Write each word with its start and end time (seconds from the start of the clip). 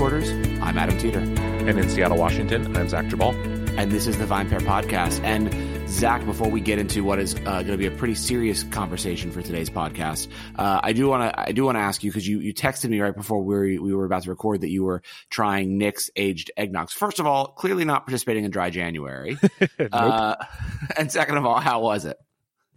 headquarters, 0.00 0.30
I'm 0.62 0.78
Adam 0.78 0.96
Teeter. 0.96 1.18
And 1.18 1.78
in 1.78 1.90
Seattle, 1.90 2.16
Washington, 2.16 2.74
I'm 2.74 2.88
Zach 2.88 3.04
Geballe. 3.04 3.34
And 3.76 3.92
this 3.92 4.06
is 4.06 4.16
the 4.16 4.24
VinePair 4.24 4.60
podcast. 4.60 5.22
And 5.22 5.90
Zach, 5.90 6.24
before 6.24 6.48
we 6.48 6.62
get 6.62 6.78
into 6.78 7.04
what 7.04 7.18
is 7.18 7.34
uh, 7.34 7.40
going 7.40 7.66
to 7.66 7.76
be 7.76 7.84
a 7.84 7.90
pretty 7.90 8.14
serious 8.14 8.62
conversation 8.62 9.30
for 9.30 9.42
today's 9.42 9.68
podcast, 9.68 10.28
uh, 10.56 10.80
I 10.82 10.94
do 10.94 11.06
want 11.06 11.30
to 11.30 11.38
I 11.38 11.52
do 11.52 11.66
want 11.66 11.76
to 11.76 11.80
ask 11.80 12.02
you 12.02 12.10
because 12.10 12.26
you 12.26 12.38
you 12.38 12.54
texted 12.54 12.88
me 12.88 12.98
right 12.98 13.14
before 13.14 13.42
we 13.42 13.78
we 13.78 13.92
were 13.92 14.06
about 14.06 14.22
to 14.22 14.30
record 14.30 14.62
that 14.62 14.70
you 14.70 14.84
were 14.84 15.02
trying 15.28 15.76
Nick's 15.76 16.08
aged 16.16 16.50
eggnogs. 16.56 16.92
First 16.92 17.20
of 17.20 17.26
all, 17.26 17.48
clearly 17.48 17.84
not 17.84 18.06
participating 18.06 18.44
in 18.44 18.50
Dry 18.50 18.70
January. 18.70 19.36
nope. 19.78 19.88
uh, 19.92 20.36
and 20.96 21.12
second 21.12 21.36
of 21.36 21.44
all, 21.44 21.60
how 21.60 21.82
was 21.82 22.06
it? 22.06 22.16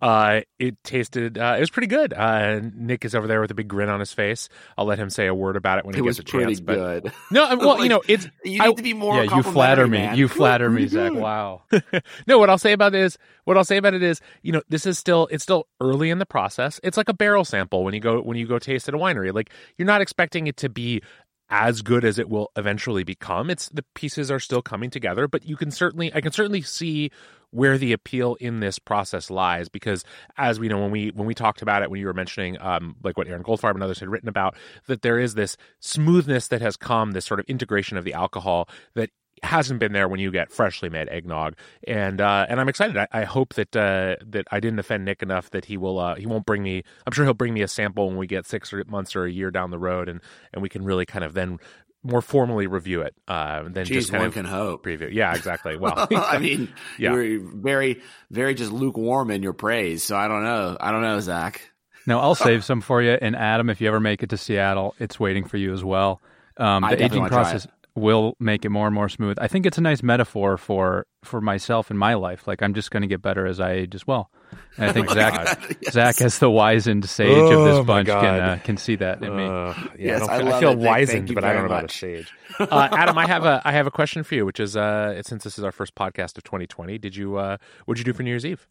Uh, 0.04 0.42
it 0.60 0.76
tasted. 0.84 1.38
Uh, 1.38 1.56
it 1.58 1.62
was 1.62 1.70
pretty 1.70 1.88
good. 1.88 2.14
Uh, 2.14 2.60
Nick 2.76 3.06
is 3.06 3.16
over 3.16 3.26
there 3.26 3.40
with 3.40 3.52
a 3.52 3.54
big 3.54 3.68
grin 3.70 3.88
on 3.90 4.00
his 4.02 4.12
face. 4.12 4.50
I'll 4.78 4.86
let 4.86 5.00
him 5.00 5.10
say 5.10 5.28
a 5.28 5.34
word 5.34 5.56
about 5.56 5.80
it 5.80 5.86
when 5.86 5.96
it 5.96 6.00
he 6.00 6.04
gets 6.04 6.20
a 6.20 6.24
chance. 6.24 6.60
but- 6.60 6.76
good. 7.04 7.14
No, 7.32 7.44
uh, 7.46 7.56
well, 7.58 7.70
Like, 7.76 7.84
you 7.84 7.90
know, 7.90 8.02
it's 8.08 8.26
You 8.44 8.52
need 8.52 8.62
I- 8.62 8.74
to 8.74 8.84
be 8.84 8.94
more. 8.94 9.24
yeah, 9.24 9.36
you 9.38 9.44
flatter 9.44 9.88
me. 9.88 10.00
man. 10.00 10.18
You 10.18 10.28
flatter 10.28 10.70
me, 10.70 10.88
Zach. 10.88 11.14
Wow. 11.14 11.62
no. 12.28 12.38
What 12.38 12.50
I'll 12.50 12.58
say 12.58 12.74
about 12.74 12.94
it 12.94 13.02
is, 13.02 13.18
what 13.46 13.58
I'll 13.58 13.64
say 13.64 13.78
about 13.78 13.94
it 13.94 14.04
is, 14.04 14.20
you 14.42 14.52
know, 14.52 14.62
this 14.70 14.86
is 14.86 15.00
still 15.00 15.28
it's 15.32 15.44
still 15.44 15.68
early 15.80 16.10
in 16.10 16.20
the 16.20 16.26
process. 16.26 16.80
It's 16.84 16.98
like 16.98 17.08
a 17.10 17.14
barrel 17.14 17.46
sample 17.46 17.84
when 17.86 17.94
you 17.94 18.00
go 18.02 18.22
when 18.22 18.38
you 18.38 18.46
go 18.46 18.60
taste 18.60 18.88
at 18.90 18.94
a 18.94 18.98
winery. 18.98 19.34
Like 19.34 19.52
you're 19.78 19.86
not 19.88 20.02
expecting 20.02 20.48
it 20.48 20.58
to 20.58 20.70
be 20.70 21.02
as 21.50 21.82
good 21.82 22.04
as 22.04 22.20
it 22.20 22.30
will 22.30 22.52
eventually 22.56 23.04
become. 23.04 23.50
It's 23.50 23.70
the 23.70 23.84
pieces 23.96 24.32
are 24.32 24.40
still 24.40 24.62
coming 24.62 24.90
together, 24.90 25.28
but 25.28 25.46
you 25.46 25.56
can 25.56 25.72
certainly 25.72 26.14
I 26.14 26.20
can 26.22 26.32
certainly 26.32 26.62
see 26.62 27.12
where 27.54 27.78
the 27.78 27.94
appeal 27.94 28.36
in 28.36 28.60
this 28.60 28.80
process 28.80 29.30
lies 29.30 29.70
because 29.70 30.04
as 30.38 30.60
we 30.60 30.68
know 30.68 30.80
when 30.80 30.92
we 30.92 31.10
when 31.12 31.28
we 31.28 31.34
talked 31.34 31.62
about 31.62 31.84
it 31.84 31.90
when 31.92 32.00
you 32.00 32.08
were 32.08 32.14
mentioning 32.14 32.60
um 32.62 32.96
like 33.04 33.18
what 33.18 33.28
Aaron 33.28 33.44
Goldfarb 33.44 33.74
and 33.74 33.84
others 33.84 34.00
had 34.00 34.10
written 34.10 34.30
about 34.30 34.56
that 34.88 35.02
there 35.02 35.20
is 35.20 35.36
this 35.36 35.58
smoothness 35.80 36.48
that 36.48 36.62
has 36.62 36.76
come 36.76 37.12
this 37.12 37.26
sort 37.26 37.40
of 37.40 37.46
integration 37.48 37.98
of 37.98 38.04
the 38.04 38.14
alcohol 38.14 38.68
that 38.96 39.10
hasn't 39.44 39.80
been 39.80 39.92
there 39.92 40.08
when 40.08 40.20
you 40.20 40.32
get 40.32 40.52
freshly 40.52 40.90
made 40.90 41.10
eggnog. 41.10 41.56
And 41.86 42.22
uh 42.22 42.46
and 42.50 42.60
I'm 42.60 42.70
excited. 42.70 42.96
I, 42.98 43.08
I 43.12 43.24
hope 43.26 43.54
that 43.56 43.76
uh 43.76 44.16
that 44.26 44.48
I 44.52 44.60
didn't 44.60 44.80
offend 44.80 45.06
Nick 45.06 45.22
enough 45.22 45.50
that 45.52 45.66
he 45.66 45.78
will 45.78 46.00
uh 46.00 46.16
he 46.16 46.26
won't 46.26 46.46
bring 46.46 46.64
me 46.64 46.84
I'm 47.06 47.14
sure 47.14 47.26
he'll 47.26 47.34
bring 47.34 47.54
me 47.54 47.62
a 47.62 47.68
sample 47.68 48.08
when 48.08 48.18
we 48.18 48.28
get 48.28 48.46
six 48.46 48.74
months 48.88 49.16
or 49.16 49.26
a 49.26 49.32
year 49.32 49.52
down 49.52 49.72
the 49.72 49.78
road 49.78 50.08
and 50.08 50.22
and 50.54 50.62
we 50.62 50.70
can 50.70 50.84
really 50.84 51.06
kind 51.06 51.26
of 51.26 51.34
then 51.34 51.60
more 52.04 52.22
formally 52.22 52.68
review 52.68 53.02
it 53.02 53.16
uh 53.28 53.64
than 53.64 53.86
Jeez, 53.86 53.94
just 53.94 54.12
kind 54.12 54.22
one 54.22 54.28
of 54.28 54.34
can 54.34 54.46
hope. 54.46 54.86
preview 54.86 55.10
yeah 55.12 55.34
exactly 55.36 55.78
well 55.78 56.08
I 56.16 56.38
mean, 56.38 56.68
Yeah. 57.00 57.14
you 57.16 57.40
were 57.42 57.52
very, 57.62 58.02
very 58.30 58.54
just 58.56 58.72
lukewarm 58.72 59.32
in 59.32 59.42
your 59.44 59.54
praise. 59.54 60.04
So 60.04 60.16
I 60.18 60.28
don't 60.28 60.44
know. 60.44 60.76
I 60.80 60.92
don't 60.92 61.02
know, 61.02 61.20
Zach. 61.22 61.72
No, 62.06 62.20
I'll 62.20 62.36
save 62.36 62.66
some 62.66 62.82
for 62.82 63.02
you. 63.02 63.12
And 63.22 63.36
Adam, 63.36 63.70
if 63.70 63.80
you 63.80 63.88
ever 63.88 64.00
make 64.02 64.22
it 64.24 64.30
to 64.32 64.38
Seattle, 64.38 64.94
it's 65.00 65.18
waiting 65.20 65.46
for 65.46 65.56
you 65.58 65.72
as 65.74 65.84
well. 65.84 66.22
Um, 66.58 66.82
the 66.84 66.90
definitely 66.90 67.06
aging 67.06 67.20
wanna 67.22 67.30
try 67.30 67.44
process 67.44 67.68
will 67.96 68.36
make 68.40 68.66
it 68.66 68.70
more 68.70 68.88
and 68.88 68.96
more 68.96 69.08
smooth. 69.10 69.38
I 69.40 69.48
think 69.48 69.66
it's 69.66 69.78
a 69.78 69.82
nice 69.82 70.02
metaphor 70.02 70.58
for 70.58 71.06
for 71.24 71.40
myself 71.42 71.92
in 71.92 71.98
my 71.98 72.16
life. 72.16 72.48
Like 72.48 72.62
I'm 72.64 72.74
just 72.74 72.90
going 72.92 73.02
to 73.02 73.08
get 73.08 73.22
better 73.22 73.46
as 73.46 73.60
I 73.60 73.74
age 73.74 73.94
as 73.96 74.08
well. 74.08 74.32
And 74.78 74.90
I 74.90 74.94
think 74.94 75.08
my 75.10 75.14
Zach 75.14 75.34
God. 75.60 75.76
Yes. 75.82 75.94
Zach 75.94 76.22
as 76.22 76.40
the 76.40 76.50
wizened 76.50 77.08
sage 77.08 77.30
of 77.30 77.38
Oh, 77.52 77.66
this 77.78 77.86
bunch 77.86 78.08
can 78.08 78.16
uh, 78.42 78.60
can 78.64 78.78
see 78.78 78.96
that 78.96 79.24
in 79.24 79.36
me. 79.36 79.46
Uh, 79.46 79.74
yeah, 79.98 80.18
Yes, 80.20 80.28
I, 80.28 80.38
I 80.38 80.40
feel, 80.40 80.54
I 80.54 80.60
feel 80.60 80.72
it, 80.72 80.78
wizened, 80.80 81.30
you 81.30 81.36
but 81.36 81.44
I 81.44 81.54
don't 81.54 81.58
very 81.58 81.70
know 81.70 81.76
about 81.76 81.92
a 81.92 81.94
sage. 81.94 82.34
Uh, 82.60 82.88
Adam, 82.92 83.18
I 83.18 83.26
have 83.26 83.46
a 83.46 83.62
I 83.66 83.72
have 83.72 83.88
a 83.88 83.92
question 83.92 84.24
for 84.24 84.36
you, 84.36 84.46
which 84.46 84.60
is 84.60 84.76
uh, 84.78 85.22
since 85.24 85.44
this 85.44 85.58
is 85.58 85.64
our 85.64 85.72
first 85.72 85.96
podcast 85.96 86.38
of 86.38 86.44
2020, 86.44 86.98
did 87.00 87.16
you 87.16 87.38
uh, 87.38 87.58
what'd 87.86 88.00
you 88.00 88.06
do 88.06 88.16
for 88.16 88.22
New 88.24 88.30
Year's 88.30 88.46
Eve? 88.46 88.68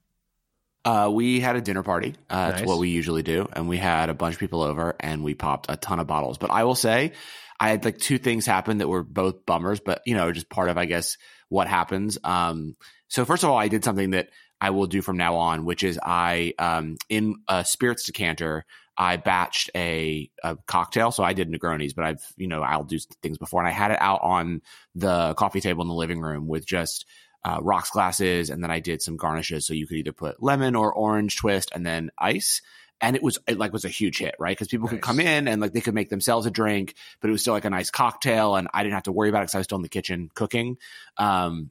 Uh, 0.84 1.08
we 1.12 1.38
had 1.38 1.54
a 1.54 1.60
dinner 1.60 1.82
party. 1.84 2.14
Uh, 2.28 2.50
That's 2.50 2.62
what 2.62 2.78
we 2.78 2.88
usually 2.90 3.22
do, 3.22 3.48
and 3.52 3.68
we 3.68 3.76
had 3.78 4.08
a 4.08 4.14
bunch 4.14 4.34
of 4.34 4.40
people 4.40 4.62
over, 4.62 4.96
and 4.98 5.22
we 5.22 5.34
popped 5.34 5.66
a 5.68 5.76
ton 5.76 6.00
of 6.00 6.08
bottles. 6.08 6.38
But 6.38 6.50
I 6.50 6.64
will 6.64 6.74
say, 6.74 7.12
I 7.62 7.68
had 7.68 7.84
like 7.84 7.98
two 7.98 8.18
things 8.18 8.44
happen 8.44 8.78
that 8.78 8.88
were 8.88 9.04
both 9.04 9.46
bummers, 9.46 9.78
but 9.78 10.02
you 10.04 10.16
know, 10.16 10.32
just 10.32 10.48
part 10.48 10.68
of 10.68 10.76
I 10.76 10.84
guess 10.84 11.16
what 11.48 11.68
happens. 11.68 12.18
Um, 12.24 12.74
so 13.06 13.24
first 13.24 13.44
of 13.44 13.50
all, 13.50 13.56
I 13.56 13.68
did 13.68 13.84
something 13.84 14.10
that 14.10 14.30
I 14.60 14.70
will 14.70 14.88
do 14.88 15.00
from 15.00 15.16
now 15.16 15.36
on, 15.36 15.64
which 15.64 15.84
is 15.84 15.96
I 16.02 16.54
um, 16.58 16.96
in 17.08 17.36
a 17.46 17.64
spirits 17.64 18.04
decanter. 18.04 18.64
I 18.98 19.16
batched 19.16 19.70
a, 19.76 20.28
a 20.42 20.56
cocktail, 20.66 21.12
so 21.12 21.22
I 21.22 21.34
did 21.34 21.52
Negronis, 21.52 21.94
but 21.94 22.04
I've 22.04 22.32
you 22.36 22.48
know 22.48 22.62
I'll 22.62 22.82
do 22.82 22.98
things 23.22 23.38
before, 23.38 23.60
and 23.60 23.68
I 23.68 23.72
had 23.72 23.92
it 23.92 23.98
out 24.00 24.22
on 24.24 24.60
the 24.96 25.34
coffee 25.34 25.60
table 25.60 25.82
in 25.82 25.88
the 25.88 25.94
living 25.94 26.20
room 26.20 26.48
with 26.48 26.66
just 26.66 27.06
uh, 27.44 27.60
rocks 27.62 27.90
glasses, 27.90 28.50
and 28.50 28.60
then 28.60 28.72
I 28.72 28.80
did 28.80 29.02
some 29.02 29.16
garnishes. 29.16 29.68
So 29.68 29.72
you 29.72 29.86
could 29.86 29.98
either 29.98 30.12
put 30.12 30.42
lemon 30.42 30.74
or 30.74 30.92
orange 30.92 31.36
twist, 31.36 31.70
and 31.72 31.86
then 31.86 32.10
ice. 32.18 32.60
And 33.02 33.16
it 33.16 33.22
was 33.22 33.38
it 33.48 33.58
like 33.58 33.72
was 33.72 33.84
a 33.84 33.88
huge 33.90 34.18
hit, 34.18 34.36
right? 34.38 34.56
Because 34.56 34.68
people 34.68 34.88
could 34.88 35.02
come 35.02 35.18
in 35.20 35.48
and 35.48 35.60
like 35.60 35.72
they 35.72 35.80
could 35.82 35.94
make 35.94 36.08
themselves 36.08 36.46
a 36.46 36.50
drink, 36.50 36.94
but 37.20 37.28
it 37.28 37.32
was 37.32 37.42
still 37.42 37.52
like 37.52 37.64
a 37.64 37.70
nice 37.70 37.90
cocktail, 37.90 38.54
and 38.56 38.68
I 38.72 38.82
didn't 38.84 38.94
have 38.94 39.02
to 39.04 39.12
worry 39.12 39.28
about 39.28 39.40
it 39.40 39.42
because 39.46 39.56
I 39.56 39.58
was 39.58 39.64
still 39.64 39.76
in 39.76 39.82
the 39.82 39.88
kitchen 39.88 40.30
cooking. 40.34 40.78
Um, 41.18 41.70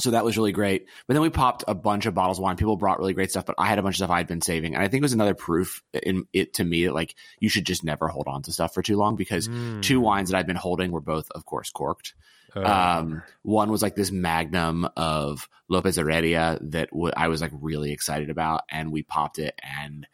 so 0.00 0.10
that 0.12 0.24
was 0.24 0.36
really 0.36 0.52
great. 0.52 0.86
But 1.06 1.14
then 1.14 1.22
we 1.22 1.30
popped 1.30 1.62
a 1.68 1.74
bunch 1.74 2.06
of 2.06 2.14
bottles 2.14 2.38
of 2.38 2.42
wine. 2.42 2.56
People 2.56 2.76
brought 2.76 2.98
really 2.98 3.12
great 3.12 3.30
stuff, 3.30 3.44
but 3.46 3.54
I 3.58 3.66
had 3.66 3.78
a 3.78 3.82
bunch 3.82 3.94
of 3.94 3.98
stuff 3.98 4.10
I'd 4.10 4.26
been 4.26 4.40
saving, 4.40 4.74
and 4.74 4.82
I 4.82 4.88
think 4.88 5.00
it 5.00 5.04
was 5.04 5.12
another 5.12 5.34
proof 5.34 5.82
in 5.92 6.26
it 6.32 6.54
to 6.54 6.64
me 6.64 6.84
that 6.86 6.94
like 6.94 7.14
you 7.40 7.48
should 7.48 7.66
just 7.66 7.84
never 7.84 8.08
hold 8.08 8.26
on 8.26 8.42
to 8.42 8.52
stuff 8.52 8.72
for 8.74 8.82
too 8.82 8.96
long 8.96 9.16
because 9.16 9.48
Mm. 9.48 9.82
two 9.82 10.00
wines 10.00 10.30
that 10.30 10.38
I'd 10.38 10.46
been 10.46 10.56
holding 10.56 10.90
were 10.92 11.00
both, 11.00 11.30
of 11.32 11.44
course, 11.44 11.70
corked. 11.70 12.14
Uh, 12.54 12.60
Um, 13.00 13.22
one 13.42 13.70
was 13.70 13.80
like 13.82 13.94
this 13.96 14.10
magnum 14.12 14.88
of 14.96 15.48
Lopez 15.68 15.96
Heredia 15.96 16.58
that 16.62 16.90
w- 16.90 17.12
I 17.16 17.28
was 17.28 17.40
like 17.40 17.52
really 17.54 17.92
excited 17.92 18.28
about, 18.30 18.62
and 18.70 18.92
we 18.92 19.02
popped 19.02 19.38
it, 19.38 19.58
and 19.62 20.06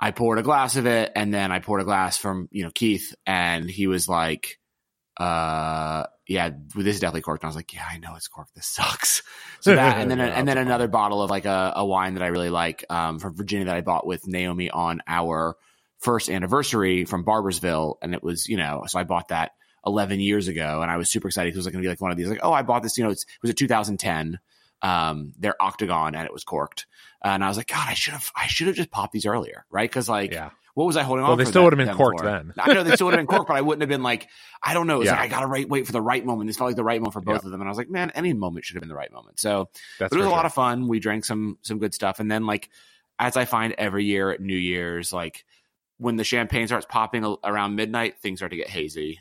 I 0.00 0.12
poured 0.12 0.38
a 0.38 0.42
glass 0.42 0.76
of 0.76 0.86
it, 0.86 1.12
and 1.16 1.32
then 1.32 1.50
I 1.50 1.58
poured 1.58 1.80
a 1.80 1.84
glass 1.84 2.16
from 2.16 2.48
you 2.52 2.64
know 2.64 2.70
Keith, 2.72 3.14
and 3.26 3.68
he 3.68 3.86
was 3.86 4.08
like, 4.08 4.58
"Uh, 5.16 6.04
yeah, 6.26 6.50
this 6.74 6.94
is 6.94 7.00
definitely 7.00 7.22
corked." 7.22 7.42
And 7.42 7.48
I 7.48 7.50
was 7.50 7.56
like, 7.56 7.74
"Yeah, 7.74 7.84
I 7.90 7.98
know 7.98 8.14
it's 8.14 8.28
corked. 8.28 8.54
This 8.54 8.66
sucks." 8.74 9.22
So 9.60 9.74
that, 9.74 9.98
and 9.98 10.10
then 10.10 10.20
and 10.20 10.46
then 10.46 10.58
another 10.58 10.88
bottle 10.88 11.22
of 11.22 11.30
like 11.30 11.46
a, 11.46 11.72
a 11.76 11.84
wine 11.84 12.14
that 12.14 12.22
I 12.22 12.28
really 12.28 12.50
like 12.50 12.84
um, 12.90 13.18
from 13.18 13.34
Virginia 13.34 13.66
that 13.66 13.76
I 13.76 13.80
bought 13.80 14.06
with 14.06 14.26
Naomi 14.26 14.70
on 14.70 15.02
our 15.06 15.56
first 15.98 16.30
anniversary 16.30 17.04
from 17.04 17.24
Barboursville, 17.24 17.96
and 18.02 18.14
it 18.14 18.22
was 18.22 18.48
you 18.48 18.56
know, 18.56 18.84
so 18.86 18.98
I 18.98 19.04
bought 19.04 19.28
that 19.28 19.52
11 19.86 20.20
years 20.20 20.48
ago, 20.48 20.82
and 20.82 20.90
I 20.90 20.96
was 20.96 21.10
super 21.10 21.28
excited 21.28 21.48
because 21.48 21.56
it 21.56 21.60
was 21.60 21.66
like 21.66 21.72
going 21.72 21.82
to 21.82 21.86
be 21.86 21.90
like 21.90 22.00
one 22.00 22.10
of 22.10 22.16
these, 22.16 22.28
like, 22.28 22.40
oh, 22.42 22.52
I 22.52 22.62
bought 22.62 22.82
this, 22.82 22.98
you 22.98 23.04
know, 23.04 23.10
it's, 23.10 23.22
it 23.22 23.42
was 23.42 23.50
a 23.50 23.54
2010, 23.54 24.38
um, 24.82 25.32
their 25.38 25.60
Octagon, 25.60 26.14
and 26.14 26.24
it 26.26 26.32
was 26.32 26.44
corked, 26.44 26.86
and 27.22 27.42
I 27.44 27.48
was 27.48 27.56
like, 27.56 27.68
God, 27.68 27.86
I 27.88 27.94
should 27.94 28.12
have, 28.14 28.30
I 28.36 28.46
should 28.46 28.66
have 28.68 28.76
just 28.76 28.90
popped 28.90 29.12
these 29.12 29.26
earlier, 29.26 29.64
right? 29.70 29.88
Because 29.88 30.08
like, 30.08 30.32
yeah, 30.32 30.50
what 30.74 30.86
was 30.86 30.96
I 30.96 31.02
holding 31.02 31.24
on? 31.24 31.28
Well, 31.30 31.32
on? 31.32 31.38
they 31.38 31.44
still 31.44 31.64
would've 31.64 31.76
been 31.76 31.94
corked 31.94 32.20
for? 32.20 32.26
then. 32.26 32.52
I 32.58 32.72
know 32.72 32.84
they 32.84 32.94
still 32.94 33.06
would 33.08 33.14
have 33.14 33.18
been 33.18 33.26
corked, 33.34 33.48
but 33.48 33.56
I 33.56 33.60
wouldn't 33.60 33.82
have 33.82 33.88
been 33.88 34.02
like, 34.04 34.28
I 34.62 34.74
don't 34.74 34.86
know. 34.86 34.96
It 34.96 34.98
was 35.00 35.06
Yeah. 35.06 35.12
like 35.16 35.20
I 35.22 35.28
gotta 35.28 35.48
wait, 35.48 35.68
wait 35.68 35.86
for 35.86 35.92
the 35.92 36.00
right 36.00 36.24
moment. 36.24 36.48
This 36.48 36.56
felt 36.56 36.68
like 36.68 36.76
the 36.76 36.84
right 36.84 37.00
moment 37.00 37.14
for 37.14 37.20
both 37.20 37.44
of 37.44 37.50
them, 37.50 37.60
and 37.60 37.68
I 37.68 37.70
was 37.70 37.78
like, 37.78 37.90
man, 37.90 38.10
any 38.14 38.32
moment 38.32 38.64
should 38.64 38.76
have 38.76 38.82
been 38.82 38.88
the 38.88 38.94
right 38.94 39.12
moment. 39.12 39.40
So 39.40 39.68
that's 39.98 40.14
it 40.14 40.16
was 40.18 40.26
a 40.26 40.30
lot 40.30 40.46
of 40.46 40.54
fun. 40.54 40.86
We 40.86 41.00
drank 41.00 41.24
some 41.24 41.58
some 41.62 41.78
good 41.78 41.94
stuff, 41.94 42.20
and 42.20 42.30
then 42.30 42.46
like 42.46 42.68
as 43.18 43.36
I 43.36 43.44
find 43.46 43.74
every 43.76 44.04
year 44.04 44.30
at 44.30 44.40
New 44.40 44.56
Year's, 44.56 45.12
like 45.12 45.44
when 45.96 46.14
the 46.14 46.22
champagne 46.22 46.68
starts 46.68 46.86
popping 46.88 47.24
around 47.42 47.74
midnight, 47.74 48.20
things 48.20 48.38
start 48.38 48.52
to 48.52 48.56
get 48.56 48.68
hazy. 48.70 49.18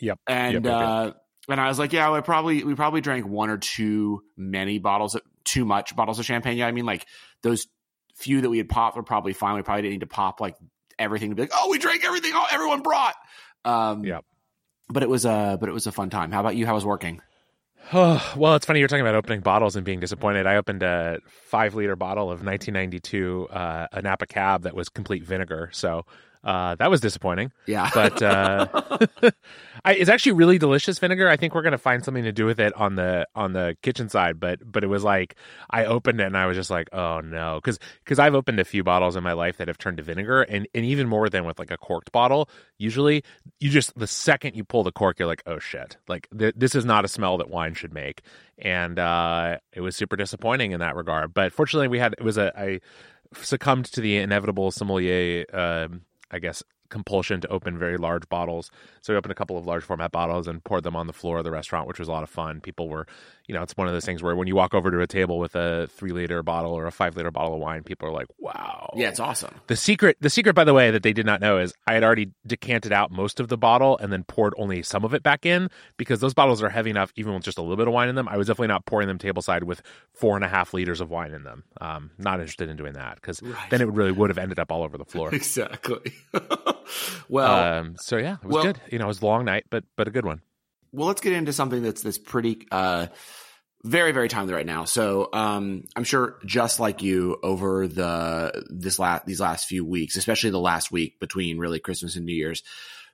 Yep. 0.00 0.18
And 0.26 0.54
Yep, 0.54 0.64
yep, 0.64 0.72
yep. 0.72 0.88
uh, 0.88 1.12
and 1.48 1.60
I 1.60 1.68
was 1.68 1.78
like, 1.78 1.92
yeah, 1.92 2.12
we 2.12 2.20
probably 2.20 2.64
we 2.64 2.74
probably 2.74 3.00
drank 3.00 3.26
one 3.26 3.50
or 3.50 3.58
two 3.58 4.22
many 4.36 4.78
bottles, 4.78 5.14
of, 5.14 5.22
too 5.44 5.64
much 5.64 5.94
bottles 5.96 6.18
of 6.18 6.24
champagne. 6.24 6.56
Yeah, 6.56 6.66
I 6.66 6.72
mean 6.72 6.86
like 6.86 7.06
those 7.42 7.66
few 8.14 8.40
that 8.42 8.50
we 8.50 8.58
had 8.58 8.68
popped 8.68 8.96
were 8.96 9.02
probably 9.02 9.32
fine. 9.32 9.56
We 9.56 9.62
probably 9.62 9.82
didn't 9.82 9.92
need 9.92 10.00
to 10.00 10.06
pop 10.06 10.40
like 10.40 10.56
everything 10.98 11.30
to 11.30 11.36
be 11.36 11.42
like, 11.42 11.52
oh, 11.54 11.70
we 11.70 11.78
drank 11.78 12.04
everything. 12.04 12.32
Oh, 12.34 12.46
everyone 12.50 12.82
brought. 12.82 13.14
Um, 13.64 14.04
Yep. 14.04 14.24
But 14.88 15.02
it 15.02 15.08
was 15.08 15.24
a 15.24 15.56
but 15.58 15.68
it 15.68 15.72
was 15.72 15.86
a 15.86 15.92
fun 15.92 16.10
time. 16.10 16.32
How 16.32 16.40
about 16.40 16.54
you? 16.56 16.66
How 16.66 16.74
was 16.74 16.84
working? 16.84 17.22
Oh, 17.92 18.32
well, 18.36 18.54
it's 18.54 18.66
funny 18.66 18.78
you're 18.78 18.88
talking 18.88 19.00
about 19.02 19.14
opening 19.14 19.40
bottles 19.40 19.76
and 19.76 19.84
being 19.84 20.00
disappointed. 20.00 20.46
I 20.46 20.56
opened 20.56 20.82
a 20.82 21.18
five 21.48 21.74
liter 21.74 21.96
bottle 21.96 22.24
of 22.24 22.44
1992 22.44 23.48
uh, 23.50 23.86
a 23.92 24.02
Napa 24.02 24.26
Cab 24.26 24.62
that 24.62 24.74
was 24.74 24.88
complete 24.88 25.24
vinegar, 25.24 25.70
so 25.72 26.04
uh, 26.44 26.74
that 26.76 26.90
was 26.90 27.00
disappointing. 27.00 27.52
Yeah, 27.66 27.88
But 27.94 28.20
uh, 28.20 28.66
I, 29.84 29.94
it's 29.94 30.10
actually 30.10 30.32
really 30.32 30.58
delicious 30.58 30.98
vinegar. 30.98 31.28
I 31.28 31.36
think 31.36 31.54
we're 31.54 31.62
gonna 31.62 31.78
find 31.78 32.04
something 32.04 32.24
to 32.24 32.32
do 32.32 32.46
with 32.46 32.58
it 32.58 32.74
on 32.74 32.96
the 32.96 33.28
on 33.34 33.52
the 33.52 33.76
kitchen 33.82 34.08
side. 34.08 34.40
But 34.40 34.60
but 34.64 34.82
it 34.82 34.88
was 34.88 35.04
like 35.04 35.36
I 35.70 35.84
opened 35.84 36.20
it 36.20 36.26
and 36.26 36.36
I 36.36 36.46
was 36.46 36.56
just 36.56 36.70
like, 36.70 36.88
oh 36.92 37.20
no, 37.20 37.60
because 37.62 37.78
because 38.04 38.18
I've 38.18 38.34
opened 38.34 38.58
a 38.58 38.64
few 38.64 38.82
bottles 38.82 39.14
in 39.14 39.22
my 39.22 39.32
life 39.32 39.56
that 39.58 39.68
have 39.68 39.78
turned 39.78 39.98
to 39.98 40.02
vinegar, 40.02 40.42
and 40.42 40.66
and 40.74 40.84
even 40.84 41.08
more 41.08 41.28
than 41.28 41.44
with 41.44 41.58
like 41.58 41.70
a 41.70 41.76
corked 41.78 42.10
bottle. 42.10 42.48
Usually, 42.78 43.22
you 43.60 43.70
just 43.70 43.96
the 43.96 44.08
second 44.08 44.56
you 44.56 44.64
pull 44.64 44.82
the 44.82 44.92
cork, 44.92 45.18
you're 45.18 45.28
like, 45.28 45.42
oh 45.46 45.60
shit, 45.60 45.96
like 46.08 46.28
th- 46.36 46.54
this 46.56 46.74
is 46.74 46.84
not 46.84 47.04
a 47.04 47.08
smell 47.08 47.38
that 47.38 47.50
wine 47.50 47.74
should 47.74 47.94
make, 47.94 48.22
and 48.58 48.98
uh, 48.98 49.58
it 49.72 49.80
was 49.80 49.94
super 49.94 50.16
disappointing 50.16 50.72
in 50.72 50.80
that 50.80 50.96
regard. 50.96 51.32
But 51.32 51.52
fortunately, 51.52 51.88
we 51.88 52.00
had 52.00 52.14
it 52.14 52.24
was 52.24 52.36
a 52.36 52.52
I 52.58 52.80
succumbed 53.34 53.86
to 53.86 54.00
the 54.00 54.18
inevitable 54.18 54.70
sommelier, 54.70 55.44
um, 55.52 56.02
I 56.32 56.38
guess 56.38 56.62
compulsion 56.92 57.40
to 57.40 57.48
open 57.48 57.78
very 57.78 57.96
large 57.96 58.28
bottles. 58.28 58.70
So 59.00 59.12
we 59.12 59.16
opened 59.16 59.32
a 59.32 59.34
couple 59.34 59.56
of 59.56 59.66
large 59.66 59.82
format 59.82 60.12
bottles 60.12 60.46
and 60.46 60.62
poured 60.62 60.84
them 60.84 60.94
on 60.94 61.06
the 61.06 61.12
floor 61.12 61.38
of 61.38 61.44
the 61.44 61.50
restaurant, 61.50 61.88
which 61.88 61.98
was 61.98 62.06
a 62.06 62.12
lot 62.12 62.22
of 62.22 62.28
fun. 62.30 62.60
People 62.60 62.88
were, 62.88 63.06
you 63.46 63.54
know, 63.54 63.62
it's 63.62 63.76
one 63.76 63.86
of 63.88 63.94
those 63.94 64.04
things 64.04 64.22
where 64.22 64.36
when 64.36 64.46
you 64.46 64.54
walk 64.54 64.74
over 64.74 64.90
to 64.90 65.00
a 65.00 65.06
table 65.06 65.38
with 65.38 65.56
a 65.56 65.88
three 65.88 66.12
liter 66.12 66.42
bottle 66.42 66.72
or 66.72 66.86
a 66.86 66.92
five 66.92 67.16
liter 67.16 67.30
bottle 67.30 67.54
of 67.54 67.60
wine, 67.60 67.82
people 67.82 68.06
are 68.06 68.12
like, 68.12 68.26
"Wow, 68.38 68.92
yeah, 68.94 69.08
it's 69.08 69.18
awesome." 69.18 69.54
The 69.66 69.76
secret, 69.76 70.18
the 70.20 70.30
secret, 70.30 70.52
by 70.54 70.64
the 70.64 70.74
way, 70.74 70.90
that 70.90 71.02
they 71.02 71.14
did 71.14 71.24
not 71.24 71.40
know 71.40 71.58
is 71.58 71.72
I 71.86 71.94
had 71.94 72.04
already 72.04 72.30
decanted 72.46 72.92
out 72.92 73.10
most 73.10 73.40
of 73.40 73.48
the 73.48 73.56
bottle 73.56 73.96
and 73.98 74.12
then 74.12 74.22
poured 74.24 74.52
only 74.58 74.82
some 74.82 75.04
of 75.04 75.14
it 75.14 75.22
back 75.22 75.46
in 75.46 75.70
because 75.96 76.20
those 76.20 76.34
bottles 76.34 76.62
are 76.62 76.68
heavy 76.68 76.90
enough, 76.90 77.12
even 77.16 77.32
with 77.32 77.42
just 77.42 77.58
a 77.58 77.62
little 77.62 77.76
bit 77.76 77.88
of 77.88 77.94
wine 77.94 78.10
in 78.10 78.14
them. 78.14 78.28
I 78.28 78.36
was 78.36 78.48
definitely 78.48 78.68
not 78.68 78.84
pouring 78.84 79.08
them 79.08 79.18
tableside 79.18 79.64
with 79.64 79.82
four 80.12 80.36
and 80.36 80.44
a 80.44 80.48
half 80.48 80.74
liters 80.74 81.00
of 81.00 81.10
wine 81.10 81.32
in 81.32 81.44
them. 81.44 81.64
Um, 81.80 82.10
not 82.18 82.38
interested 82.40 82.68
in 82.68 82.76
doing 82.76 82.92
that 82.92 83.16
because 83.16 83.42
right. 83.42 83.70
then 83.70 83.80
it 83.80 83.88
really 83.88 84.12
would 84.12 84.28
have 84.28 84.38
ended 84.38 84.58
up 84.58 84.70
all 84.70 84.82
over 84.82 84.98
the 84.98 85.04
floor. 85.06 85.22
exactly. 85.34 86.12
well, 87.28 87.78
um, 87.78 87.96
so 87.98 88.16
yeah, 88.16 88.36
it 88.42 88.44
was 88.44 88.54
well, 88.54 88.64
good. 88.64 88.80
You 88.90 88.98
know, 88.98 89.04
it 89.04 89.08
was 89.08 89.22
a 89.22 89.26
long 89.26 89.44
night, 89.44 89.64
but 89.70 89.84
but 89.96 90.08
a 90.08 90.10
good 90.10 90.24
one. 90.24 90.42
Well, 90.92 91.08
let's 91.08 91.20
get 91.20 91.32
into 91.32 91.52
something 91.52 91.82
that's 91.82 92.02
that's 92.02 92.18
pretty. 92.18 92.66
Uh, 92.70 93.06
very 93.84 94.12
very 94.12 94.28
timely 94.28 94.54
right 94.54 94.66
now. 94.66 94.84
So 94.84 95.28
um, 95.32 95.84
I'm 95.96 96.04
sure 96.04 96.38
just 96.46 96.78
like 96.78 97.02
you 97.02 97.38
over 97.42 97.88
the 97.88 98.64
this 98.70 98.98
last 98.98 99.26
these 99.26 99.40
last 99.40 99.66
few 99.66 99.84
weeks, 99.84 100.16
especially 100.16 100.50
the 100.50 100.60
last 100.60 100.92
week 100.92 101.18
between 101.18 101.58
really 101.58 101.80
Christmas 101.80 102.16
and 102.16 102.24
New 102.24 102.34
Year's, 102.34 102.62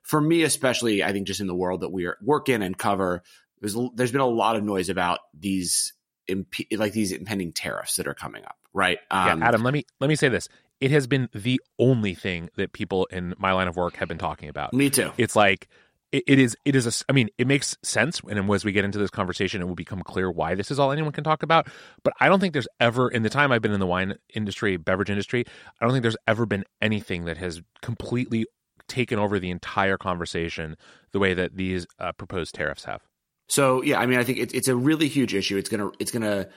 for 0.03 0.21
me 0.21 0.43
especially, 0.43 1.03
I 1.03 1.11
think 1.11 1.27
just 1.27 1.41
in 1.41 1.47
the 1.47 1.55
world 1.55 1.81
that 1.81 1.89
we 1.89 2.05
are 2.05 2.17
work 2.21 2.49
in 2.49 2.61
and 2.61 2.77
cover, 2.77 3.23
there's 3.61 3.75
there's 3.95 4.11
been 4.11 4.21
a 4.21 4.27
lot 4.27 4.55
of 4.55 4.63
noise 4.63 4.89
about 4.89 5.19
these 5.33 5.93
imp- 6.27 6.71
like 6.71 6.93
these 6.93 7.11
impending 7.11 7.51
tariffs 7.51 7.95
that 7.95 8.07
are 8.07 8.13
coming 8.13 8.45
up, 8.45 8.57
right? 8.73 8.99
Um, 9.09 9.39
yeah, 9.39 9.47
Adam, 9.47 9.63
let 9.63 9.73
me 9.73 9.85
let 9.99 10.07
me 10.07 10.15
say 10.15 10.29
this. 10.29 10.49
It 10.81 10.91
has 10.91 11.07
been 11.07 11.29
the 11.33 11.61
only 11.77 12.13
thing 12.13 12.49
that 12.55 12.73
people 12.73 13.05
in 13.11 13.33
my 13.37 13.51
line 13.51 13.67
of 13.67 13.75
work 13.75 13.97
have 13.97 14.07
been 14.07 14.17
talking 14.17 14.49
about. 14.49 14.73
Me 14.73 14.89
too. 14.89 15.11
It's 15.17 15.35
like 15.35 15.67
it, 16.11 16.23
it 16.27 16.39
is 16.39 16.57
it 16.65 16.75
is 16.75 16.87
a 16.87 17.05
i 17.09 17.13
mean 17.13 17.29
it 17.37 17.47
makes 17.47 17.77
sense 17.83 18.21
and 18.27 18.51
as 18.51 18.65
we 18.65 18.71
get 18.71 18.85
into 18.85 18.97
this 18.97 19.09
conversation 19.09 19.61
it 19.61 19.65
will 19.65 19.75
become 19.75 20.01
clear 20.01 20.29
why 20.31 20.55
this 20.55 20.71
is 20.71 20.79
all 20.79 20.91
anyone 20.91 21.11
can 21.11 21.23
talk 21.23 21.43
about 21.43 21.67
but 22.03 22.13
i 22.19 22.27
don't 22.27 22.39
think 22.39 22.53
there's 22.53 22.67
ever 22.79 23.09
in 23.09 23.23
the 23.23 23.29
time 23.29 23.51
i've 23.51 23.61
been 23.61 23.71
in 23.71 23.79
the 23.79 23.85
wine 23.85 24.15
industry 24.33 24.77
beverage 24.77 25.09
industry 25.09 25.45
i 25.79 25.85
don't 25.85 25.93
think 25.93 26.01
there's 26.01 26.17
ever 26.27 26.45
been 26.45 26.63
anything 26.81 27.25
that 27.25 27.37
has 27.37 27.61
completely 27.81 28.45
taken 28.87 29.19
over 29.19 29.39
the 29.39 29.51
entire 29.51 29.97
conversation 29.97 30.75
the 31.11 31.19
way 31.19 31.33
that 31.33 31.55
these 31.55 31.85
uh, 31.99 32.11
proposed 32.13 32.55
tariffs 32.55 32.85
have 32.85 33.01
so 33.47 33.83
yeah 33.83 33.99
i 33.99 34.05
mean 34.05 34.19
i 34.19 34.23
think 34.23 34.39
it's, 34.39 34.53
it's 34.53 34.67
a 34.67 34.75
really 34.75 35.07
huge 35.07 35.33
issue 35.33 35.57
it's 35.57 35.69
gonna 35.69 35.91
it's 35.99 36.11
gonna 36.11 36.47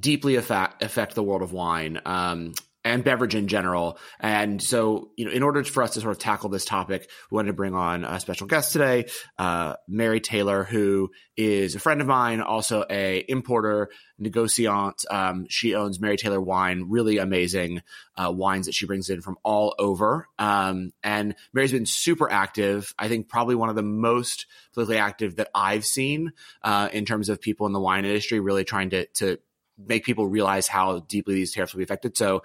deeply 0.00 0.34
affect 0.34 0.82
affect 0.82 1.14
the 1.14 1.22
world 1.22 1.42
of 1.42 1.52
wine 1.52 2.00
um, 2.06 2.52
and 2.86 3.02
beverage 3.02 3.34
in 3.34 3.48
general. 3.48 3.98
And 4.20 4.62
so, 4.62 5.10
you 5.16 5.24
know, 5.24 5.32
in 5.32 5.42
order 5.42 5.64
for 5.64 5.82
us 5.82 5.94
to 5.94 6.00
sort 6.00 6.12
of 6.12 6.18
tackle 6.20 6.50
this 6.50 6.64
topic, 6.64 7.10
we 7.30 7.34
wanted 7.34 7.48
to 7.48 7.52
bring 7.52 7.74
on 7.74 8.04
a 8.04 8.20
special 8.20 8.46
guest 8.46 8.72
today, 8.72 9.06
uh, 9.38 9.74
Mary 9.88 10.20
Taylor, 10.20 10.62
who 10.62 11.10
is 11.36 11.74
a 11.74 11.80
friend 11.80 12.00
of 12.00 12.06
mine, 12.06 12.40
also 12.40 12.84
a 12.88 13.24
importer, 13.26 13.90
negociant. 14.22 15.04
Um, 15.10 15.46
she 15.48 15.74
owns 15.74 15.98
Mary 15.98 16.16
Taylor 16.16 16.40
Wine, 16.40 16.84
really 16.88 17.18
amazing 17.18 17.82
uh, 18.16 18.30
wines 18.30 18.66
that 18.66 18.74
she 18.76 18.86
brings 18.86 19.10
in 19.10 19.20
from 19.20 19.36
all 19.42 19.74
over. 19.80 20.28
Um, 20.38 20.92
and 21.02 21.34
Mary's 21.52 21.72
been 21.72 21.86
super 21.86 22.30
active. 22.30 22.94
I 22.96 23.08
think 23.08 23.28
probably 23.28 23.56
one 23.56 23.68
of 23.68 23.74
the 23.74 23.82
most 23.82 24.46
politically 24.74 24.98
active 24.98 25.36
that 25.36 25.48
I've 25.52 25.84
seen 25.84 26.32
uh, 26.62 26.88
in 26.92 27.04
terms 27.04 27.30
of 27.30 27.40
people 27.40 27.66
in 27.66 27.72
the 27.72 27.80
wine 27.80 28.04
industry, 28.04 28.38
really 28.38 28.64
trying 28.64 28.90
to 28.90 29.06
to 29.06 29.38
make 29.78 30.04
people 30.04 30.26
realize 30.26 30.66
how 30.66 31.00
deeply 31.00 31.34
these 31.34 31.52
tariffs 31.52 31.74
will 31.74 31.78
be 31.78 31.84
affected. 31.84 32.16
So 32.16 32.42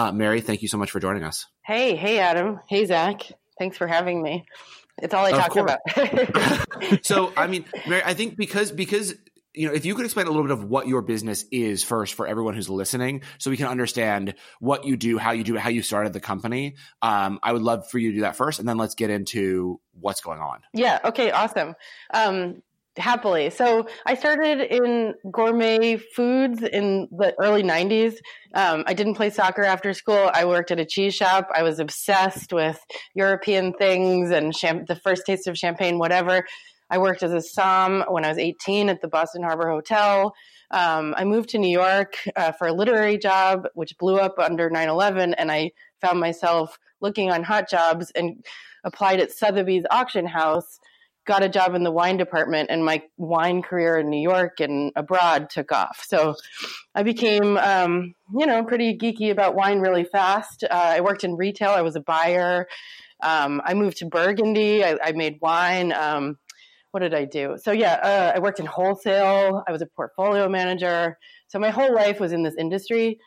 uh, 0.00 0.12
Mary, 0.12 0.40
thank 0.40 0.62
you 0.62 0.68
so 0.68 0.78
much 0.78 0.90
for 0.90 0.98
joining 0.98 1.24
us. 1.24 1.46
Hey, 1.62 1.94
hey, 1.94 2.18
Adam. 2.20 2.60
Hey, 2.68 2.86
Zach. 2.86 3.22
Thanks 3.58 3.76
for 3.76 3.86
having 3.86 4.22
me. 4.22 4.46
It's 5.02 5.12
all 5.12 5.26
I 5.26 5.30
talk 5.32 5.56
about. 5.56 5.80
so, 7.04 7.32
I 7.36 7.46
mean, 7.46 7.66
Mary, 7.86 8.02
I 8.04 8.14
think 8.14 8.36
because 8.36 8.72
because 8.72 9.14
you 9.52 9.66
know, 9.66 9.74
if 9.74 9.84
you 9.84 9.94
could 9.94 10.04
explain 10.04 10.26
a 10.26 10.30
little 10.30 10.44
bit 10.44 10.52
of 10.52 10.64
what 10.64 10.86
your 10.86 11.02
business 11.02 11.44
is 11.50 11.82
first 11.82 12.14
for 12.14 12.26
everyone 12.26 12.54
who's 12.54 12.70
listening, 12.70 13.22
so 13.38 13.50
we 13.50 13.56
can 13.56 13.66
understand 13.66 14.34
what 14.60 14.84
you 14.84 14.96
do, 14.96 15.18
how 15.18 15.32
you 15.32 15.44
do 15.44 15.56
it, 15.56 15.60
how 15.60 15.70
you 15.70 15.82
started 15.82 16.12
the 16.12 16.20
company. 16.20 16.76
Um, 17.02 17.38
I 17.42 17.52
would 17.52 17.62
love 17.62 17.90
for 17.90 17.98
you 17.98 18.10
to 18.10 18.16
do 18.16 18.20
that 18.22 18.36
first, 18.36 18.58
and 18.58 18.68
then 18.68 18.78
let's 18.78 18.94
get 18.94 19.10
into 19.10 19.80
what's 19.92 20.20
going 20.20 20.40
on. 20.40 20.60
Yeah. 20.72 21.00
Okay. 21.04 21.30
Awesome. 21.30 21.74
Um, 22.14 22.62
happily. 22.96 23.50
So 23.50 23.86
I 24.04 24.14
started 24.14 24.60
in 24.60 25.14
gourmet 25.30 25.96
foods 25.96 26.62
in 26.62 27.08
the 27.10 27.34
early 27.38 27.62
90s. 27.62 28.16
Um, 28.54 28.84
I 28.86 28.94
didn't 28.94 29.14
play 29.14 29.30
soccer 29.30 29.62
after 29.62 29.92
school. 29.94 30.30
I 30.32 30.44
worked 30.44 30.70
at 30.70 30.80
a 30.80 30.84
cheese 30.84 31.14
shop. 31.14 31.48
I 31.54 31.62
was 31.62 31.78
obsessed 31.78 32.52
with 32.52 32.78
European 33.14 33.72
things 33.72 34.30
and 34.30 34.52
the 34.88 35.00
first 35.02 35.24
taste 35.26 35.46
of 35.46 35.56
champagne, 35.56 35.98
whatever. 35.98 36.44
I 36.90 36.98
worked 36.98 37.22
as 37.22 37.32
a 37.32 37.40
som 37.40 38.04
when 38.08 38.24
I 38.24 38.28
was 38.28 38.38
18 38.38 38.88
at 38.88 39.00
the 39.00 39.08
Boston 39.08 39.42
Harbor 39.42 39.70
Hotel. 39.70 40.34
Um, 40.72 41.14
I 41.16 41.24
moved 41.24 41.50
to 41.50 41.58
New 41.58 41.70
York 41.70 42.16
uh, 42.36 42.52
for 42.52 42.66
a 42.68 42.72
literary 42.72 43.18
job, 43.18 43.68
which 43.74 43.96
blew 43.98 44.16
up 44.16 44.38
under 44.38 44.70
9 44.70 44.88
11, 44.88 45.34
and 45.34 45.50
I 45.50 45.72
found 46.00 46.20
myself 46.20 46.78
looking 47.00 47.30
on 47.30 47.42
hot 47.44 47.68
jobs 47.68 48.10
and 48.12 48.44
applied 48.84 49.20
at 49.20 49.32
Sotheby's 49.32 49.84
auction 49.90 50.26
house 50.26 50.80
got 51.30 51.44
a 51.44 51.48
job 51.48 51.76
in 51.76 51.84
the 51.84 51.92
wine 51.92 52.16
department 52.16 52.70
and 52.70 52.84
my 52.84 53.00
wine 53.16 53.62
career 53.62 53.96
in 53.96 54.10
New 54.10 54.20
York 54.20 54.58
and 54.58 54.90
abroad 54.96 55.48
took 55.48 55.70
off. 55.70 56.04
So 56.04 56.34
I 56.92 57.04
became, 57.04 57.56
um, 57.56 58.16
you 58.36 58.46
know, 58.46 58.64
pretty 58.64 58.98
geeky 58.98 59.30
about 59.30 59.54
wine 59.54 59.78
really 59.78 60.02
fast. 60.02 60.64
Uh, 60.64 60.74
I 60.74 61.02
worked 61.02 61.22
in 61.22 61.36
retail. 61.36 61.70
I 61.70 61.82
was 61.82 61.94
a 61.94 62.00
buyer. 62.00 62.66
Um, 63.22 63.62
I 63.64 63.74
moved 63.74 63.98
to 63.98 64.06
Burgundy. 64.06 64.84
I, 64.84 64.96
I 65.00 65.12
made 65.12 65.38
wine. 65.40 65.92
Um, 65.92 66.36
what 66.90 66.98
did 67.00 67.14
I 67.14 67.26
do? 67.26 67.56
So 67.62 67.70
yeah, 67.70 67.94
uh, 67.94 68.32
I 68.34 68.40
worked 68.40 68.58
in 68.58 68.66
wholesale. 68.66 69.62
I 69.68 69.70
was 69.70 69.82
a 69.82 69.86
portfolio 69.86 70.48
manager. 70.48 71.16
So 71.46 71.60
my 71.60 71.70
whole 71.70 71.94
life 71.94 72.18
was 72.18 72.32
in 72.32 72.42
this 72.42 72.56
industry. 72.58 73.20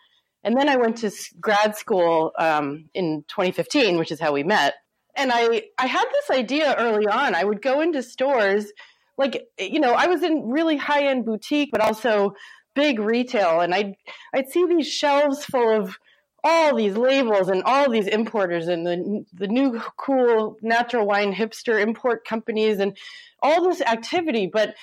And 0.44 0.57
then 0.57 0.67
I 0.67 0.75
went 0.75 0.97
to 0.97 1.11
grad 1.39 1.77
school 1.77 2.33
um, 2.38 2.89
in 2.94 3.23
2015, 3.29 3.97
which 3.97 4.11
is 4.11 4.19
how 4.19 4.33
we 4.33 4.44
met 4.44 4.73
and 5.15 5.31
I 5.33 5.63
I 5.77 5.88
had 5.88 6.06
this 6.12 6.38
idea 6.38 6.75
early 6.77 7.07
on. 7.07 7.36
I 7.36 7.44
would 7.44 7.62
go 7.62 7.81
into 7.81 8.04
stores 8.04 8.71
like 9.18 9.48
you 9.60 9.80
know, 9.80 9.94
I 9.94 10.07
was 10.07 10.24
in 10.24 10.50
really 10.50 10.77
high-end 10.77 11.25
boutique 11.25 11.69
but 11.71 11.81
also 11.81 12.36
big 12.75 13.00
retail 13.00 13.62
and 13.62 13.74
I'd 13.74 13.95
I'd 14.33 14.50
see 14.50 14.65
these 14.65 14.88
shelves 14.88 15.45
full 15.45 15.69
of 15.69 15.98
all 16.44 16.75
these 16.75 16.98
labels 16.98 17.48
and 17.48 17.63
all 17.63 17.89
these 17.89 18.07
importers 18.07 18.68
and 18.68 18.86
the 18.86 19.25
the 19.33 19.48
new 19.48 19.80
cool 19.98 20.57
natural 20.62 21.06
wine 21.06 21.33
hipster 21.33 21.80
import 21.81 22.25
companies 22.25 22.80
and 22.80 22.98
all 23.42 23.64
this 23.69 23.81
activity 23.81 24.49
but 24.52 24.76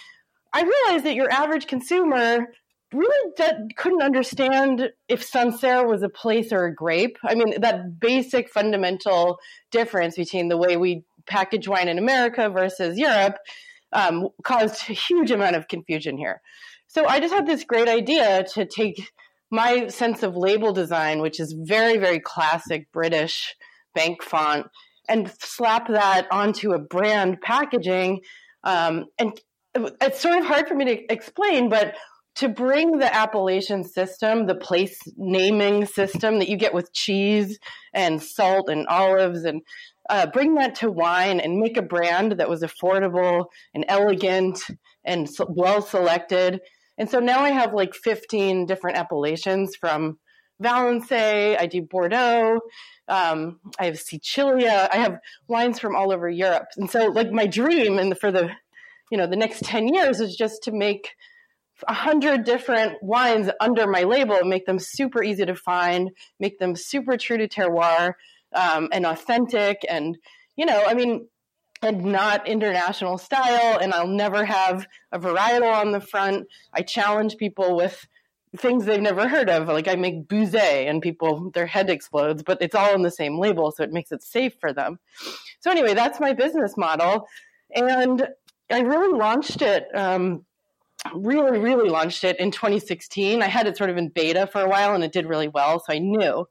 I 0.52 0.62
realized 0.62 1.04
that 1.04 1.14
your 1.14 1.30
average 1.30 1.66
consumer 1.66 2.52
really 2.92 3.32
couldn't 3.76 4.02
understand 4.02 4.90
if 5.08 5.22
Sancerre 5.22 5.86
was 5.86 6.02
a 6.02 6.08
place 6.08 6.52
or 6.52 6.64
a 6.64 6.74
grape. 6.74 7.18
I 7.24 7.34
mean, 7.34 7.60
that 7.60 8.00
basic 8.00 8.50
fundamental 8.50 9.38
difference 9.70 10.16
between 10.16 10.48
the 10.48 10.56
way 10.56 10.76
we 10.76 11.04
package 11.26 11.68
wine 11.68 11.88
in 11.88 11.98
America 11.98 12.50
versus 12.50 12.98
Europe 12.98 13.36
um, 13.92 14.28
caused 14.42 14.88
a 14.88 14.92
huge 14.92 15.30
amount 15.30 15.56
of 15.56 15.68
confusion 15.68 16.16
here. 16.16 16.40
So 16.88 17.06
I 17.06 17.20
just 17.20 17.34
had 17.34 17.46
this 17.46 17.64
great 17.64 17.88
idea 17.88 18.44
to 18.54 18.66
take 18.66 19.00
my 19.50 19.88
sense 19.88 20.22
of 20.22 20.36
label 20.36 20.72
design, 20.72 21.20
which 21.20 21.40
is 21.40 21.52
very, 21.52 21.98
very 21.98 22.20
classic 22.20 22.90
British 22.92 23.54
bank 23.94 24.22
font, 24.22 24.66
and 25.08 25.30
slap 25.40 25.88
that 25.88 26.28
onto 26.30 26.72
a 26.72 26.78
brand 26.78 27.40
packaging. 27.40 28.20
Um, 28.62 29.06
and 29.18 29.40
it's 29.74 30.20
sort 30.20 30.38
of 30.38 30.44
hard 30.44 30.68
for 30.68 30.74
me 30.74 30.84
to 30.84 31.12
explain, 31.12 31.68
but 31.68 31.94
to 32.40 32.48
bring 32.48 32.98
the 32.98 33.14
appellation 33.14 33.84
system, 33.84 34.46
the 34.46 34.54
place 34.54 34.98
naming 35.18 35.84
system 35.84 36.38
that 36.38 36.48
you 36.48 36.56
get 36.56 36.72
with 36.72 36.90
cheese 36.94 37.58
and 37.92 38.22
salt 38.22 38.70
and 38.70 38.86
olives, 38.86 39.44
and 39.44 39.60
uh, 40.08 40.24
bring 40.24 40.54
that 40.54 40.74
to 40.76 40.90
wine 40.90 41.38
and 41.38 41.58
make 41.58 41.76
a 41.76 41.82
brand 41.82 42.32
that 42.32 42.48
was 42.48 42.62
affordable 42.62 43.44
and 43.74 43.84
elegant 43.88 44.58
and 45.04 45.28
well 45.50 45.82
selected. 45.82 46.62
And 46.96 47.10
so 47.10 47.18
now 47.20 47.40
I 47.40 47.50
have 47.50 47.74
like 47.74 47.94
15 47.94 48.64
different 48.64 48.96
appellations 48.96 49.76
from 49.76 50.18
Valençay, 50.62 51.60
I 51.60 51.66
do 51.66 51.82
Bordeaux, 51.82 52.60
um, 53.06 53.60
I 53.78 53.84
have 53.84 53.98
Sicilia, 53.98 54.88
I 54.90 54.96
have 54.96 55.18
wines 55.46 55.78
from 55.78 55.94
all 55.94 56.10
over 56.10 56.28
Europe. 56.28 56.68
And 56.78 56.90
so 56.90 57.08
like 57.08 57.32
my 57.32 57.46
dream 57.46 57.98
and 57.98 58.18
for 58.18 58.32
the 58.32 58.50
you 59.10 59.18
know 59.18 59.26
the 59.26 59.36
next 59.36 59.62
10 59.64 59.88
years 59.88 60.20
is 60.20 60.36
just 60.36 60.62
to 60.62 60.72
make 60.72 61.16
a 61.86 61.94
hundred 61.94 62.44
different 62.44 63.02
wines 63.02 63.50
under 63.60 63.86
my 63.86 64.02
label 64.02 64.44
make 64.44 64.66
them 64.66 64.78
super 64.78 65.22
easy 65.22 65.44
to 65.46 65.54
find, 65.54 66.10
make 66.38 66.58
them 66.58 66.76
super 66.76 67.16
true 67.16 67.38
to 67.38 67.48
terroir 67.48 68.14
um, 68.54 68.88
and 68.92 69.06
authentic, 69.06 69.84
and 69.88 70.18
you 70.56 70.66
know, 70.66 70.84
I 70.86 70.94
mean, 70.94 71.28
and 71.82 72.04
not 72.04 72.46
international 72.46 73.18
style. 73.18 73.78
And 73.80 73.94
I'll 73.94 74.06
never 74.06 74.44
have 74.44 74.86
a 75.12 75.18
varietal 75.18 75.72
on 75.72 75.92
the 75.92 76.00
front. 76.00 76.48
I 76.72 76.82
challenge 76.82 77.36
people 77.36 77.76
with 77.76 78.06
things 78.56 78.84
they've 78.84 79.00
never 79.00 79.28
heard 79.28 79.48
of. 79.48 79.68
Like 79.68 79.88
I 79.88 79.96
make 79.96 80.26
Buzet 80.26 80.88
and 80.88 81.00
people, 81.00 81.50
their 81.50 81.66
head 81.66 81.88
explodes, 81.88 82.42
but 82.42 82.60
it's 82.60 82.74
all 82.74 82.94
in 82.94 83.02
the 83.02 83.10
same 83.10 83.38
label. 83.38 83.70
So 83.70 83.84
it 83.84 83.92
makes 83.92 84.12
it 84.12 84.22
safe 84.22 84.54
for 84.60 84.72
them. 84.72 84.98
So 85.60 85.70
anyway, 85.70 85.94
that's 85.94 86.20
my 86.20 86.32
business 86.32 86.76
model. 86.76 87.28
And 87.74 88.28
I 88.70 88.80
really 88.80 89.16
launched 89.16 89.62
it, 89.62 89.86
um, 89.94 90.44
really, 91.14 91.58
really 91.58 91.88
launched 91.88 92.24
it 92.24 92.38
in 92.38 92.50
2016. 92.50 93.42
I 93.42 93.46
had 93.46 93.66
it 93.66 93.76
sort 93.76 93.90
of 93.90 93.96
in 93.96 94.08
beta 94.08 94.46
for 94.46 94.60
a 94.60 94.68
while 94.68 94.94
and 94.94 95.04
it 95.04 95.12
did 95.12 95.26
really 95.26 95.48
well. 95.48 95.80
So 95.80 95.92
I 95.92 95.98
knew. 95.98 96.46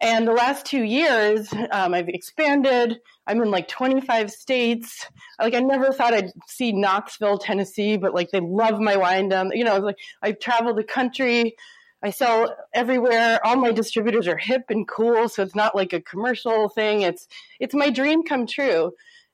And 0.00 0.28
the 0.28 0.32
last 0.32 0.64
two 0.64 0.82
years, 0.82 1.52
um, 1.72 1.92
I've 1.92 2.08
expanded. 2.08 3.00
I'm 3.26 3.42
in 3.42 3.50
like 3.50 3.68
25 3.68 4.30
states. 4.30 5.06
Like 5.40 5.54
I 5.54 5.60
never 5.60 5.92
thought 5.92 6.14
I'd 6.14 6.32
see 6.46 6.72
Knoxville, 6.72 7.38
Tennessee, 7.38 7.96
but 7.96 8.14
like 8.14 8.30
they 8.30 8.40
love 8.40 8.80
my 8.80 8.96
wine 8.96 9.28
down. 9.28 9.50
You 9.52 9.64
know, 9.64 9.78
like 9.78 9.98
I've 10.22 10.38
traveled 10.38 10.78
the 10.78 10.84
country. 10.84 11.56
I 12.00 12.10
sell 12.10 12.56
everywhere. 12.72 13.44
All 13.44 13.56
my 13.56 13.72
distributors 13.72 14.28
are 14.28 14.36
hip 14.36 14.66
and 14.68 14.86
cool, 14.86 15.28
so 15.28 15.42
it's 15.42 15.56
not 15.56 15.74
like 15.74 15.92
a 15.92 16.00
commercial 16.00 16.68
thing. 16.68 17.02
It's 17.02 17.26
it's 17.58 17.74
my 17.74 17.90
dream 17.90 18.22
come 18.22 18.46
true. 18.46 18.92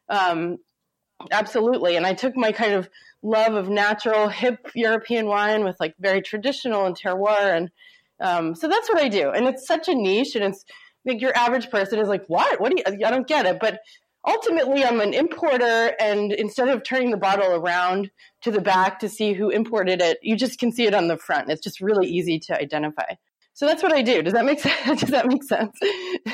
Um, 0.08 0.58
absolutely. 1.30 1.96
And 1.96 2.06
I 2.06 2.14
took 2.14 2.36
my 2.36 2.52
kind 2.52 2.72
of 2.72 2.88
love 3.24 3.54
of 3.54 3.68
natural, 3.68 4.28
hip 4.28 4.70
European 4.76 5.26
wine 5.26 5.64
with 5.64 5.76
like 5.80 5.94
very 5.98 6.22
traditional 6.22 6.86
and 6.86 6.96
terroir 6.96 7.56
and 7.56 7.70
um, 8.20 8.54
so 8.54 8.68
that's 8.68 8.88
what 8.88 9.02
I 9.02 9.08
do, 9.08 9.30
and 9.30 9.46
it's 9.46 9.66
such 9.66 9.88
a 9.88 9.94
niche, 9.94 10.34
and 10.34 10.44
it's 10.44 10.64
like 11.04 11.20
your 11.20 11.36
average 11.36 11.70
person 11.70 11.98
is 11.98 12.08
like, 12.08 12.24
"What? 12.26 12.60
What 12.60 12.70
do 12.70 12.76
you?" 12.78 13.04
I 13.04 13.10
don't 13.10 13.26
get 13.26 13.46
it, 13.46 13.58
but 13.60 13.80
ultimately, 14.26 14.84
I'm 14.84 15.00
an 15.00 15.12
importer, 15.14 15.94
and 16.00 16.32
instead 16.32 16.68
of 16.68 16.84
turning 16.84 17.10
the 17.10 17.16
bottle 17.16 17.52
around 17.52 18.10
to 18.42 18.50
the 18.50 18.60
back 18.60 19.00
to 19.00 19.08
see 19.08 19.32
who 19.32 19.50
imported 19.50 20.00
it, 20.00 20.18
you 20.22 20.36
just 20.36 20.58
can 20.58 20.70
see 20.72 20.86
it 20.86 20.94
on 20.94 21.08
the 21.08 21.16
front. 21.16 21.50
It's 21.50 21.62
just 21.62 21.80
really 21.80 22.06
easy 22.06 22.38
to 22.46 22.58
identify. 22.58 23.14
So 23.52 23.66
that's 23.66 23.82
what 23.82 23.92
I 23.92 24.02
do. 24.02 24.22
Does 24.22 24.32
that 24.34 24.44
make 24.44 24.60
sense? 24.60 25.00
Does 25.00 25.10
that 25.10 25.26
make 25.26 25.44
sense? 25.44 25.76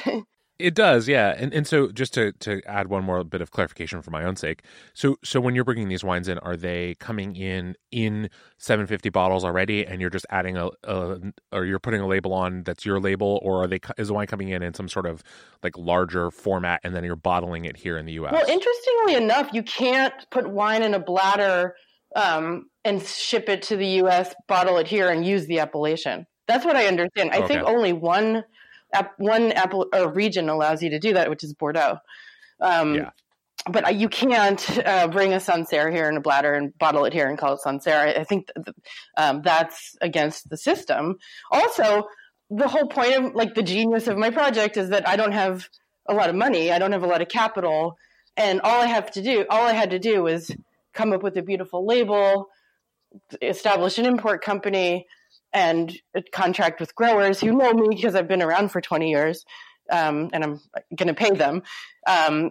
It 0.60 0.74
does, 0.74 1.08
yeah. 1.08 1.34
And 1.36 1.52
and 1.52 1.66
so 1.66 1.90
just 1.90 2.14
to 2.14 2.32
to 2.32 2.60
add 2.66 2.88
one 2.88 3.04
more 3.04 3.24
bit 3.24 3.40
of 3.40 3.50
clarification 3.50 4.02
for 4.02 4.10
my 4.10 4.24
own 4.24 4.36
sake. 4.36 4.62
So 4.94 5.16
so 5.24 5.40
when 5.40 5.54
you're 5.54 5.64
bringing 5.64 5.88
these 5.88 6.04
wines 6.04 6.28
in, 6.28 6.38
are 6.38 6.56
they 6.56 6.94
coming 7.00 7.36
in 7.36 7.76
in 7.90 8.30
750 8.58 9.08
bottles 9.10 9.44
already, 9.44 9.86
and 9.86 10.00
you're 10.00 10.10
just 10.10 10.26
adding 10.30 10.56
a, 10.56 10.68
a 10.84 11.18
or 11.52 11.64
you're 11.64 11.78
putting 11.78 12.00
a 12.00 12.06
label 12.06 12.32
on 12.32 12.62
that's 12.62 12.84
your 12.84 13.00
label, 13.00 13.40
or 13.42 13.64
are 13.64 13.66
they 13.66 13.80
is 13.98 14.08
the 14.08 14.14
wine 14.14 14.26
coming 14.26 14.50
in 14.50 14.62
in 14.62 14.74
some 14.74 14.88
sort 14.88 15.06
of 15.06 15.22
like 15.62 15.76
larger 15.76 16.30
format, 16.30 16.80
and 16.84 16.94
then 16.94 17.04
you're 17.04 17.16
bottling 17.16 17.64
it 17.64 17.76
here 17.76 17.96
in 17.96 18.06
the 18.06 18.12
U.S. 18.12 18.32
Well, 18.32 18.46
interestingly 18.48 19.14
enough, 19.14 19.50
you 19.52 19.62
can't 19.62 20.14
put 20.30 20.48
wine 20.48 20.82
in 20.82 20.94
a 20.94 21.00
bladder 21.00 21.74
um, 22.16 22.66
and 22.84 23.02
ship 23.02 23.48
it 23.48 23.62
to 23.62 23.76
the 23.76 23.86
U.S., 23.86 24.34
bottle 24.48 24.78
it 24.78 24.86
here, 24.86 25.10
and 25.10 25.24
use 25.24 25.46
the 25.46 25.60
appellation. 25.60 26.26
That's 26.46 26.64
what 26.64 26.76
I 26.76 26.86
understand. 26.86 27.30
I 27.32 27.38
okay. 27.38 27.48
think 27.48 27.62
only 27.62 27.92
one 27.92 28.44
one 29.18 29.52
apple 29.52 29.86
or 29.92 30.12
region 30.12 30.48
allows 30.48 30.82
you 30.82 30.90
to 30.90 30.98
do 30.98 31.14
that, 31.14 31.30
which 31.30 31.44
is 31.44 31.54
Bordeaux. 31.54 31.98
Um, 32.60 32.94
yeah. 32.94 33.10
But 33.70 33.96
you 33.96 34.08
can't 34.08 34.78
uh, 34.86 35.08
bring 35.08 35.34
a 35.34 35.40
Sancerre 35.40 35.90
here 35.90 36.08
in 36.08 36.16
a 36.16 36.20
bladder 36.20 36.54
and 36.54 36.76
bottle 36.78 37.04
it 37.04 37.12
here 37.12 37.28
and 37.28 37.36
call 37.36 37.54
it 37.54 37.60
Sancerre. 37.60 38.18
I 38.18 38.24
think 38.24 38.50
th- 38.54 38.74
um, 39.18 39.42
that's 39.42 39.96
against 40.00 40.48
the 40.48 40.56
system. 40.56 41.16
Also, 41.50 42.04
the 42.48 42.68
whole 42.68 42.86
point 42.86 43.14
of 43.16 43.34
like 43.34 43.54
the 43.54 43.62
genius 43.62 44.08
of 44.08 44.16
my 44.16 44.30
project 44.30 44.78
is 44.78 44.88
that 44.88 45.06
I 45.06 45.16
don't 45.16 45.32
have 45.32 45.68
a 46.08 46.14
lot 46.14 46.30
of 46.30 46.36
money. 46.36 46.72
I 46.72 46.78
don't 46.78 46.92
have 46.92 47.02
a 47.02 47.06
lot 47.06 47.20
of 47.20 47.28
capital, 47.28 47.96
and 48.36 48.62
all 48.62 48.80
I 48.80 48.86
have 48.86 49.10
to 49.12 49.22
do, 49.22 49.44
all 49.50 49.66
I 49.66 49.72
had 49.72 49.90
to 49.90 49.98
do, 49.98 50.22
was 50.22 50.50
come 50.94 51.12
up 51.12 51.22
with 51.22 51.36
a 51.36 51.42
beautiful 51.42 51.86
label, 51.86 52.48
establish 53.42 53.98
an 53.98 54.06
import 54.06 54.42
company, 54.42 55.06
and 55.52 55.96
contract 56.32 56.80
with 56.80 56.94
growers 56.94 57.40
who 57.40 57.52
know 57.52 57.72
me 57.72 57.88
because 57.96 58.14
I've 58.14 58.28
been 58.28 58.42
around 58.42 58.70
for 58.70 58.80
20 58.80 59.10
years 59.10 59.44
um, 59.90 60.30
and 60.32 60.44
I'm 60.44 60.60
going 60.96 61.08
to 61.08 61.14
pay 61.14 61.30
them. 61.30 61.62
Um, 62.06 62.50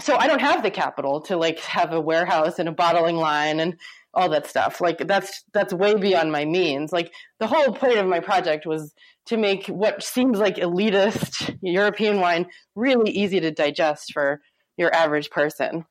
so 0.00 0.16
I 0.16 0.26
don't 0.26 0.40
have 0.40 0.62
the 0.62 0.70
capital 0.70 1.22
to 1.22 1.36
like 1.36 1.58
have 1.60 1.92
a 1.92 2.00
warehouse 2.00 2.58
and 2.58 2.68
a 2.68 2.72
bottling 2.72 3.16
line 3.16 3.58
and 3.58 3.78
all 4.14 4.28
that 4.30 4.46
stuff. 4.46 4.80
Like 4.80 5.06
that's 5.06 5.44
that's 5.52 5.72
way 5.72 5.94
beyond 5.94 6.30
my 6.30 6.44
means. 6.44 6.92
Like 6.92 7.12
the 7.40 7.46
whole 7.46 7.72
point 7.72 7.98
of 7.98 8.06
my 8.06 8.20
project 8.20 8.66
was 8.66 8.94
to 9.26 9.36
make 9.36 9.66
what 9.66 10.02
seems 10.02 10.38
like 10.38 10.56
elitist 10.56 11.56
European 11.62 12.20
wine 12.20 12.46
really 12.74 13.10
easy 13.10 13.40
to 13.40 13.50
digest 13.50 14.12
for 14.12 14.40
your 14.76 14.94
average 14.94 15.30
person 15.30 15.84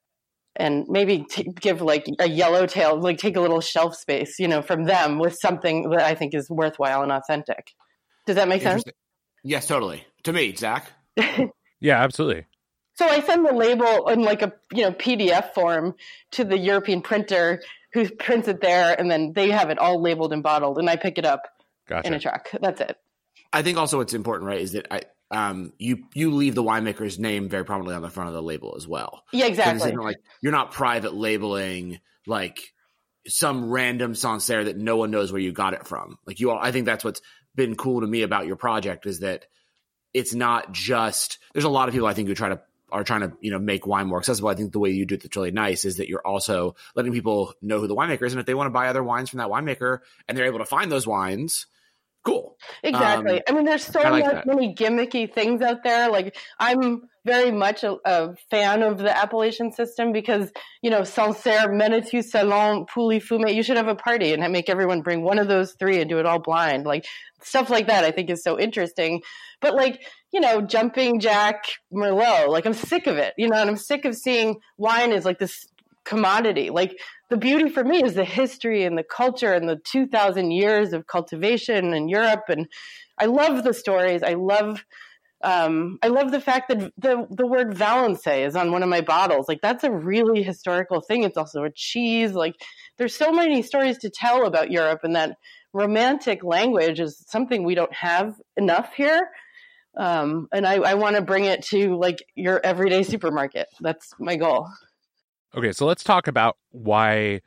and 0.57 0.87
maybe 0.89 1.23
t- 1.23 1.51
give 1.59 1.81
like 1.81 2.05
a 2.19 2.27
yellowtail, 2.27 2.99
like 2.99 3.17
take 3.17 3.37
a 3.37 3.41
little 3.41 3.61
shelf 3.61 3.95
space, 3.95 4.39
you 4.39 4.47
know, 4.47 4.61
from 4.61 4.85
them 4.85 5.19
with 5.19 5.37
something 5.39 5.89
that 5.89 6.01
I 6.01 6.15
think 6.15 6.33
is 6.33 6.49
worthwhile 6.49 7.03
and 7.03 7.11
authentic. 7.11 7.73
Does 8.25 8.35
that 8.35 8.47
make 8.47 8.61
sense? 8.61 8.83
Yes, 9.43 9.67
totally. 9.67 10.03
To 10.23 10.33
me, 10.33 10.53
Zach. 10.55 10.91
yeah, 11.79 12.03
absolutely. 12.03 12.45
So 12.95 13.07
I 13.07 13.21
send 13.21 13.45
the 13.45 13.53
label 13.53 14.07
in 14.09 14.23
like 14.23 14.41
a 14.41 14.53
you 14.73 14.83
know 14.83 14.91
PDF 14.91 15.53
form 15.53 15.95
to 16.31 16.43
the 16.43 16.57
European 16.57 17.01
printer 17.01 17.61
who 17.93 18.09
prints 18.09 18.47
it 18.47 18.59
there, 18.59 18.99
and 18.99 19.09
then 19.09 19.33
they 19.33 19.49
have 19.51 19.69
it 19.69 19.77
all 19.77 20.01
labeled 20.01 20.33
and 20.33 20.43
bottled, 20.43 20.79
and 20.79 20.89
I 20.89 20.95
pick 20.95 21.17
it 21.17 21.25
up 21.25 21.43
gotcha. 21.87 22.07
in 22.07 22.13
a 22.13 22.19
truck. 22.19 22.49
That's 22.59 22.81
it. 22.81 22.97
I 23.53 23.61
think 23.61 23.77
also 23.77 23.97
what's 23.99 24.13
important, 24.13 24.47
right, 24.47 24.59
is 24.59 24.73
that 24.73 24.87
I 24.91 25.03
um, 25.29 25.73
you 25.77 26.03
you 26.13 26.31
leave 26.33 26.55
the 26.55 26.63
winemaker's 26.63 27.19
name 27.19 27.49
very 27.49 27.65
prominently 27.65 27.95
on 27.95 28.01
the 28.01 28.09
front 28.09 28.29
of 28.29 28.33
the 28.33 28.41
label 28.41 28.75
as 28.77 28.87
well. 28.87 29.23
Yeah, 29.33 29.45
exactly. 29.45 29.91
So 29.91 29.97
like 29.97 30.17
you're 30.41 30.51
not 30.51 30.71
private 30.71 31.13
labeling 31.13 31.99
like 32.25 32.59
some 33.27 33.69
random 33.69 34.15
Sancerre 34.15 34.65
that 34.65 34.77
no 34.77 34.95
one 34.95 35.11
knows 35.11 35.31
where 35.31 35.41
you 35.41 35.51
got 35.51 35.73
it 35.73 35.85
from. 35.85 36.17
Like 36.25 36.39
you 36.39 36.51
all, 36.51 36.59
I 36.59 36.71
think 36.71 36.85
that's 36.85 37.03
what's 37.03 37.21
been 37.55 37.75
cool 37.75 38.01
to 38.01 38.07
me 38.07 38.21
about 38.21 38.47
your 38.47 38.55
project 38.55 39.05
is 39.05 39.19
that 39.19 39.45
it's 40.13 40.33
not 40.33 40.71
just. 40.71 41.39
There's 41.53 41.65
a 41.65 41.69
lot 41.69 41.89
of 41.89 41.93
people 41.93 42.07
I 42.07 42.13
think 42.13 42.29
who 42.29 42.35
try 42.35 42.49
to 42.49 42.61
are 42.89 43.03
trying 43.03 43.21
to 43.21 43.33
you 43.41 43.51
know 43.51 43.59
make 43.59 43.85
wine 43.85 44.07
more 44.07 44.19
accessible. 44.19 44.47
I 44.47 44.55
think 44.55 44.71
the 44.71 44.79
way 44.79 44.91
you 44.91 45.05
do 45.05 45.15
it 45.15 45.23
that's 45.23 45.35
really 45.35 45.51
nice 45.51 45.83
is 45.83 45.97
that 45.97 46.07
you're 46.07 46.25
also 46.25 46.75
letting 46.95 47.11
people 47.11 47.53
know 47.61 47.81
who 47.81 47.87
the 47.87 47.95
winemaker 47.95 48.23
is, 48.25 48.31
and 48.31 48.39
if 48.39 48.45
they 48.45 48.53
want 48.53 48.67
to 48.67 48.71
buy 48.71 48.87
other 48.87 49.03
wines 49.03 49.29
from 49.29 49.39
that 49.39 49.49
winemaker 49.49 49.99
and 50.27 50.37
they're 50.37 50.45
able 50.45 50.59
to 50.59 50.65
find 50.65 50.89
those 50.89 51.05
wines 51.05 51.65
cool. 52.27 52.57
Exactly. 52.83 53.37
Um, 53.37 53.43
I 53.47 53.51
mean, 53.53 53.65
there's 53.65 53.85
so 53.85 54.01
like 54.01 54.45
many 54.45 54.75
gimmicky 54.75 55.33
things 55.33 55.61
out 55.61 55.83
there. 55.83 56.11
Like 56.11 56.35
I'm 56.59 57.03
very 57.25 57.51
much 57.51 57.83
a, 57.83 57.95
a, 58.05 58.35
fan 58.49 58.83
of 58.83 58.97
the 58.97 59.15
appellation 59.15 59.71
system 59.71 60.11
because 60.11 60.51
you 60.81 60.89
know 60.89 61.03
Sancerre, 61.03 61.69
Menetou, 61.69 62.23
Salon, 62.23 62.85
Pouilly, 62.85 63.23
Fumé. 63.23 63.55
You 63.55 63.63
should 63.63 63.77
have 63.77 63.87
a 63.87 63.95
party 63.95 64.33
and 64.33 64.51
make 64.51 64.69
everyone 64.69 65.01
bring 65.01 65.23
one 65.23 65.39
of 65.39 65.47
those 65.47 65.73
three 65.79 66.01
and 66.01 66.09
do 66.09 66.19
it 66.19 66.25
all 66.25 66.39
blind. 66.39 66.85
Like 66.85 67.05
stuff 67.41 67.69
like 67.69 67.87
that, 67.87 68.03
I 68.03 68.11
think 68.11 68.29
is 68.29 68.43
so 68.43 68.59
interesting. 68.59 69.21
But 69.61 69.75
like 69.75 70.05
you 70.33 70.41
know, 70.41 70.61
jumping 70.61 71.21
Jack 71.21 71.63
Merlot, 71.93 72.49
like 72.49 72.65
I'm 72.65 72.73
sick 72.73 73.07
of 73.07 73.17
it. 73.17 73.33
You 73.37 73.47
know, 73.47 73.55
and 73.55 73.69
I'm 73.69 73.77
sick 73.77 74.03
of 74.03 74.15
seeing 74.15 74.57
wine 74.77 75.13
as 75.13 75.23
like 75.23 75.39
this 75.39 75.65
commodity. 76.07 76.69
Like 76.69 76.97
the 77.29 77.37
beauty 77.37 77.69
for 77.69 77.83
me 77.83 78.01
is 78.03 78.13
the 78.15 78.25
history 78.25 78.85
and 78.85 78.97
the 78.97 79.03
culture 79.03 79.53
and 79.53 79.67
the 79.67 79.75
2000 79.75 80.51
years 80.51 80.93
of 80.93 81.05
cultivation 81.05 81.93
in 81.93 82.07
Europe. 82.07 82.45
And 82.47 82.67
I 83.17 83.25
love 83.25 83.63
the 83.63 83.73
stories. 83.73 84.23
I 84.23 84.35
love, 84.35 84.85
um, 85.43 85.99
I 86.01 86.07
love 86.07 86.31
the 86.31 86.39
fact 86.39 86.69
that 86.69 86.91
the, 86.97 87.27
the 87.29 87.45
word 87.45 87.75
Valençay 87.75 88.47
is 88.47 88.55
on 88.55 88.71
one 88.71 88.83
of 88.83 88.89
my 88.89 89.01
bottles. 89.01 89.49
Like 89.49 89.59
that's 89.61 89.83
a 89.83 89.91
really 89.91 90.43
historical 90.43 91.01
thing. 91.01 91.23
It's 91.23 91.37
also 91.37 91.63
a 91.63 91.71
cheese. 91.71 92.31
Like 92.31 92.55
there's 92.97 93.15
so 93.15 93.31
many 93.31 93.61
stories 93.61 93.97
to 93.99 94.09
tell 94.09 94.45
about 94.45 94.71
Europe 94.71 95.01
and 95.03 95.15
that 95.15 95.37
romantic 95.73 96.43
language 96.43 97.01
is 97.01 97.21
something 97.27 97.63
we 97.63 97.75
don't 97.75 97.93
have 97.93 98.35
enough 98.55 98.93
here. 98.93 99.29
Um, 99.97 100.47
and 100.53 100.65
I, 100.65 100.75
I 100.75 100.93
want 100.93 101.15
to 101.17 101.21
bring 101.21 101.45
it 101.45 101.63
to 101.65 101.97
like 101.97 102.23
your 102.35 102.61
everyday 102.63 103.03
supermarket. 103.03 103.67
That's 103.81 104.13
my 104.19 104.37
goal. 104.37 104.69
Okay, 105.57 105.71
so 105.71 105.87
let's 105.87 106.03
talk 106.03 106.27
about 106.27 106.55
why 106.69 107.41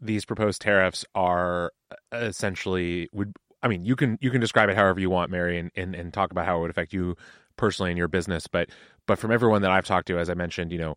these 0.00 0.24
proposed 0.24 0.62
tariffs 0.62 1.04
are 1.16 1.72
uh, 1.90 2.16
essentially 2.16 3.08
would 3.12 3.34
I 3.60 3.66
mean, 3.68 3.84
you 3.84 3.96
can 3.96 4.18
you 4.20 4.30
can 4.30 4.40
describe 4.40 4.68
it 4.68 4.76
however 4.76 5.00
you 5.00 5.10
want, 5.10 5.32
Mary, 5.32 5.58
and, 5.58 5.72
and, 5.74 5.94
and 5.96 6.14
talk 6.14 6.30
about 6.30 6.46
how 6.46 6.58
it 6.58 6.60
would 6.60 6.70
affect 6.70 6.92
you 6.92 7.16
personally 7.56 7.90
in 7.90 7.96
your 7.96 8.06
business. 8.06 8.46
But 8.46 8.70
but 9.06 9.18
from 9.18 9.32
everyone 9.32 9.62
that 9.62 9.72
I've 9.72 9.84
talked 9.84 10.06
to, 10.08 10.18
as 10.18 10.30
I 10.30 10.34
mentioned, 10.34 10.70
you 10.70 10.78
know, 10.78 10.94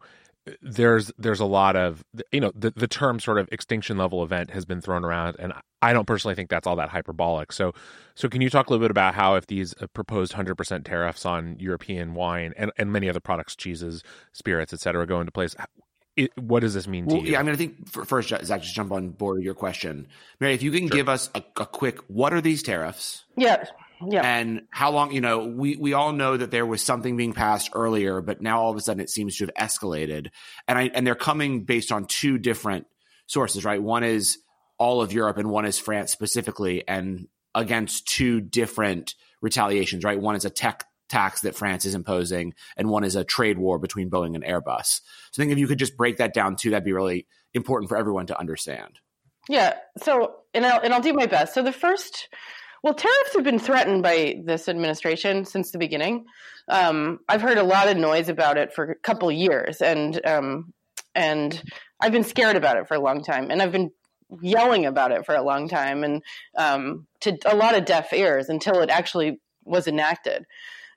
there's 0.62 1.12
there's 1.18 1.40
a 1.40 1.46
lot 1.46 1.76
of 1.76 2.04
you 2.32 2.40
know 2.40 2.52
the 2.54 2.70
the 2.76 2.88
term 2.88 3.20
sort 3.20 3.40
of 3.40 3.50
extinction 3.52 3.98
level 3.98 4.22
event 4.24 4.52
has 4.52 4.66
been 4.66 4.82
thrown 4.82 5.04
around, 5.04 5.38
and 5.40 5.54
I 5.82 5.94
don't 5.94 6.06
personally 6.06 6.36
think 6.36 6.52
that's 6.52 6.68
all 6.68 6.76
that 6.76 6.90
hyperbolic. 6.90 7.52
So 7.52 7.74
so 8.14 8.30
can 8.30 8.42
you 8.42 8.50
talk 8.52 8.68
a 8.68 8.70
little 8.70 8.84
bit 8.84 8.92
about 8.92 9.16
how 9.16 9.34
if 9.34 9.48
these 9.48 9.74
uh, 9.82 9.88
proposed 9.88 10.34
hundred 10.34 10.56
percent 10.56 10.86
tariffs 10.86 11.26
on 11.26 11.58
European 11.58 12.14
wine 12.14 12.54
and 12.56 12.72
and 12.78 12.92
many 12.92 13.10
other 13.10 13.22
products, 13.22 13.56
cheeses, 13.56 14.04
spirits, 14.34 14.74
et 14.74 14.80
cetera, 14.80 15.08
go 15.08 15.20
into 15.20 15.32
place, 15.32 15.56
it, 16.20 16.38
what 16.38 16.62
does 16.62 16.74
this 16.74 16.88
mean 16.88 17.06
well, 17.06 17.18
to 17.18 17.26
you? 17.26 17.34
Yeah, 17.34 17.40
I 17.40 17.44
mean, 17.44 17.54
I 17.54 17.58
think 17.58 17.90
for, 17.90 18.06
first, 18.06 18.30
Zach, 18.30 18.62
just 18.62 18.76
jump 18.76 18.92
on 18.92 19.10
board 19.10 19.38
with 19.38 19.46
your 19.46 19.54
question. 19.54 20.08
Mary, 20.40 20.54
if 20.54 20.62
you 20.62 20.72
can 20.72 20.88
sure. 20.88 20.98
give 20.98 21.10
us 21.10 21.30
a, 21.34 21.44
a, 21.58 21.66
quick, 21.66 22.00
what 22.08 22.34
are 22.34 22.42
these 22.42 22.64
tariffs? 22.64 23.24
Yeah. 23.36 23.66
Yeah. 24.08 24.22
And 24.22 24.62
how 24.70 24.92
long, 24.92 25.12
you 25.12 25.22
know, 25.22 25.46
we, 25.48 25.76
we 25.76 25.94
all 25.94 26.14
know 26.14 26.38
that 26.38 26.52
there 26.52 26.66
was 26.66 26.82
something 26.82 27.18
being 27.18 27.34
passed 27.34 27.72
earlier, 27.74 28.22
but 28.22 28.42
now 28.42 28.62
all 28.62 28.72
of 28.72 28.78
a 28.78 28.82
sudden 28.82 29.02
it 29.02 29.10
seems 29.10 29.38
to 29.38 29.46
have 29.46 29.54
escalated. 29.56 30.30
And 30.68 30.78
I, 30.78 30.92
and 30.94 31.06
they're 31.06 31.16
coming 31.16 31.64
based 31.64 31.92
on 31.92 32.06
two 32.06 32.38
different 32.38 32.88
sources, 33.28 33.66
right? 33.66 33.82
One 33.82 34.04
is 34.04 34.38
all 34.78 35.02
of 35.02 35.12
Europe 35.12 35.38
and 35.38 35.50
one 35.50 35.66
is 35.66 35.78
France 35.78 36.12
specifically. 36.12 36.88
And 36.88 37.28
against 37.54 38.08
two 38.08 38.42
different 38.42 39.16
retaliations, 39.42 40.04
right? 40.04 40.20
One 40.20 40.36
is 40.36 40.46
a 40.46 40.50
tech 40.50 40.86
tax 41.10 41.42
that 41.42 41.56
France 41.56 41.86
is 41.86 41.96
imposing, 41.96 42.54
and 42.78 42.90
one 42.90 43.04
is 43.04 43.16
a 43.16 43.24
trade 43.24 43.58
war 43.58 43.80
between 43.80 44.10
Boeing 44.10 44.36
and 44.36 44.44
Airbus. 44.44 45.02
So 45.32 45.42
I 45.42 45.44
think 45.44 45.52
if 45.52 45.58
you 45.58 45.68
could 45.68 45.80
just 45.80 45.98
break 45.98 46.18
that 46.18 46.34
down 46.34 46.56
too, 46.56 46.70
that'd 46.70 46.86
be 46.86 46.94
really 46.94 47.28
important 47.54 47.90
for 47.90 47.98
everyone 47.98 48.28
to 48.28 48.40
understand. 48.40 49.00
Yeah. 49.50 49.74
So, 50.04 50.36
and 50.54 50.66
I'll, 50.66 50.80
and 50.82 50.94
I'll 50.94 51.02
do 51.02 51.14
my 51.14 51.26
best. 51.26 51.56
So 51.56 51.64
the 51.64 51.72
first, 51.72 52.30
well, 52.84 52.94
tariffs 52.94 53.34
have 53.34 53.44
been 53.44 53.60
threatened 53.60 54.04
by 54.04 54.42
this 54.46 54.70
administration 54.70 55.44
since 55.46 55.72
the 55.72 55.80
beginning. 55.80 56.26
Um, 56.68 57.20
I've 57.28 57.42
heard 57.42 57.58
a 57.58 57.64
lot 57.64 57.90
of 57.90 57.98
noise 57.98 58.30
about 58.30 58.58
it 58.58 58.74
for 58.74 58.92
a 58.92 58.96
couple 58.96 59.32
years, 59.32 59.82
and 59.82 60.24
um, 60.26 60.74
and 61.16 61.62
I've 62.00 62.12
been 62.12 62.24
scared 62.24 62.56
about 62.56 62.78
it 62.78 62.88
for 62.88 62.94
a 62.94 63.00
long 63.00 63.24
time, 63.24 63.50
and 63.50 63.62
I've 63.62 63.72
been 63.72 63.90
yelling 64.42 64.86
about 64.86 65.12
it 65.12 65.26
for 65.26 65.34
a 65.34 65.42
long 65.42 65.68
time, 65.68 66.04
and 66.04 66.22
um, 66.56 67.08
to 67.22 67.36
a 67.46 67.56
lot 67.56 67.76
of 67.76 67.86
deaf 67.86 68.14
ears 68.14 68.50
until 68.50 68.82
it 68.82 68.92
actually 68.92 69.42
was 69.64 69.88
enacted. 69.88 70.46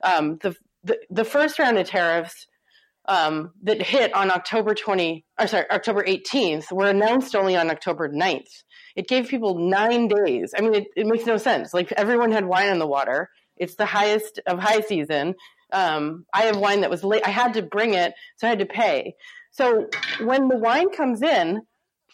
Um, 0.02 0.38
the, 0.38 0.56
the 0.84 0.98
the 1.10 1.24
first 1.24 1.58
round 1.58 1.78
of 1.78 1.86
tariffs 1.86 2.46
um, 3.06 3.52
that 3.62 3.82
hit 3.82 4.14
on 4.14 4.30
October 4.30 4.74
20, 4.74 5.24
or 5.38 5.46
sorry, 5.46 5.64
October 5.70 6.04
18th 6.04 6.70
were 6.70 6.88
announced 6.88 7.34
only 7.34 7.56
on 7.56 7.70
October 7.70 8.08
9th. 8.08 8.62
It 8.94 9.08
gave 9.08 9.28
people 9.28 9.58
nine 9.58 10.08
days. 10.08 10.54
I 10.56 10.60
mean, 10.60 10.74
it, 10.74 10.88
it 10.96 11.06
makes 11.06 11.26
no 11.26 11.36
sense. 11.36 11.74
Like 11.74 11.92
everyone 11.92 12.32
had 12.32 12.44
wine 12.44 12.70
in 12.70 12.78
the 12.78 12.86
water. 12.86 13.28
It's 13.56 13.74
the 13.74 13.86
highest 13.86 14.40
of 14.46 14.58
high 14.58 14.80
season. 14.80 15.34
Um, 15.72 16.26
I 16.32 16.42
have 16.42 16.58
wine 16.58 16.82
that 16.82 16.90
was 16.90 17.02
late. 17.02 17.22
I 17.26 17.30
had 17.30 17.54
to 17.54 17.62
bring 17.62 17.94
it, 17.94 18.12
so 18.36 18.46
I 18.46 18.50
had 18.50 18.58
to 18.60 18.66
pay. 18.66 19.14
So 19.50 19.88
when 20.20 20.48
the 20.48 20.58
wine 20.58 20.90
comes 20.90 21.22
in 21.22 21.62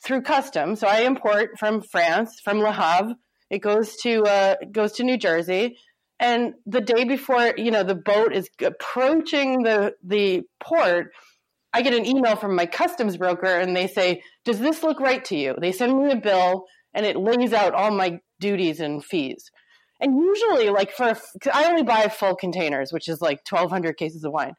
through 0.04 0.22
customs, 0.22 0.80
so 0.80 0.86
I 0.86 1.00
import 1.00 1.58
from 1.58 1.82
France, 1.82 2.40
from 2.42 2.60
Le 2.60 2.72
Havre, 2.72 3.14
it 3.50 3.58
goes 3.58 3.96
to 4.02 4.24
uh, 4.24 4.56
goes 4.70 4.92
to 4.92 5.04
New 5.04 5.16
Jersey, 5.16 5.76
and 6.20 6.54
the 6.66 6.80
day 6.80 7.04
before, 7.04 7.54
you 7.56 7.70
know, 7.70 7.82
the 7.82 7.94
boat 7.94 8.34
is 8.34 8.48
approaching 8.60 9.62
the 9.62 9.94
the 10.02 10.42
port. 10.60 11.12
I 11.72 11.82
get 11.82 11.94
an 11.94 12.06
email 12.06 12.34
from 12.34 12.56
my 12.56 12.66
customs 12.66 13.16
broker, 13.16 13.46
and 13.46 13.76
they 13.76 13.86
say, 13.86 14.22
"Does 14.44 14.58
this 14.58 14.82
look 14.82 15.00
right 15.00 15.24
to 15.26 15.36
you?" 15.36 15.54
They 15.60 15.72
send 15.72 15.96
me 15.96 16.10
a 16.10 16.16
bill, 16.16 16.66
and 16.94 17.06
it 17.06 17.16
lays 17.16 17.52
out 17.52 17.74
all 17.74 17.90
my 17.90 18.20
duties 18.40 18.80
and 18.80 19.04
fees. 19.04 19.50
And 20.00 20.16
usually, 20.16 20.70
like 20.70 20.90
for 20.92 21.16
I 21.52 21.64
only 21.66 21.82
buy 21.82 22.08
full 22.08 22.34
containers, 22.34 22.92
which 22.92 23.08
is 23.08 23.20
like 23.20 23.44
twelve 23.44 23.70
hundred 23.70 23.96
cases 23.96 24.24
of 24.24 24.32
wine. 24.32 24.54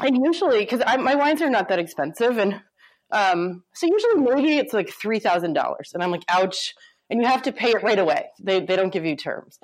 And 0.00 0.24
usually, 0.24 0.60
because 0.60 0.80
my 0.80 1.14
wines 1.14 1.42
are 1.42 1.50
not 1.50 1.68
that 1.68 1.78
expensive, 1.78 2.38
and 2.38 2.60
um, 3.10 3.64
so 3.74 3.86
usually 3.86 4.16
maybe 4.16 4.58
it's 4.58 4.74
like 4.74 4.90
three 4.90 5.18
thousand 5.18 5.54
dollars, 5.54 5.92
and 5.94 6.02
I'm 6.02 6.10
like, 6.10 6.24
ouch! 6.28 6.74
And 7.10 7.22
you 7.22 7.26
have 7.26 7.42
to 7.42 7.52
pay 7.52 7.70
it 7.70 7.82
right 7.82 7.98
away. 7.98 8.26
They 8.40 8.60
they 8.60 8.76
don't 8.76 8.92
give 8.92 9.06
you 9.06 9.16
terms. 9.16 9.58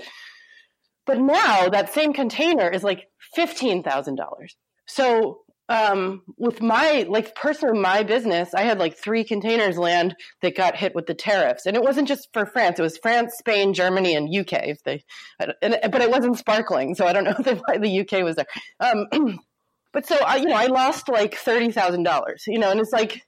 But 1.06 1.20
now 1.20 1.68
that 1.68 1.92
same 1.92 2.12
container 2.12 2.68
is 2.68 2.82
like 2.82 3.08
fifteen 3.34 3.82
thousand 3.82 4.16
dollars. 4.16 4.56
So 4.86 5.44
um, 5.68 6.22
with 6.36 6.60
my 6.60 7.06
like 7.08 7.34
personally 7.34 7.78
my 7.78 8.02
business, 8.02 8.52
I 8.52 8.62
had 8.62 8.78
like 8.78 8.96
three 8.96 9.24
containers 9.24 9.78
land 9.78 10.14
that 10.42 10.56
got 10.56 10.76
hit 10.76 10.94
with 10.94 11.06
the 11.06 11.14
tariffs, 11.14 11.64
and 11.64 11.74
it 11.74 11.82
wasn't 11.82 12.08
just 12.08 12.28
for 12.32 12.44
France; 12.44 12.78
it 12.78 12.82
was 12.82 12.98
France, 12.98 13.34
Spain, 13.38 13.72
Germany, 13.72 14.14
and 14.14 14.28
UK. 14.28 14.68
If 14.68 14.82
they, 14.82 15.04
and, 15.40 15.78
but 15.90 16.02
it 16.02 16.10
wasn't 16.10 16.38
sparkling, 16.38 16.94
so 16.94 17.06
I 17.06 17.12
don't 17.14 17.24
know 17.24 17.60
why 17.66 17.78
the 17.78 18.00
UK 18.00 18.24
was 18.24 18.36
there. 18.36 18.46
Um, 18.78 19.38
but 19.92 20.06
so 20.06 20.16
I, 20.16 20.36
you 20.36 20.46
know, 20.46 20.56
I 20.56 20.66
lost 20.66 21.08
like 21.08 21.34
thirty 21.34 21.70
thousand 21.72 22.02
dollars. 22.02 22.44
You 22.46 22.58
know, 22.58 22.70
and 22.70 22.78
it's 22.78 22.92
like, 22.92 23.22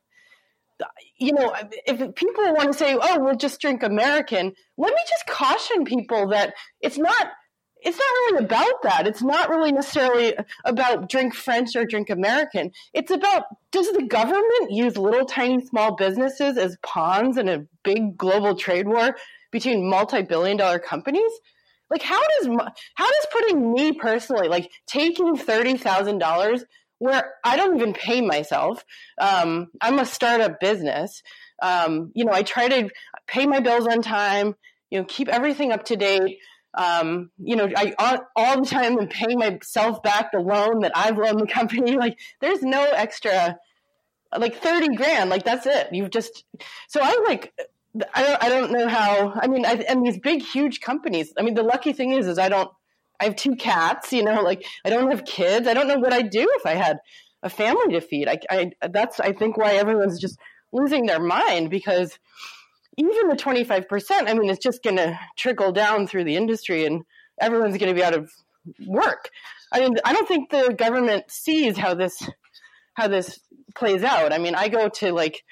you 1.18 1.32
know, 1.32 1.54
if 1.86 2.14
people 2.16 2.44
want 2.52 2.70
to 2.70 2.78
say, 2.78 2.98
"Oh, 3.00 3.18
we'll 3.18 3.36
just 3.36 3.62
drink 3.62 3.82
American," 3.82 4.52
let 4.76 4.92
me 4.92 5.00
just 5.08 5.26
caution 5.26 5.86
people 5.86 6.28
that 6.28 6.52
it's 6.82 6.98
not 6.98 7.28
it's 7.86 7.96
not 7.96 8.04
really 8.04 8.44
about 8.44 8.82
that. 8.82 9.06
It's 9.06 9.22
not 9.22 9.48
really 9.48 9.70
necessarily 9.70 10.34
about 10.64 11.08
drink 11.08 11.34
French 11.34 11.76
or 11.76 11.84
drink 11.84 12.10
American. 12.10 12.72
It's 12.92 13.12
about 13.12 13.44
does 13.70 13.92
the 13.92 14.02
government 14.02 14.70
use 14.70 14.98
little 14.98 15.24
tiny 15.24 15.64
small 15.64 15.94
businesses 15.94 16.58
as 16.58 16.76
pawns 16.82 17.36
in 17.36 17.48
a 17.48 17.64
big 17.84 18.18
global 18.18 18.56
trade 18.56 18.88
war 18.88 19.16
between 19.52 19.88
multi-billion 19.88 20.56
dollar 20.56 20.80
companies? 20.80 21.30
Like 21.88 22.02
how 22.02 22.20
does 22.20 22.48
how 22.96 23.06
does 23.06 23.26
putting 23.30 23.72
me 23.72 23.92
personally 23.92 24.48
like 24.48 24.68
taking 24.88 25.36
$30,000 25.36 26.64
where 26.98 27.34
I 27.44 27.56
don't 27.56 27.76
even 27.76 27.92
pay 27.92 28.20
myself. 28.20 28.84
Um, 29.20 29.68
I'm 29.80 30.00
a 30.00 30.06
startup 30.06 30.58
business. 30.58 31.22
Um, 31.62 32.10
you 32.14 32.24
know, 32.24 32.32
I 32.32 32.42
try 32.42 32.68
to 32.68 32.90
pay 33.28 33.46
my 33.46 33.60
bills 33.60 33.86
on 33.86 34.02
time, 34.02 34.56
you 34.90 34.98
know, 34.98 35.04
keep 35.04 35.28
everything 35.28 35.70
up 35.70 35.84
to 35.84 35.96
date 35.96 36.38
um, 36.76 37.30
you 37.38 37.56
know, 37.56 37.68
I 37.74 37.94
all, 37.98 38.18
all 38.36 38.60
the 38.60 38.66
time 38.66 38.98
am 38.98 39.08
paying 39.08 39.38
myself 39.38 40.02
back 40.02 40.32
the 40.32 40.38
loan 40.40 40.80
that 40.80 40.92
I've 40.94 41.16
loaned 41.16 41.40
the 41.40 41.46
company. 41.52 41.96
Like, 41.96 42.18
there's 42.40 42.62
no 42.62 42.84
extra, 42.84 43.58
like 44.36 44.56
thirty 44.56 44.94
grand. 44.94 45.30
Like 45.30 45.44
that's 45.44 45.66
it. 45.66 45.88
You've 45.92 46.10
just 46.10 46.44
so 46.88 47.00
I 47.02 47.24
like. 47.26 47.52
I 48.14 48.22
don't, 48.22 48.44
I 48.44 48.48
don't 48.50 48.72
know 48.72 48.88
how. 48.88 49.32
I 49.34 49.46
mean, 49.46 49.64
I, 49.64 49.76
and 49.88 50.04
these 50.06 50.18
big, 50.18 50.42
huge 50.42 50.82
companies. 50.82 51.32
I 51.38 51.42
mean, 51.42 51.54
the 51.54 51.62
lucky 51.62 51.94
thing 51.94 52.12
is, 52.12 52.26
is 52.26 52.38
I 52.38 52.50
don't. 52.50 52.70
I 53.18 53.24
have 53.24 53.36
two 53.36 53.56
cats. 53.56 54.12
You 54.12 54.24
know, 54.24 54.42
like 54.42 54.64
I 54.84 54.90
don't 54.90 55.10
have 55.10 55.24
kids. 55.24 55.66
I 55.66 55.72
don't 55.74 55.88
know 55.88 55.98
what 55.98 56.12
I'd 56.12 56.30
do 56.30 56.46
if 56.56 56.66
I 56.66 56.74
had 56.74 56.98
a 57.42 57.48
family 57.48 57.94
to 57.94 58.00
feed. 58.02 58.28
I, 58.28 58.38
I 58.50 58.72
that's 58.88 59.18
I 59.18 59.32
think 59.32 59.56
why 59.56 59.74
everyone's 59.74 60.20
just 60.20 60.38
losing 60.72 61.06
their 61.06 61.20
mind 61.20 61.70
because 61.70 62.18
even 62.96 63.28
the 63.28 63.36
25%, 63.36 63.84
I 64.10 64.34
mean, 64.34 64.50
it's 64.50 64.62
just 64.62 64.82
going 64.82 64.96
to 64.96 65.18
trickle 65.36 65.72
down 65.72 66.06
through 66.06 66.24
the 66.24 66.36
industry 66.36 66.86
and 66.86 67.02
everyone's 67.40 67.76
going 67.76 67.94
to 67.94 67.94
be 67.94 68.04
out 68.04 68.14
of 68.16 68.30
work. 68.86 69.30
I 69.72 69.80
mean, 69.80 69.96
I 70.04 70.12
don't 70.12 70.28
think 70.28 70.50
the 70.50 70.74
government 70.76 71.24
sees 71.28 71.76
how 71.76 71.94
this 71.94 72.22
how 72.94 73.08
this 73.08 73.38
plays 73.74 74.02
out. 74.02 74.32
I 74.32 74.38
mean, 74.38 74.54
I 74.54 74.68
go 74.68 74.88
to 74.88 75.12
like 75.12 75.44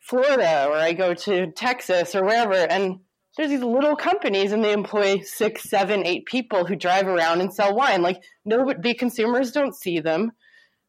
Florida 0.00 0.66
or 0.68 0.74
I 0.74 0.94
go 0.94 1.14
to 1.14 1.52
Texas 1.52 2.14
or 2.14 2.24
wherever, 2.24 2.54
and 2.54 2.98
there's 3.36 3.50
these 3.50 3.62
little 3.62 3.96
companies 3.96 4.52
and 4.52 4.64
they 4.64 4.72
employ 4.72 5.20
six, 5.20 5.70
seven, 5.70 6.04
eight 6.04 6.26
people 6.26 6.66
who 6.66 6.76
drive 6.76 7.06
around 7.06 7.40
and 7.40 7.54
sell 7.54 7.74
wine. 7.74 8.02
Like, 8.02 8.20
no, 8.44 8.72
the 8.78 8.94
consumers 8.94 9.52
don't 9.52 9.76
see 9.76 10.00
them. 10.00 10.32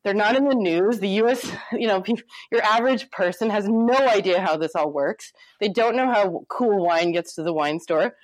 They're 0.04 0.14
not 0.14 0.36
in 0.36 0.48
the 0.48 0.56
news. 0.56 1.00
The 1.00 1.10
U.S., 1.10 1.50
you 1.72 1.88
know, 1.88 2.04
your 2.52 2.62
average 2.62 3.10
person 3.12 3.50
has 3.50 3.68
no 3.68 3.96
idea 3.96 4.42
how 4.42 4.58
this 4.58 4.76
all 4.76 4.92
works. 4.92 5.32
They 5.60 5.70
don't 5.70 5.96
know 5.96 6.12
how 6.12 6.46
cool 6.50 6.86
wine 6.86 7.12
gets 7.12 7.36
to 7.36 7.44
the 7.44 7.54
wine 7.54 7.80
store. 7.80 8.16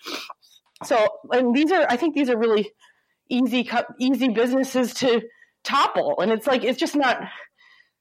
So, 0.84 1.08
and 1.32 1.56
these 1.56 1.72
are, 1.72 1.86
I 1.90 1.98
think, 1.98 2.16
these 2.16 2.30
are 2.30 2.38
really 2.38 2.72
easy, 3.30 3.70
easy 4.00 4.30
businesses 4.30 4.94
to 4.96 5.22
topple. 5.64 6.20
And 6.20 6.32
it's 6.32 6.48
like 6.48 6.64
it's 6.64 6.80
just 6.80 6.96
not 6.96 7.22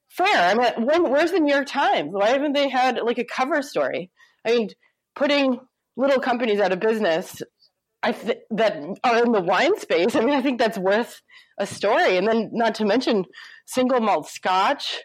fair. 0.09 0.27
I 0.27 0.55
mean, 0.55 0.87
when, 0.87 1.11
where's 1.11 1.33
the 1.33 1.41
New 1.41 1.53
York 1.53 1.67
Times? 1.67 2.11
Why 2.13 2.31
haven't 2.31 2.53
they 2.53 2.69
had 2.69 2.99
like 3.03 3.19
a 3.19 3.25
cover 3.25 3.63
story? 3.63 4.11
I 4.45 4.57
mean, 4.57 4.71
putting 5.15 5.61
little 5.97 6.21
companies 6.21 6.61
out 6.61 6.73
of 6.73 6.81
business 6.81 7.43
I 8.03 8.13
th- 8.13 8.43
that 8.51 8.77
are 9.03 9.25
in 9.25 9.33
the 9.33 9.41
wine 9.41 9.79
space. 9.79 10.15
I 10.15 10.21
mean, 10.21 10.35
I 10.35 10.43
think 10.43 10.59
that's 10.59 10.79
worth 10.79 11.21
a 11.59 11.67
story. 11.67 12.17
And 12.17 12.29
then, 12.29 12.51
not 12.53 12.77
to 12.77 12.85
mention 12.85 13.25
single 13.67 14.01
malt 14.01 14.29
Scotch, 14.29 15.03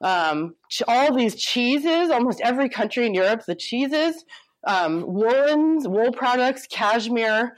um, 0.00 0.54
all 0.86 1.14
these 1.14 1.34
cheeses. 1.34 2.10
Almost 2.10 2.40
every 2.42 2.68
country 2.68 3.06
in 3.06 3.14
Europe, 3.14 3.42
the 3.46 3.56
cheeses, 3.56 4.24
um, 4.66 5.02
woolens, 5.02 5.88
wool 5.88 6.12
products, 6.12 6.66
cashmere. 6.70 7.56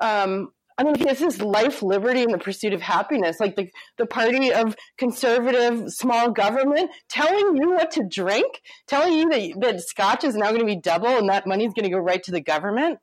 Um, 0.00 0.50
I 0.76 0.82
mean, 0.82 0.94
this 0.98 1.20
is 1.20 1.40
life, 1.40 1.82
liberty, 1.82 2.22
and 2.22 2.34
the 2.34 2.38
pursuit 2.38 2.72
of 2.72 2.82
happiness. 2.82 3.38
Like 3.38 3.54
the, 3.54 3.70
the 3.96 4.06
party 4.06 4.52
of 4.52 4.74
conservative 4.98 5.92
small 5.92 6.32
government 6.32 6.90
telling 7.08 7.56
you 7.56 7.70
what 7.70 7.92
to 7.92 8.02
drink, 8.02 8.60
telling 8.88 9.12
you 9.12 9.28
that, 9.30 9.60
that 9.60 9.80
scotch 9.82 10.24
is 10.24 10.34
now 10.34 10.48
going 10.48 10.60
to 10.60 10.66
be 10.66 10.80
double 10.80 11.06
and 11.08 11.28
that 11.28 11.46
money 11.46 11.64
is 11.64 11.72
going 11.74 11.84
to 11.84 11.94
go 11.94 11.98
right 11.98 12.22
to 12.24 12.32
the 12.32 12.40
government. 12.40 12.98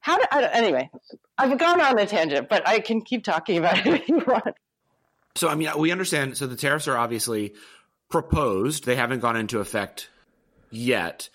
How 0.00 0.18
do, 0.18 0.24
I, 0.30 0.44
anyway, 0.52 0.90
I've 1.36 1.58
gone 1.58 1.80
on 1.80 1.98
a 1.98 2.06
tangent, 2.06 2.48
but 2.48 2.66
I 2.66 2.80
can 2.80 3.02
keep 3.02 3.24
talking 3.24 3.58
about 3.58 3.78
it 3.78 3.86
if 3.86 4.08
you 4.08 4.22
want. 4.26 4.54
So, 5.34 5.48
I 5.48 5.54
mean, 5.54 5.70
we 5.76 5.92
understand. 5.92 6.36
So 6.36 6.46
the 6.46 6.56
tariffs 6.56 6.88
are 6.88 6.96
obviously 6.96 7.54
proposed, 8.08 8.84
they 8.84 8.96
haven't 8.96 9.20
gone 9.20 9.36
into 9.36 9.58
effect 9.58 10.10
yet. 10.70 11.28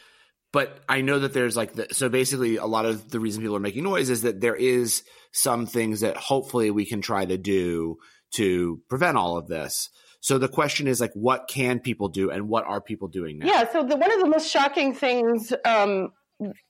But 0.53 0.79
I 0.89 1.01
know 1.01 1.19
that 1.19 1.33
there's 1.33 1.55
like 1.55 1.73
the, 1.73 1.87
so 1.91 2.09
basically 2.09 2.57
a 2.57 2.65
lot 2.65 2.85
of 2.85 3.09
the 3.09 3.19
reason 3.19 3.41
people 3.41 3.55
are 3.55 3.61
making 3.61 3.83
noise 3.83 4.09
is 4.09 4.23
that 4.23 4.41
there 4.41 4.55
is 4.55 5.03
some 5.31 5.65
things 5.65 6.01
that 6.01 6.17
hopefully 6.17 6.71
we 6.71 6.85
can 6.85 7.01
try 7.01 7.23
to 7.23 7.37
do 7.37 7.97
to 8.35 8.81
prevent 8.89 9.17
all 9.17 9.37
of 9.37 9.47
this. 9.47 9.89
So 10.19 10.37
the 10.37 10.49
question 10.49 10.87
is 10.87 10.99
like, 10.99 11.13
what 11.13 11.47
can 11.47 11.79
people 11.79 12.09
do, 12.09 12.31
and 12.31 12.47
what 12.47 12.65
are 12.65 12.79
people 12.79 13.07
doing 13.07 13.39
now? 13.39 13.47
Yeah. 13.47 13.71
So 13.71 13.83
the, 13.83 13.95
one 13.95 14.11
of 14.11 14.19
the 14.19 14.27
most 14.27 14.51
shocking 14.51 14.93
things 14.93 15.53
um, 15.65 16.11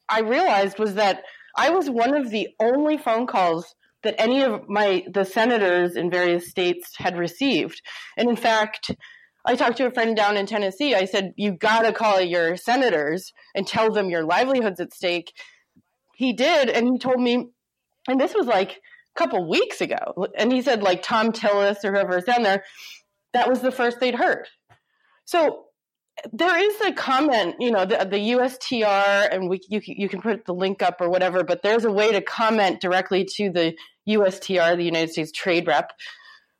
I 0.08 0.22
realized 0.22 0.80
was 0.80 0.94
that 0.96 1.24
I 1.56 1.70
was 1.70 1.90
one 1.90 2.16
of 2.16 2.30
the 2.30 2.50
only 2.60 2.98
phone 2.98 3.28
calls 3.28 3.76
that 4.04 4.20
any 4.20 4.42
of 4.42 4.68
my 4.68 5.04
the 5.12 5.26
senators 5.26 5.96
in 5.96 6.10
various 6.10 6.50
states 6.50 6.94
had 6.98 7.18
received. 7.18 7.82
And 8.18 8.30
in 8.30 8.36
fact, 8.36 8.92
I 9.46 9.56
talked 9.56 9.78
to 9.78 9.88
a 9.88 9.92
friend 9.92 10.16
down 10.16 10.38
in 10.38 10.46
Tennessee. 10.46 10.96
I 10.96 11.06
said, 11.06 11.34
"You 11.36 11.52
got 11.54 11.84
to 11.84 11.94
call 11.94 12.22
your 12.22 12.58
senators 12.58 13.32
and 13.56 13.68
tell 13.68 13.92
them 13.92 14.10
your 14.10 14.24
livelihood's 14.24 14.80
at 14.80 14.94
stake." 14.94 15.32
he 16.22 16.34
did, 16.34 16.70
and 16.70 16.88
he 16.88 17.00
told 17.00 17.20
me, 17.20 17.48
and 18.08 18.22
this 18.22 18.36
was 18.36 18.46
like 18.46 18.80
a 19.16 19.20
couple 19.20 19.50
weeks 19.50 19.82
ago, 19.82 20.28
and 20.38 20.54
he 20.54 20.62
said 20.62 20.84
like 20.84 21.02
Tom 21.02 21.32
Tillis 21.32 21.84
or 21.84 21.92
whoever 21.92 22.20
is 22.20 22.26
down 22.26 22.44
there, 22.44 22.64
that 23.34 23.50
was 23.50 23.62
the 23.62 23.72
first 23.72 24.00
they'd 24.00 24.14
heard. 24.14 24.48
So 25.26 25.66
there 26.32 26.58
is 26.58 26.82
a 26.82 26.94
comment, 26.94 27.56
you 27.60 27.72
know, 27.72 27.86
the, 27.86 27.98
the 27.98 28.18
USTR, 28.18 29.28
and 29.32 29.50
we 29.50 29.62
you 29.68 29.82
you 29.84 30.10
can 30.10 30.22
put 30.22 30.46
the 30.46 30.54
link 30.54 30.82
up 30.82 31.02
or 31.02 31.10
whatever, 31.10 31.44
but 31.44 31.64
there's 31.64 31.86
a 31.86 31.92
way 31.92 32.12
to 32.12 32.22
comment 32.22 32.82
directly 32.82 33.26
to 33.36 33.50
the 33.50 33.76
USTR, 34.08 34.78
the 34.78 34.84
United 34.84 35.12
States 35.12 35.32
Trade 35.32 35.68
Rep, 35.68 35.92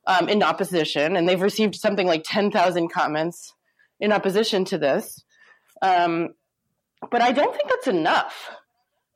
um, 0.06 0.28
in 0.28 0.42
opposition, 0.42 1.16
and 1.16 1.28
they've 1.28 1.40
received 1.40 1.74
something 1.74 2.06
like 2.06 2.24
ten 2.24 2.50
thousand 2.50 2.88
comments 2.88 3.52
in 4.00 4.12
opposition 4.12 4.64
to 4.66 4.78
this. 4.78 5.22
Um, 5.80 6.34
but 7.10 7.22
I 7.22 7.32
don't 7.32 7.54
think 7.54 7.68
that's 7.68 7.88
enough. 7.88 8.50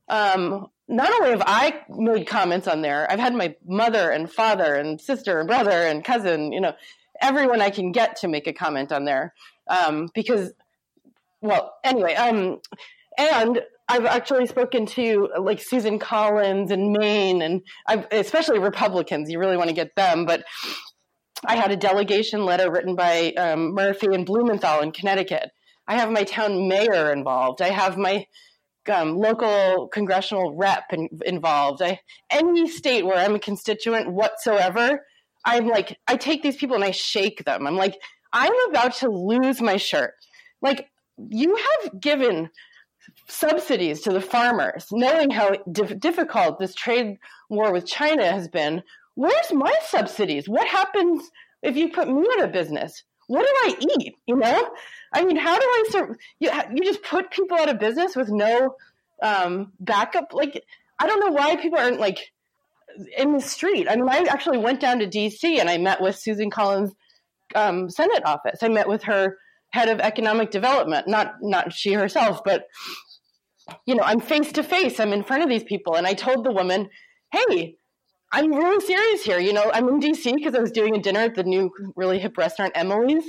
Um, 0.09 0.68
not 0.88 1.12
only 1.12 1.30
have 1.30 1.42
I 1.44 1.82
made 1.88 2.26
comments 2.26 2.68
on 2.68 2.82
there, 2.82 3.11
I've 3.11 3.18
had 3.18 3.35
my 3.35 3.56
mother 3.66 4.11
and 4.11 4.30
father 4.30 4.74
and 4.74 5.00
sister 5.00 5.40
and 5.40 5.48
brother 5.48 5.70
and 5.70 6.04
cousin, 6.04 6.52
you 6.52 6.61
know, 6.61 6.74
everyone 7.20 7.61
I 7.61 7.70
can 7.70 7.90
get 7.92 8.16
to 8.16 8.28
make 8.28 8.46
a 8.46 8.52
comment 8.52 8.92
on 8.92 9.04
there 9.04 9.35
um, 9.68 10.09
because, 10.14 10.52
well, 11.40 11.74
anyway, 11.85 12.14
um, 12.14 12.61
and 13.18 13.62
I've 13.88 14.05
actually 14.05 14.46
spoken 14.46 14.87
to 14.87 15.29
like 15.38 15.61
Susan 15.62 15.98
Collins 15.98 16.70
in 16.70 16.92
Maine, 16.92 17.42
and 17.42 17.62
I've, 17.87 18.07
especially 18.11 18.59
Republicans. 18.59 19.31
You 19.31 19.38
really 19.38 19.57
want 19.57 19.68
to 19.68 19.74
get 19.74 19.94
them, 19.94 20.26
but 20.26 20.44
I 21.44 21.57
had 21.57 21.70
a 21.70 21.76
delegation 21.76 22.44
letter 22.44 22.70
written 22.70 22.96
by 22.96 23.33
um, 23.33 23.74
Murphy 23.74 24.09
and 24.12 24.26
Blumenthal 24.26 24.81
in 24.81 24.92
Connecticut. 24.92 25.50
I 25.87 25.96
have 25.98 26.11
my 26.11 26.24
town 26.24 26.68
mayor 26.68 27.12
involved. 27.12 27.62
I 27.62 27.68
have 27.68 27.96
my 27.96 28.26
um, 28.92 29.16
local 29.16 29.88
congressional 29.88 30.57
rep 30.57 30.92
in, 30.92 31.09
involved. 31.24 31.83
I, 31.83 32.00
any 32.31 32.68
state 32.68 33.05
where 33.05 33.18
I'm 33.18 33.35
a 33.35 33.40
constituent 33.40 34.12
whatsoever, 34.12 35.05
I'm 35.44 35.68
like, 35.68 35.96
I 36.09 36.16
take 36.16 36.42
these 36.42 36.57
people 36.57 36.74
and 36.74 36.85
I 36.85 36.90
shake 36.90 37.44
them. 37.44 37.66
I'm 37.66 37.76
like, 37.76 37.96
I'm 38.33 38.53
about 38.71 38.95
to 38.97 39.09
lose 39.09 39.61
my 39.61 39.77
shirt. 39.77 40.15
Like, 40.61 40.89
you 41.29 41.57
have 41.57 42.01
given 42.01 42.51
subsidies 43.29 44.03
to 44.03 44.12
the 44.12 44.21
farmers, 44.21 44.87
knowing 44.93 45.31
how 45.31 45.57
dif- 45.71 45.99
difficult 45.99 46.59
this 46.59 46.75
trade 46.75 47.19
war 47.49 47.73
with 47.73 47.87
China 47.87 48.31
has 48.31 48.49
been. 48.49 48.83
Where's 49.15 49.53
my 49.53 49.73
subsidies? 49.87 50.49
What 50.49 50.67
happens 50.67 51.31
if 51.62 51.77
you 51.77 51.91
put 51.91 52.09
me 52.09 52.27
out 52.35 52.45
of 52.45 52.53
business? 52.53 53.05
What 53.29 53.43
do 53.43 53.71
I 53.71 53.77
eat? 53.99 54.15
You 54.27 54.37
know, 54.37 54.71
I 55.12 55.25
mean, 55.25 55.37
how 55.37 55.59
do 55.59 55.65
I 55.65 55.85
serve? 55.91 56.17
You, 56.39 56.51
you 56.75 56.85
just 56.85 57.03
put 57.03 57.31
people 57.31 57.59
out 57.59 57.69
of 57.69 57.79
business 57.79 58.15
with 58.15 58.29
no 58.29 58.77
um, 59.23 59.73
backup. 59.81 60.33
Like, 60.33 60.62
I 60.99 61.07
don't 61.07 61.21
know 61.21 61.33
why 61.33 61.57
people 61.57 61.79
aren't 61.79 62.01
like 62.01 62.33
in 63.17 63.33
the 63.33 63.41
street. 63.41 63.89
I 63.89 63.97
mean, 63.97 64.09
I 64.09 64.27
actually 64.29 64.59
went 64.59 64.81
down 64.81 65.01
to 65.01 65.07
D.C. 65.07 65.59
and 65.59 65.69
I 65.69 65.79
met 65.79 66.01
with 66.01 66.17
Susan 66.17 66.51
Collins' 66.51 66.93
um, 67.57 67.90
Senate 67.90 68.25
office. 68.25 68.62
I 68.62 68.69
met 68.69 68.88
with 68.88 69.05
her 69.05 69.37
head 69.71 69.88
of 69.88 70.01
economic 70.01 70.51
development. 70.51 71.09
Not 71.09 71.35
not 71.42 71.73
she 71.73 71.92
herself, 71.95 72.42
but 72.45 72.66
you 73.85 73.95
know, 73.95 74.05
I'm 74.05 74.21
face 74.21 74.53
to 74.53 74.62
face. 74.62 75.01
I'm 75.01 75.12
in 75.12 75.25
front 75.25 75.42
of 75.42 75.49
these 75.49 75.64
people, 75.64 75.97
and 75.97 76.07
I 76.07 76.14
told 76.14 76.45
the 76.45 76.53
woman, 76.53 76.88
"Hey." 77.33 77.77
I'm 78.33 78.53
really 78.53 78.85
serious 78.85 79.23
here. 79.23 79.38
You 79.38 79.53
know, 79.53 79.71
I'm 79.73 79.88
in 79.88 80.01
DC 80.01 80.35
because 80.35 80.57
I 80.57 80.59
was 80.59 80.73
doing 80.73 80.97
a 80.97 81.01
dinner 81.01 81.21
at 81.21 81.37
the 81.37 81.45
new, 81.45 81.71
really 81.95 82.19
hip 82.19 82.37
restaurant, 82.37 82.73
Emilie's. 82.75 83.25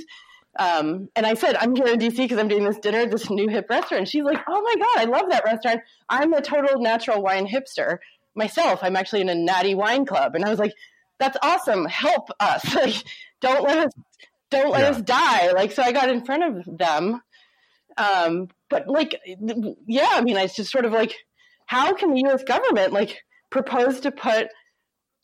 Um, 0.58 1.08
and 1.14 1.24
I 1.24 1.34
said, 1.34 1.56
I'm 1.56 1.74
here 1.76 1.86
in 1.86 1.98
DC 1.98 2.16
because 2.16 2.38
I'm 2.38 2.48
doing 2.48 2.64
this 2.64 2.78
dinner 2.78 2.98
at 2.98 3.10
this 3.10 3.30
new 3.30 3.48
hip 3.48 3.66
restaurant. 3.70 4.08
She's 4.08 4.24
like, 4.24 4.38
Oh 4.48 4.60
my 4.60 4.74
God, 4.74 4.98
I 4.98 5.04
love 5.04 5.30
that 5.30 5.44
restaurant. 5.44 5.80
I'm 6.08 6.32
a 6.32 6.42
total 6.42 6.80
natural 6.80 7.22
wine 7.22 7.46
hipster 7.46 7.98
myself. 8.34 8.80
I'm 8.82 8.96
actually 8.96 9.20
in 9.20 9.28
a 9.28 9.34
natty 9.34 9.74
wine 9.74 10.04
club. 10.04 10.34
And 10.34 10.44
I 10.44 10.50
was 10.50 10.58
like, 10.58 10.72
That's 11.20 11.36
awesome. 11.42 11.86
Help 11.86 12.28
us. 12.40 12.64
Like, 12.74 13.04
don't 13.40 13.64
let 13.64 13.78
us 13.78 13.92
don't 14.50 14.70
let 14.70 14.80
yeah. 14.80 14.90
us 14.90 15.02
die. 15.02 15.52
Like, 15.52 15.72
so 15.72 15.82
I 15.82 15.92
got 15.92 16.08
in 16.08 16.24
front 16.24 16.42
of 16.42 16.78
them. 16.78 17.20
Um, 17.96 18.48
but 18.70 18.88
like, 18.88 19.20
yeah, 19.86 20.08
I 20.10 20.22
mean, 20.22 20.36
it's 20.36 20.56
just 20.56 20.70
sort 20.70 20.84
of 20.84 20.92
like, 20.92 21.14
how 21.66 21.94
can 21.94 22.14
the 22.14 22.22
US 22.28 22.44
government 22.44 22.92
like 22.92 23.18
propose 23.50 24.00
to 24.00 24.10
put 24.10 24.48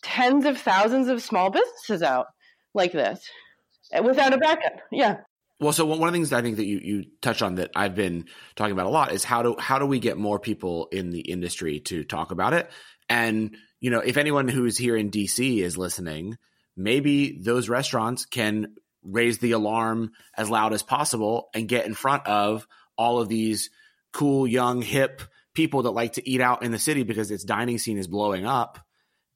tens 0.03 0.45
of 0.45 0.59
thousands 0.59 1.09
of 1.09 1.23
small 1.23 1.51
businesses 1.51 2.03
out 2.03 2.27
like 2.75 2.93
this 2.93 3.29
without 4.03 4.35
a 4.35 4.39
backup. 4.39 4.81
Yeah. 4.93 5.19
Well, 5.61 5.73
so 5.73 5.87
one 5.87 6.09
of 6.09 6.13
the 6.13 6.19
things 6.19 6.33
I 6.33 6.43
think 6.43 6.57
that 6.57 6.67
you, 6.67 6.81
you 6.83 7.05
touch 7.23 7.41
on 7.41 7.57
that 7.57 7.71
I've 7.75 7.95
been 7.95 8.27
talking 8.57 8.73
about 8.73 8.87
a 8.87 8.91
lot 8.91 9.13
is 9.13 9.25
how 9.25 9.43
do 9.43 9.57
how 9.59 9.79
do 9.79 9.87
we 9.87 10.01
get 10.01 10.19
more 10.19 10.39
people 10.39 10.89
in 10.93 11.11
the 11.11 11.21
industry 11.21 11.81
to 11.81 12.05
talk 12.05 12.33
about 12.33 12.53
it? 12.53 12.71
And 13.09 13.57
you 13.81 13.91
know, 13.91 14.01
if 14.01 14.17
anyone 14.17 14.49
who's 14.49 14.77
here 14.77 14.97
in 14.97 15.11
DC 15.11 15.59
is 15.61 15.79
listening, 15.79 16.37
maybe 16.77 17.39
those 17.41 17.69
restaurants 17.69 18.27
can 18.27 18.75
raise 19.03 19.39
the 19.39 19.53
alarm 19.53 20.13
as 20.37 20.51
loud 20.51 20.73
as 20.73 20.83
possible 20.83 21.49
and 21.55 21.69
get 21.69 21.87
in 21.87 21.95
front 21.95 22.27
of 22.27 22.67
all 22.97 23.21
of 23.21 23.29
these 23.29 23.71
cool, 24.13 24.47
young, 24.47 24.83
hip 24.83 25.23
people 25.55 25.83
that 25.83 25.91
like 25.91 26.15
to 26.15 26.29
eat 26.29 26.41
out 26.41 26.63
in 26.63 26.73
the 26.73 26.79
city 26.79 27.03
because 27.03 27.31
its 27.31 27.45
dining 27.45 27.79
scene 27.79 27.99
is 27.99 28.09
blowing 28.09 28.47
up 28.47 28.79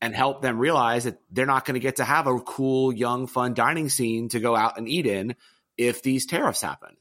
and 0.01 0.15
help 0.15 0.43
them 0.43 0.59
realize 0.59 1.05
that 1.05 1.19
they're 1.31 1.47
not 1.47 1.65
going 1.65 1.75
to 1.75 1.81
get 1.81 1.97
to 1.97 2.05
have 2.05 2.27
a 2.27 2.39
cool, 2.41 2.93
young, 2.93 3.27
fun 3.27 3.55
dining 3.55 3.89
scene 3.89 4.29
to 4.29 4.41
go 4.41 4.57
out 4.57 4.79
and 4.79 4.89
eat 4.89 5.07
in 5.07 5.35
if 5.77 6.03
these 6.03 6.27
tariffs 6.27 6.63
happen. 6.63 6.97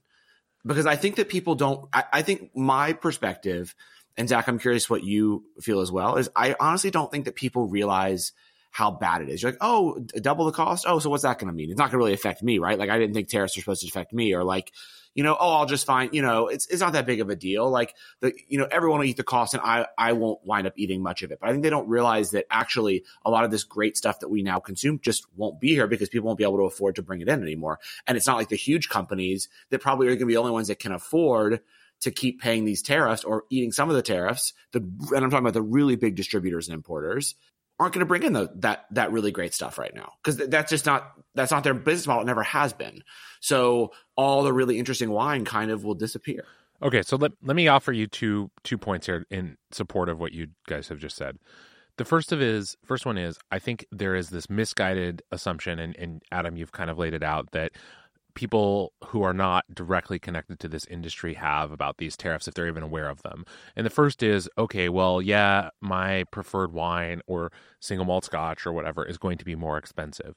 Because 0.65 0.86
I 0.86 0.95
think 0.95 1.15
that 1.15 1.30
people 1.30 1.56
don't, 1.56 1.88
I, 1.93 2.04
I 2.13 2.21
think 2.23 2.56
my 2.56 2.93
perspective, 2.93 3.73
and 4.17 4.28
Zach, 4.28 4.47
I'm 4.47 4.60
curious 4.60 4.89
what 4.89 5.04
you 5.04 5.45
feel 5.62 5.80
as 5.80 5.91
well, 5.91 6.17
is 6.17 6.30
I 6.36 6.56
honestly 6.60 6.91
don't 6.91 7.12
think 7.12 7.26
that 7.26 7.36
people 7.36 7.67
realize 7.67 8.34
how 8.71 8.91
bad 8.91 9.21
it 9.21 9.30
is. 9.30 9.41
You're 9.41 9.51
like, 9.51 9.60
oh, 9.62 9.99
double 10.21 10.45
the 10.45 10.51
cost. 10.51 10.86
Oh, 10.88 10.99
so 10.99 11.10
what's 11.10 11.23
that 11.23 11.39
going 11.39 11.47
to 11.47 11.53
mean? 11.53 11.69
It's 11.69 11.77
not 11.77 11.86
going 11.86 11.93
to 11.93 11.97
really 11.97 12.13
affect 12.13 12.43
me, 12.43 12.60
right? 12.60 12.77
Like, 12.77 12.89
I 12.89 12.99
didn't 12.99 13.13
think 13.13 13.27
tariffs 13.27 13.58
are 13.58 13.62
supposed 13.62 13.82
to 13.82 13.88
affect 13.88 14.13
me, 14.13 14.34
or 14.34 14.43
like, 14.43 14.71
you 15.17 15.23
know, 15.23 15.36
oh, 15.39 15.53
I'll 15.53 15.65
just 15.65 15.88
find, 15.88 16.13
you 16.13 16.21
know, 16.21 16.45
it's 16.47 16.67
it's 16.67 16.80
not 16.80 16.93
that 16.93 17.08
big 17.08 17.21
of 17.21 17.32
a 17.32 17.36
deal. 17.36 17.67
Like 17.71 17.95
the, 18.19 18.34
you 18.47 18.60
know, 18.60 18.67
everyone 18.69 18.99
will 18.99 19.08
eat 19.08 19.17
the 19.17 19.23
cost, 19.23 19.56
and 19.56 19.63
I 19.63 19.88
I 19.97 20.13
won't 20.13 20.45
wind 20.45 20.67
up 20.67 20.73
eating 20.77 21.01
much 21.01 21.23
of 21.23 21.32
it. 21.32 21.39
But 21.41 21.49
I 21.49 21.51
think 21.51 21.63
they 21.63 21.71
don't 21.71 21.89
realize 21.89 22.32
that 22.32 22.45
actually 22.51 23.03
a 23.25 23.32
lot 23.32 23.43
of 23.43 23.49
this 23.49 23.63
great 23.63 23.97
stuff 23.97 24.19
that 24.19 24.30
we 24.30 24.43
now 24.43 24.60
consume 24.60 24.99
just 24.99 25.25
won't 25.36 25.60
be 25.60 25.69
here 25.69 25.88
because 25.88 26.08
people 26.08 26.27
won't 26.27 26.38
be 26.38 26.43
able 26.43 26.58
to 26.58 26.65
afford 26.65 26.97
to 26.97 27.01
bring 27.01 27.21
it 27.21 27.30
in 27.30 27.41
anymore. 27.41 27.80
And 28.06 28.15
it's 28.15 28.27
not 28.27 28.38
like 28.38 28.49
the 28.49 28.56
huge 28.56 28.89
companies 28.89 29.49
that 29.71 29.82
probably 29.82 30.06
are 30.06 30.12
going 30.12 30.19
to 30.19 30.25
be 30.27 30.34
the 30.34 30.39
only 30.39 30.51
ones 30.51 30.67
that 30.67 30.77
can 30.77 30.91
afford 30.91 31.62
to 32.01 32.12
keep 32.12 32.39
paying 32.39 32.63
these 32.65 32.84
tariffs 32.84 33.23
or 33.23 33.45
eating 33.49 33.71
some 33.71 33.89
of 33.89 33.95
the 33.95 34.03
tariffs. 34.03 34.53
The 34.71 34.82
and 34.82 35.23
I'm 35.23 35.32
talking 35.32 35.39
about 35.39 35.53
the 35.53 35.63
really 35.63 35.95
big 35.95 36.15
distributors 36.15 36.67
and 36.67 36.75
importers 36.75 37.34
aren't 37.79 37.93
going 37.93 37.99
to 37.99 38.07
bring 38.07 38.23
in 38.23 38.33
the, 38.33 38.49
that 38.55 38.85
that 38.91 39.11
really 39.11 39.31
great 39.31 39.53
stuff 39.53 39.77
right 39.77 39.93
now 39.93 40.13
because 40.23 40.37
that's 40.49 40.69
just 40.69 40.85
not 40.85 41.11
that's 41.35 41.51
not 41.51 41.63
their 41.63 41.73
business 41.73 42.07
model. 42.07 42.23
It 42.23 42.25
never 42.25 42.43
has 42.43 42.73
been. 42.73 43.03
So 43.39 43.91
all 44.15 44.43
the 44.43 44.53
really 44.53 44.79
interesting 44.79 45.11
wine 45.11 45.45
kind 45.45 45.71
of 45.71 45.83
will 45.83 45.95
disappear. 45.95 46.43
Okay, 46.81 47.01
so 47.01 47.17
let 47.17 47.31
let 47.43 47.55
me 47.55 47.67
offer 47.67 47.91
you 47.91 48.07
two 48.07 48.51
two 48.63 48.77
points 48.77 49.05
here 49.05 49.25
in 49.29 49.57
support 49.71 50.09
of 50.09 50.19
what 50.19 50.31
you 50.31 50.47
guys 50.67 50.87
have 50.89 50.99
just 50.99 51.15
said. 51.15 51.37
The 51.97 52.05
first 52.05 52.31
of 52.31 52.41
is 52.41 52.77
first 52.85 53.05
one 53.05 53.17
is 53.17 53.37
I 53.51 53.59
think 53.59 53.85
there 53.91 54.15
is 54.15 54.29
this 54.29 54.49
misguided 54.49 55.23
assumption, 55.31 55.79
and, 55.79 55.95
and 55.97 56.21
Adam, 56.31 56.55
you've 56.55 56.71
kind 56.71 56.91
of 56.91 56.97
laid 56.97 57.13
it 57.13 57.23
out 57.23 57.51
that 57.51 57.71
people 58.38 58.93
who 59.06 59.23
are 59.23 59.34
not 59.34 59.65
directly 59.73 60.19
connected 60.19 60.60
to 60.60 60.67
this 60.67 60.86
industry 60.86 61.34
have 61.34 61.71
about 61.71 61.97
these 61.97 62.15
tariffs 62.15 62.47
if 62.47 62.54
they're 62.54 62.67
even 62.67 62.84
aware 62.84 63.10
of 63.10 63.23
them. 63.23 63.43
And 63.76 63.84
the 63.84 63.89
first 63.89 64.21
is 64.21 64.47
okay, 64.60 64.89
well, 64.89 65.23
yeah, 65.23 65.71
my 65.82 66.23
preferred 66.32 66.71
wine 66.71 67.21
or 67.26 67.52
single 67.80 68.06
malt 68.06 68.26
scotch 68.26 68.67
or 68.67 68.73
whatever 68.73 69.04
is 69.04 69.17
going 69.17 69.39
to 69.39 69.45
be 69.45 69.56
more 69.56 69.80
expensive. 69.80 70.36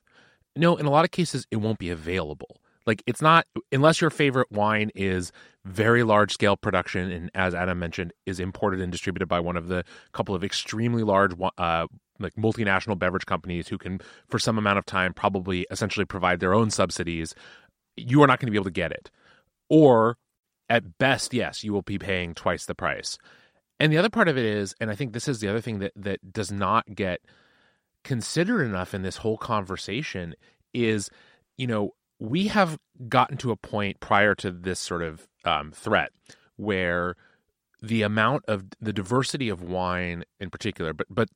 No, 0.56 0.76
in 0.76 0.86
a 0.86 0.90
lot 0.90 1.04
of 1.04 1.10
cases, 1.10 1.46
it 1.50 1.56
won't 1.56 1.78
be 1.78 1.90
available. 1.90 2.56
Like 2.86 3.02
it's 3.06 3.20
not 3.20 3.46
unless 3.70 4.00
your 4.00 4.08
favorite 4.08 4.50
wine 4.50 4.90
is 4.94 5.30
very 5.66 6.02
large 6.02 6.32
scale 6.32 6.56
production 6.56 7.10
and 7.10 7.30
as 7.34 7.54
Adam 7.54 7.78
mentioned 7.78 8.14
is 8.24 8.40
imported 8.40 8.80
and 8.80 8.90
distributed 8.90 9.26
by 9.26 9.40
one 9.40 9.58
of 9.58 9.68
the 9.68 9.84
couple 10.12 10.34
of 10.34 10.42
extremely 10.42 11.02
large 11.02 11.32
uh, 11.58 11.86
like 12.18 12.34
multinational 12.34 12.98
beverage 12.98 13.26
companies 13.26 13.68
who 13.68 13.76
can 13.76 14.00
for 14.28 14.38
some 14.38 14.56
amount 14.56 14.78
of 14.78 14.86
time 14.86 15.12
probably 15.12 15.66
essentially 15.70 16.06
provide 16.06 16.40
their 16.40 16.54
own 16.54 16.70
subsidies 16.70 17.34
you 18.00 18.22
are 18.22 18.26
not 18.26 18.40
going 18.40 18.46
to 18.46 18.52
be 18.52 18.56
able 18.56 18.64
to 18.64 18.70
get 18.70 18.92
it. 18.92 19.10
Or 19.68 20.16
at 20.68 20.98
best, 20.98 21.34
yes, 21.34 21.64
you 21.64 21.72
will 21.72 21.82
be 21.82 21.98
paying 21.98 22.34
twice 22.34 22.66
the 22.66 22.74
price. 22.74 23.18
And 23.78 23.92
the 23.92 23.98
other 23.98 24.10
part 24.10 24.28
of 24.28 24.36
it 24.36 24.44
is, 24.44 24.74
and 24.80 24.90
I 24.90 24.94
think 24.94 25.12
this 25.12 25.28
is 25.28 25.40
the 25.40 25.48
other 25.48 25.60
thing 25.60 25.78
that 25.78 25.92
that 25.96 26.32
does 26.32 26.52
not 26.52 26.94
get 26.94 27.20
considered 28.04 28.62
enough 28.62 28.94
in 28.94 29.02
this 29.02 29.18
whole 29.18 29.38
conversation 29.38 30.34
is, 30.72 31.10
you 31.56 31.66
know, 31.66 31.94
we 32.18 32.48
have 32.48 32.78
gotten 33.08 33.36
to 33.38 33.50
a 33.50 33.56
point 33.56 33.98
prior 34.00 34.34
to 34.36 34.50
this 34.50 34.78
sort 34.78 35.02
of 35.02 35.26
um, 35.44 35.72
threat 35.72 36.12
where 36.56 37.16
the 37.82 38.02
amount 38.02 38.44
of 38.46 38.64
the 38.80 38.92
diversity 38.92 39.48
of 39.48 39.62
wine 39.62 40.24
in 40.38 40.50
particular, 40.50 40.92
but 40.92 41.06
but 41.10 41.28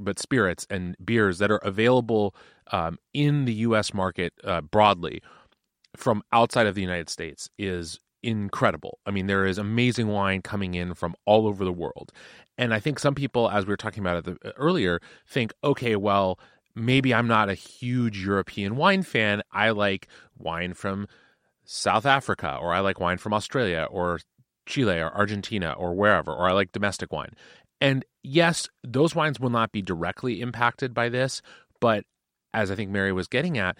but 0.00 0.18
spirits 0.18 0.66
and 0.70 0.96
beers 1.04 1.38
that 1.38 1.50
are 1.50 1.58
available 1.58 2.34
um, 2.72 2.98
in 3.12 3.44
the 3.44 3.54
U.S. 3.54 3.94
market 3.94 4.32
uh, 4.42 4.62
broadly 4.62 5.22
from 5.96 6.22
outside 6.32 6.66
of 6.66 6.74
the 6.74 6.80
United 6.80 7.08
States 7.08 7.48
is 7.58 7.98
incredible. 8.22 8.98
I 9.06 9.10
mean, 9.10 9.26
there 9.26 9.46
is 9.46 9.58
amazing 9.58 10.08
wine 10.08 10.42
coming 10.42 10.74
in 10.74 10.94
from 10.94 11.14
all 11.26 11.46
over 11.46 11.64
the 11.64 11.72
world. 11.72 12.10
And 12.56 12.72
I 12.72 12.80
think 12.80 12.98
some 12.98 13.14
people, 13.14 13.50
as 13.50 13.66
we 13.66 13.70
were 13.70 13.76
talking 13.76 14.02
about 14.02 14.26
it 14.26 14.38
earlier, 14.56 15.00
think, 15.28 15.52
okay, 15.62 15.96
well, 15.96 16.38
maybe 16.74 17.12
I'm 17.12 17.28
not 17.28 17.50
a 17.50 17.54
huge 17.54 18.24
European 18.24 18.76
wine 18.76 19.02
fan. 19.02 19.42
I 19.52 19.70
like 19.70 20.08
wine 20.38 20.74
from 20.74 21.06
South 21.64 22.06
Africa, 22.06 22.58
or 22.60 22.72
I 22.72 22.80
like 22.80 23.00
wine 23.00 23.18
from 23.18 23.34
Australia, 23.34 23.86
or 23.90 24.20
Chile, 24.66 24.98
or 24.98 25.14
Argentina, 25.14 25.72
or 25.72 25.94
wherever, 25.94 26.32
or 26.32 26.48
I 26.48 26.52
like 26.52 26.72
domestic 26.72 27.12
wine. 27.12 27.34
And 27.80 28.04
yes, 28.22 28.68
those 28.82 29.14
wines 29.14 29.40
will 29.40 29.50
not 29.50 29.72
be 29.72 29.82
directly 29.82 30.40
impacted 30.40 30.94
by 30.94 31.08
this, 31.08 31.42
but 31.80 32.04
as 32.52 32.70
I 32.70 32.74
think 32.74 32.90
Mary 32.90 33.12
was 33.12 33.26
getting 33.26 33.58
at, 33.58 33.76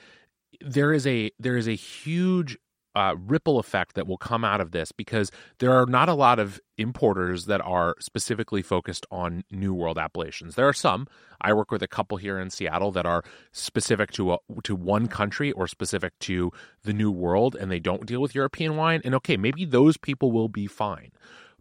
there 0.64 0.92
is 0.92 1.06
a 1.06 1.30
there 1.38 1.56
is 1.56 1.68
a 1.68 1.74
huge 1.74 2.56
uh, 2.96 3.16
ripple 3.18 3.58
effect 3.58 3.94
that 3.94 4.06
will 4.06 4.16
come 4.16 4.44
out 4.44 4.60
of 4.60 4.70
this 4.70 4.92
because 4.92 5.30
there 5.58 5.72
are 5.72 5.86
not 5.86 6.08
a 6.08 6.14
lot 6.14 6.38
of 6.38 6.60
importers 6.78 7.46
that 7.46 7.60
are 7.60 7.96
specifically 7.98 8.62
focused 8.62 9.04
on 9.10 9.42
New 9.50 9.74
World 9.74 9.98
appellations. 9.98 10.54
There 10.54 10.68
are 10.68 10.72
some. 10.72 11.06
I 11.40 11.52
work 11.52 11.72
with 11.72 11.82
a 11.82 11.88
couple 11.88 12.18
here 12.18 12.38
in 12.38 12.50
Seattle 12.50 12.92
that 12.92 13.04
are 13.04 13.24
specific 13.52 14.12
to 14.12 14.34
a, 14.34 14.38
to 14.62 14.76
one 14.76 15.08
country 15.08 15.50
or 15.52 15.66
specific 15.66 16.16
to 16.20 16.52
the 16.84 16.92
New 16.92 17.10
World, 17.10 17.56
and 17.56 17.70
they 17.70 17.80
don't 17.80 18.06
deal 18.06 18.20
with 18.20 18.34
European 18.34 18.76
wine. 18.76 19.00
And 19.04 19.14
okay, 19.16 19.36
maybe 19.36 19.64
those 19.64 19.96
people 19.96 20.30
will 20.30 20.48
be 20.48 20.66
fine. 20.66 21.10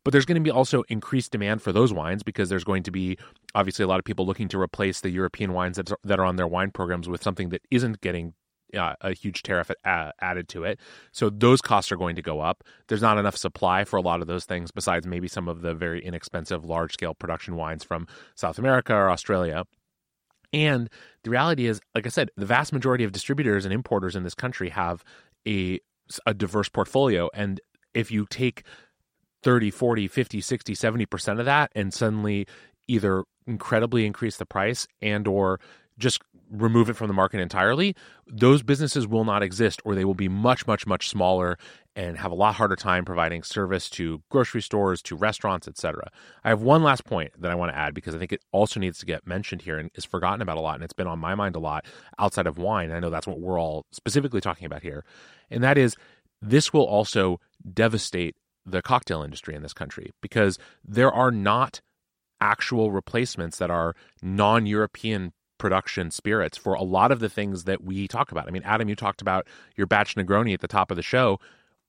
But 0.03 0.11
there's 0.11 0.25
going 0.25 0.35
to 0.35 0.41
be 0.41 0.51
also 0.51 0.83
increased 0.89 1.31
demand 1.31 1.61
for 1.61 1.71
those 1.71 1.93
wines 1.93 2.23
because 2.23 2.49
there's 2.49 2.65
going 2.65 2.83
to 2.83 2.91
be 2.91 3.17
obviously 3.55 3.83
a 3.83 3.87
lot 3.87 3.99
of 3.99 4.05
people 4.05 4.25
looking 4.25 4.49
to 4.49 4.59
replace 4.59 4.99
the 4.99 5.09
European 5.09 5.53
wines 5.53 5.77
that, 5.77 5.91
that 6.03 6.19
are 6.19 6.25
on 6.25 6.35
their 6.35 6.47
wine 6.47 6.71
programs 6.71 7.07
with 7.07 7.23
something 7.23 7.49
that 7.49 7.61
isn't 7.71 8.01
getting 8.01 8.33
uh, 8.75 8.95
a 9.01 9.13
huge 9.13 9.43
tariff 9.43 9.71
uh, 9.86 10.12
added 10.21 10.47
to 10.49 10.63
it. 10.63 10.79
So 11.12 11.29
those 11.29 11.62
costs 11.62 11.91
are 11.91 11.97
going 11.97 12.15
to 12.15 12.21
go 12.21 12.39
up. 12.39 12.63
There's 12.88 13.01
not 13.01 13.17
enough 13.17 13.38
supply 13.38 13.83
for 13.83 13.97
a 13.97 14.01
lot 14.01 14.21
of 14.21 14.27
those 14.27 14.45
things, 14.45 14.71
besides 14.71 15.05
maybe 15.05 15.27
some 15.27 15.47
of 15.47 15.62
the 15.62 15.73
very 15.73 16.03
inexpensive 16.03 16.65
large 16.65 16.93
scale 16.93 17.13
production 17.13 17.55
wines 17.55 17.83
from 17.83 18.07
South 18.36 18.57
America 18.57 18.93
or 18.93 19.09
Australia. 19.09 19.65
And 20.51 20.89
the 21.23 21.31
reality 21.31 21.65
is, 21.65 21.81
like 21.95 22.05
I 22.05 22.09
said, 22.09 22.29
the 22.38 22.45
vast 22.45 22.73
majority 22.73 23.03
of 23.03 23.12
distributors 23.12 23.65
and 23.65 23.73
importers 23.73 24.15
in 24.15 24.23
this 24.23 24.36
country 24.36 24.69
have 24.69 25.03
a, 25.47 25.79
a 26.25 26.33
diverse 26.33 26.69
portfolio. 26.69 27.29
And 27.33 27.59
if 27.93 28.12
you 28.12 28.27
take 28.29 28.63
30, 29.41 29.71
40, 29.71 30.07
50, 30.07 30.41
60, 30.41 30.73
70% 30.73 31.39
of 31.39 31.45
that 31.45 31.71
and 31.75 31.93
suddenly 31.93 32.47
either 32.88 33.23
incredibly 33.47 34.05
increase 34.05 34.38
the 34.38 34.45
price 34.45 34.88
and 35.01 35.27
or 35.27 35.59
just 35.97 36.21
remove 36.49 36.89
it 36.89 36.95
from 36.95 37.08
the 37.08 37.13
market 37.13 37.39
entirely, 37.39 37.95
those 38.27 38.62
businesses 38.62 39.08
will 39.08 39.25
not 39.25 39.41
exist 39.41 39.82
or 39.84 39.95
they 39.95 40.06
will 40.06 40.13
be 40.13 40.27
much, 40.27 40.67
much, 40.67 40.86
much 40.86 41.10
smaller 41.10 41.58
and 41.95 42.17
have 42.17 42.32
a 42.32 42.36
lot 42.36 42.56
harder 42.56 42.75
time 42.75 43.06
providing 43.06 43.43
service 43.43 43.89
to 43.89 44.21
grocery 44.29 44.62
stores, 44.62 45.01
to 45.01 45.15
restaurants, 45.15 45.67
etc. 45.67 46.10
I 46.43 46.49
have 46.49 46.62
one 46.62 46.84
last 46.84 47.06
point 47.06 47.32
that 47.39 47.51
I 47.51 47.56
want 47.56 47.71
to 47.71 47.77
add 47.77 47.93
because 47.93 48.15
I 48.15 48.19
think 48.19 48.32
it 48.32 48.43
also 48.51 48.79
needs 48.79 48.99
to 48.99 49.06
get 49.06 49.27
mentioned 49.27 49.63
here 49.63 49.77
and 49.77 49.89
is 49.95 50.06
forgotten 50.06 50.41
about 50.41 50.58
a 50.58 50.62
lot 50.62 50.75
and 50.75 50.84
it's 50.84 50.93
been 50.93 51.08
on 51.08 51.19
my 51.19 51.36
mind 51.36 51.56
a 51.56 51.60
lot 51.60 51.86
outside 52.19 52.47
of 52.47 52.58
wine. 52.58 52.91
I 52.91 52.99
know 52.99 53.10
that's 53.10 53.27
what 53.27 53.39
we're 53.39 53.60
all 53.60 53.86
specifically 53.91 54.41
talking 54.41 54.65
about 54.65 54.84
here. 54.84 55.03
And 55.49 55.63
that 55.63 55.77
is 55.77 55.95
this 56.41 56.73
will 56.73 56.86
also 56.86 57.39
devastate 57.73 58.36
the 58.65 58.82
cocktail 58.82 59.23
industry 59.23 59.56
in 59.56 59.63
this 59.63 59.73
country 59.73 60.12
because 60.21 60.58
there 60.84 61.12
are 61.12 61.32
not 61.32 61.82
actual 62.39 62.91
replacements 62.91 63.58
that 63.58 63.71
are 63.71 63.95
non-European 64.21 65.32
production 65.57 66.11
spirits 66.11 66.57
for 66.57 66.73
a 66.73 66.83
lot 66.83 67.11
of 67.11 67.19
the 67.19 67.29
things 67.29 67.65
that 67.65 67.83
we 67.83 68.07
talk 68.07 68.31
about. 68.31 68.47
I 68.47 68.51
mean, 68.51 68.63
Adam, 68.63 68.89
you 68.89 68.95
talked 68.95 69.21
about 69.21 69.47
your 69.75 69.87
batch 69.87 70.15
Negroni 70.15 70.53
at 70.53 70.61
the 70.61 70.67
top 70.67 70.91
of 70.91 70.97
the 70.97 71.03
show. 71.03 71.39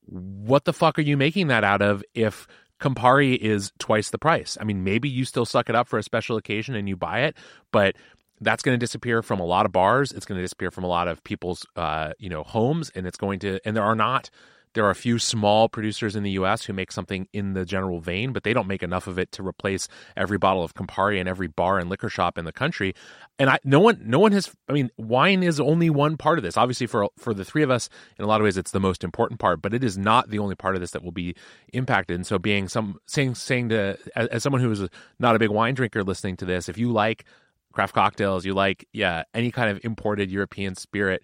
What 0.06 0.64
the 0.64 0.72
fuck 0.72 0.98
are 0.98 1.02
you 1.02 1.16
making 1.16 1.48
that 1.48 1.64
out 1.64 1.82
of 1.82 2.04
if 2.14 2.46
Campari 2.80 3.36
is 3.36 3.72
twice 3.78 4.10
the 4.10 4.18
price? 4.18 4.58
I 4.60 4.64
mean, 4.64 4.84
maybe 4.84 5.08
you 5.08 5.24
still 5.24 5.46
suck 5.46 5.68
it 5.68 5.74
up 5.74 5.88
for 5.88 5.98
a 5.98 6.02
special 6.02 6.36
occasion 6.36 6.74
and 6.74 6.88
you 6.88 6.96
buy 6.96 7.22
it, 7.22 7.36
but 7.72 7.96
that's 8.40 8.62
going 8.62 8.78
to 8.78 8.84
disappear 8.84 9.22
from 9.22 9.40
a 9.40 9.44
lot 9.44 9.64
of 9.64 9.72
bars. 9.72 10.12
It's 10.12 10.26
going 10.26 10.38
to 10.38 10.42
disappear 10.44 10.70
from 10.70 10.84
a 10.84 10.88
lot 10.88 11.08
of 11.08 11.22
people's, 11.24 11.66
uh, 11.76 12.12
you 12.18 12.28
know, 12.28 12.42
homes, 12.42 12.90
and 12.94 13.06
it's 13.06 13.16
going 13.16 13.38
to. 13.40 13.60
And 13.64 13.76
there 13.76 13.84
are 13.84 13.94
not 13.94 14.30
there 14.74 14.84
are 14.84 14.90
a 14.90 14.94
few 14.94 15.18
small 15.18 15.68
producers 15.68 16.14
in 16.14 16.22
the 16.22 16.32
US 16.32 16.64
who 16.64 16.72
make 16.72 16.92
something 16.92 17.26
in 17.32 17.54
the 17.54 17.64
general 17.64 18.00
vein, 18.00 18.32
but 18.32 18.42
they 18.42 18.52
don't 18.52 18.66
make 18.66 18.82
enough 18.82 19.06
of 19.06 19.18
it 19.18 19.32
to 19.32 19.46
replace 19.46 19.88
every 20.16 20.36
bottle 20.36 20.62
of 20.62 20.74
Campari 20.74 21.18
in 21.18 21.26
every 21.26 21.46
bar 21.46 21.78
and 21.78 21.88
liquor 21.88 22.08
shop 22.08 22.36
in 22.36 22.44
the 22.44 22.52
country. 22.52 22.94
And 23.38 23.50
I, 23.50 23.58
no 23.64 23.80
one, 23.80 24.00
no 24.04 24.18
one 24.18 24.32
has. 24.32 24.52
I 24.68 24.72
mean, 24.72 24.90
wine 24.96 25.42
is 25.42 25.58
only 25.58 25.90
one 25.90 26.16
part 26.16 26.38
of 26.38 26.44
this. 26.44 26.56
Obviously, 26.56 26.86
for 26.86 27.08
for 27.16 27.32
the 27.32 27.44
three 27.44 27.62
of 27.62 27.70
us, 27.70 27.88
in 28.18 28.24
a 28.24 28.28
lot 28.28 28.40
of 28.40 28.44
ways, 28.44 28.56
it's 28.56 28.72
the 28.72 28.80
most 28.80 29.02
important 29.02 29.40
part. 29.40 29.62
But 29.62 29.74
it 29.74 29.82
is 29.82 29.96
not 29.96 30.30
the 30.30 30.38
only 30.38 30.54
part 30.54 30.74
of 30.74 30.80
this 30.80 30.90
that 30.92 31.02
will 31.02 31.12
be 31.12 31.34
impacted. 31.72 32.16
And 32.16 32.26
so, 32.26 32.38
being 32.38 32.68
some 32.68 32.98
saying 33.06 33.36
saying 33.36 33.70
to 33.70 33.96
as, 34.14 34.28
as 34.28 34.42
someone 34.42 34.62
who 34.62 34.70
is 34.70 34.86
not 35.18 35.34
a 35.34 35.38
big 35.38 35.50
wine 35.50 35.74
drinker, 35.74 36.04
listening 36.04 36.36
to 36.38 36.44
this, 36.44 36.68
if 36.68 36.78
you 36.78 36.92
like 36.92 37.24
craft 37.72 37.94
cocktails, 37.94 38.44
you 38.44 38.54
like 38.54 38.86
yeah 38.92 39.24
any 39.34 39.50
kind 39.50 39.70
of 39.70 39.84
imported 39.84 40.30
European 40.30 40.74
spirit 40.74 41.22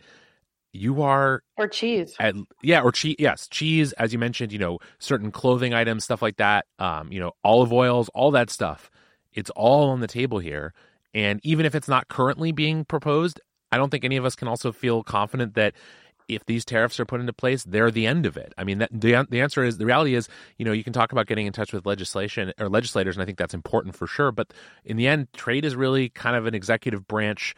you 0.72 1.02
are 1.02 1.42
or 1.56 1.66
cheese. 1.66 2.14
at, 2.20 2.34
yeah 2.62 2.80
or 2.80 2.92
cheese 2.92 3.16
yes 3.18 3.48
cheese 3.48 3.92
as 3.94 4.12
you 4.12 4.18
mentioned 4.18 4.52
you 4.52 4.58
know 4.58 4.78
certain 4.98 5.30
clothing 5.32 5.74
items 5.74 6.04
stuff 6.04 6.22
like 6.22 6.36
that 6.36 6.66
um 6.78 7.10
you 7.12 7.18
know 7.18 7.32
olive 7.44 7.72
oils 7.72 8.08
all 8.14 8.30
that 8.30 8.50
stuff. 8.50 8.90
It's 9.32 9.50
all 9.50 9.90
on 9.90 10.00
the 10.00 10.08
table 10.08 10.40
here. 10.40 10.74
And 11.14 11.40
even 11.44 11.64
if 11.66 11.74
it's 11.76 11.86
not 11.88 12.08
currently 12.08 12.52
being 12.52 12.84
proposed 12.84 13.40
i 13.72 13.76
don't 13.76 13.90
think 13.90 14.04
any 14.04 14.16
of 14.16 14.24
us 14.24 14.36
can 14.36 14.48
also 14.48 14.72
feel 14.72 15.02
confident 15.02 15.54
that 15.54 15.74
if 16.28 16.44
these 16.46 16.64
tariffs 16.64 17.00
are 17.00 17.04
put 17.04 17.20
into 17.20 17.32
place 17.32 17.64
they're 17.64 17.90
the 17.90 18.06
end 18.06 18.24
of 18.24 18.36
it. 18.36 18.52
I 18.56 18.62
mean 18.64 18.78
that, 18.78 18.90
the, 18.92 19.26
the 19.28 19.40
answer 19.40 19.64
is 19.64 19.78
the 19.78 19.86
reality 19.86 20.14
is 20.14 20.28
you 20.58 20.64
know 20.64 20.72
you 20.72 20.84
can 20.84 20.92
talk 20.92 21.10
about 21.12 21.26
getting 21.26 21.46
in 21.46 21.52
touch 21.52 21.72
with 21.72 21.86
legislation 21.86 22.52
or 22.60 22.68
legislators 22.68 23.16
and 23.16 23.22
i 23.22 23.26
think 23.26 23.38
that's 23.38 23.54
important 23.54 23.96
for 23.96 24.06
sure 24.06 24.30
but 24.30 24.52
in 24.84 24.96
the 24.96 25.08
end 25.08 25.32
trade 25.32 25.64
is 25.64 25.74
really 25.74 26.08
kind 26.08 26.36
of 26.36 26.46
an 26.46 26.54
executive 26.54 27.06
branch 27.08 27.54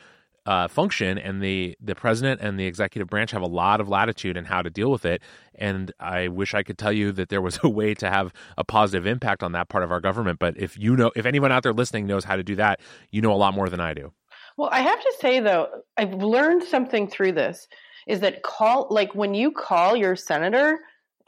uh, 0.47 0.69
function, 0.69 1.19
and 1.19 1.43
the 1.43 1.77
the 1.81 1.95
president 1.95 2.41
and 2.41 2.59
the 2.59 2.67
executive 2.67 3.09
branch 3.09 3.31
have 3.31 3.43
a 3.43 3.47
lot 3.47 3.81
of 3.81 3.89
latitude 3.89 4.37
in 4.37 4.45
how 4.45 4.63
to 4.63 4.71
deal 4.71 4.91
with 4.91 5.05
it. 5.05 5.23
And 5.55 5.93
I 6.01 6.29
wish 6.29 6.55
I 6.55 6.63
could 6.63 6.79
tell 6.79 6.93
you 6.93 7.13
that 7.13 7.29
there 7.29 7.41
was 7.41 7.59
a 7.63 7.69
way 7.69 7.95
to 7.95 8.09
have 8.09 8.33
a 8.59 8.65
positive 8.65 9.07
impact 9.07 9.43
on 9.43 9.53
that 9.53 9.69
part 9.69 9.85
of 9.85 9.93
our 9.93 10.01
government. 10.01 10.39
But 10.39 10.57
if 10.59 10.79
you 10.79 10.97
know, 10.97 11.13
if 11.15 11.27
anyone 11.27 11.53
out 11.53 11.63
there 11.63 11.73
listening 11.73 12.07
knows 12.07 12.25
how 12.25 12.37
to 12.37 12.43
do 12.43 12.57
that, 12.57 12.81
you 13.11 13.21
know 13.21 13.33
a 13.33 13.37
lot 13.37 13.55
more 13.55 13.69
than 13.69 13.81
I 13.81 13.95
do. 13.95 14.13
Well, 14.57 14.69
I 14.73 14.81
have 14.81 15.01
to 15.01 15.15
say 15.21 15.41
though, 15.41 15.69
I've 15.97 16.15
learned 16.15 16.65
something 16.65 17.09
through 17.09 17.33
this. 17.33 17.69
Is 18.07 18.21
that 18.21 18.43
call 18.43 18.89
like 18.91 19.15
when 19.15 19.35
you 19.35 19.53
call 19.53 19.97
your 19.97 20.17
senator? 20.17 20.79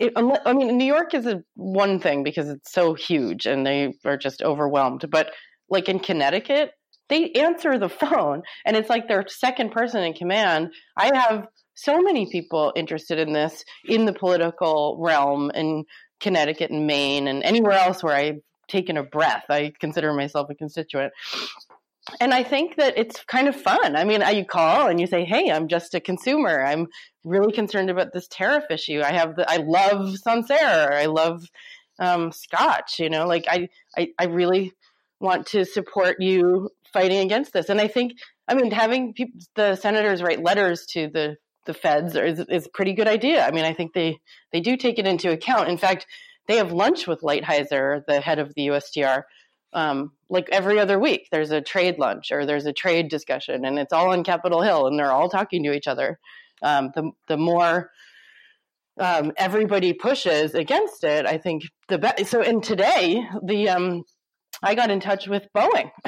It, 0.01 0.13
I 0.17 0.53
mean, 0.53 0.77
New 0.77 0.85
York 0.85 1.15
is 1.15 1.25
a 1.25 1.45
one 1.55 2.01
thing 2.01 2.25
because 2.25 2.49
it's 2.49 2.73
so 2.73 2.95
huge 2.95 3.47
and 3.47 3.65
they 3.65 3.95
are 4.05 4.17
just 4.17 4.43
overwhelmed. 4.43 5.09
But 5.09 5.31
like 5.71 5.89
in 5.89 6.01
Connecticut, 6.01 6.73
they 7.09 7.31
answer 7.33 7.79
the 7.79 7.89
phone 7.89 8.43
and 8.65 8.77
it's 8.77 8.89
like 8.89 9.09
their 9.09 9.27
second 9.29 9.73
person 9.73 10.03
in 10.03 10.15
command. 10.15 10.71
I 10.97 11.17
have 11.17 11.47
so 11.75 12.01
many 12.01 12.31
people 12.31 12.73
interested 12.77 13.19
in 13.19 13.33
this 13.33 13.65
in 13.87 14.05
the 14.05 14.13
political 14.13 14.97
realm 15.01 15.51
in 15.55 15.85
Connecticut 16.21 16.71
and 16.71 16.87
Maine 16.87 17.29
and 17.29 17.43
anywhere 17.43 17.79
else 17.79 18.03
where 18.03 18.15
I've 18.15 18.41
taken 18.69 18.97
a 18.97 19.03
breath. 19.03 19.45
I 19.51 19.73
consider 19.79 20.13
myself 20.13 20.49
a 20.51 20.55
constituent. 20.55 21.13
And 22.21 22.35
I 22.35 22.43
think 22.43 22.77
that 22.77 22.99
it's 22.99 23.25
kind 23.25 23.49
of 23.49 23.57
fun. 23.57 23.97
I 23.97 24.05
mean, 24.05 24.23
you 24.35 24.45
call 24.45 24.89
and 24.89 25.01
you 25.01 25.07
say, 25.07 25.25
"Hey, 25.25 25.51
I'm 25.51 25.69
just 25.69 25.95
a 25.95 26.01
consumer. 26.01 26.63
I'm 26.63 26.89
really 27.25 27.53
concerned 27.53 27.89
about 27.89 28.13
this 28.13 28.29
tariff 28.29 28.65
issue. 28.71 29.01
I 29.03 29.13
have 29.13 29.37
the 29.37 29.51
I 29.51 29.57
love 29.57 30.17
Sancerre. 30.19 30.93
I 30.93 31.07
love 31.07 31.49
um, 31.99 32.31
Scotch. 32.31 33.01
You 33.01 33.09
know, 33.09 33.27
like 33.27 33.47
I, 33.49 33.69
I, 33.97 34.09
I 34.19 34.25
really 34.27 34.73
want 35.19 35.47
to 35.49 35.65
support 35.65 36.21
you 36.21 36.71
fighting 36.95 37.19
against 37.19 37.53
this. 37.53 37.69
And 37.69 37.81
I 37.81 37.89
think, 37.89 38.13
I 38.49 38.55
mean, 38.55 38.71
having 38.71 39.15
the 39.55 39.77
senators 39.77 40.23
write 40.23 40.43
letters 40.43 40.87
to 40.93 41.11
the 41.13 41.37
the 41.67 41.75
feds 41.75 42.15
is, 42.15 42.41
is 42.49 42.67
a 42.67 42.71
pretty 42.71 42.93
good 42.93 43.09
idea. 43.09 43.47
I 43.47 43.51
mean, 43.51 43.65
I 43.65 43.73
think 43.75 43.93
they 43.93 44.19
they 44.53 44.61
do 44.61 44.77
take 44.77 44.99
it 44.99 45.07
into 45.07 45.31
account. 45.31 45.69
In 45.69 45.79
fact, 45.79 46.07
they 46.47 46.57
have 46.57 46.73
lunch 46.73 47.07
with 47.07 47.23
Lighthizer, 47.23 48.03
the 48.07 48.21
head 48.21 48.39
of 48.39 48.55
the 48.55 48.69
USTR, 48.69 49.23
um, 49.73 50.13
like 50.29 50.49
every 50.51 50.79
other 50.79 50.99
week. 50.99 51.29
There's 51.31 51.51
a 51.51 51.61
trade 51.61 51.99
lunch 51.99 52.33
or 52.33 52.47
there's 52.47 52.67
a 52.67 52.73
trade 52.73 53.09
discussion, 53.09 53.65
and 53.65 53.79
it's 53.79 53.93
all 53.93 54.11
on 54.11 54.25
Capitol 54.25 54.63
Hill, 54.63 54.87
and 54.87 54.99
they're 54.99 55.13
all 55.13 55.29
talking 55.29 55.63
to 55.65 55.73
each 55.73 55.89
other. 55.89 56.19
Um, 56.63 56.91
the 56.95 57.11
the 57.29 57.37
more 57.37 57.91
um, 58.99 59.33
everybody 59.37 59.93
pushes 59.93 60.55
against 60.55 61.05
it, 61.05 61.27
I 61.27 61.39
think 61.39 61.65
the 61.89 61.99
best. 61.99 62.27
So, 62.27 62.43
in 62.43 62.61
today, 62.61 63.27
the 63.43 63.71
um, 63.71 64.05
I 64.63 64.75
got 64.75 64.91
in 64.91 65.01
touch 65.01 65.27
with 65.27 65.47
Boeing. 65.57 65.91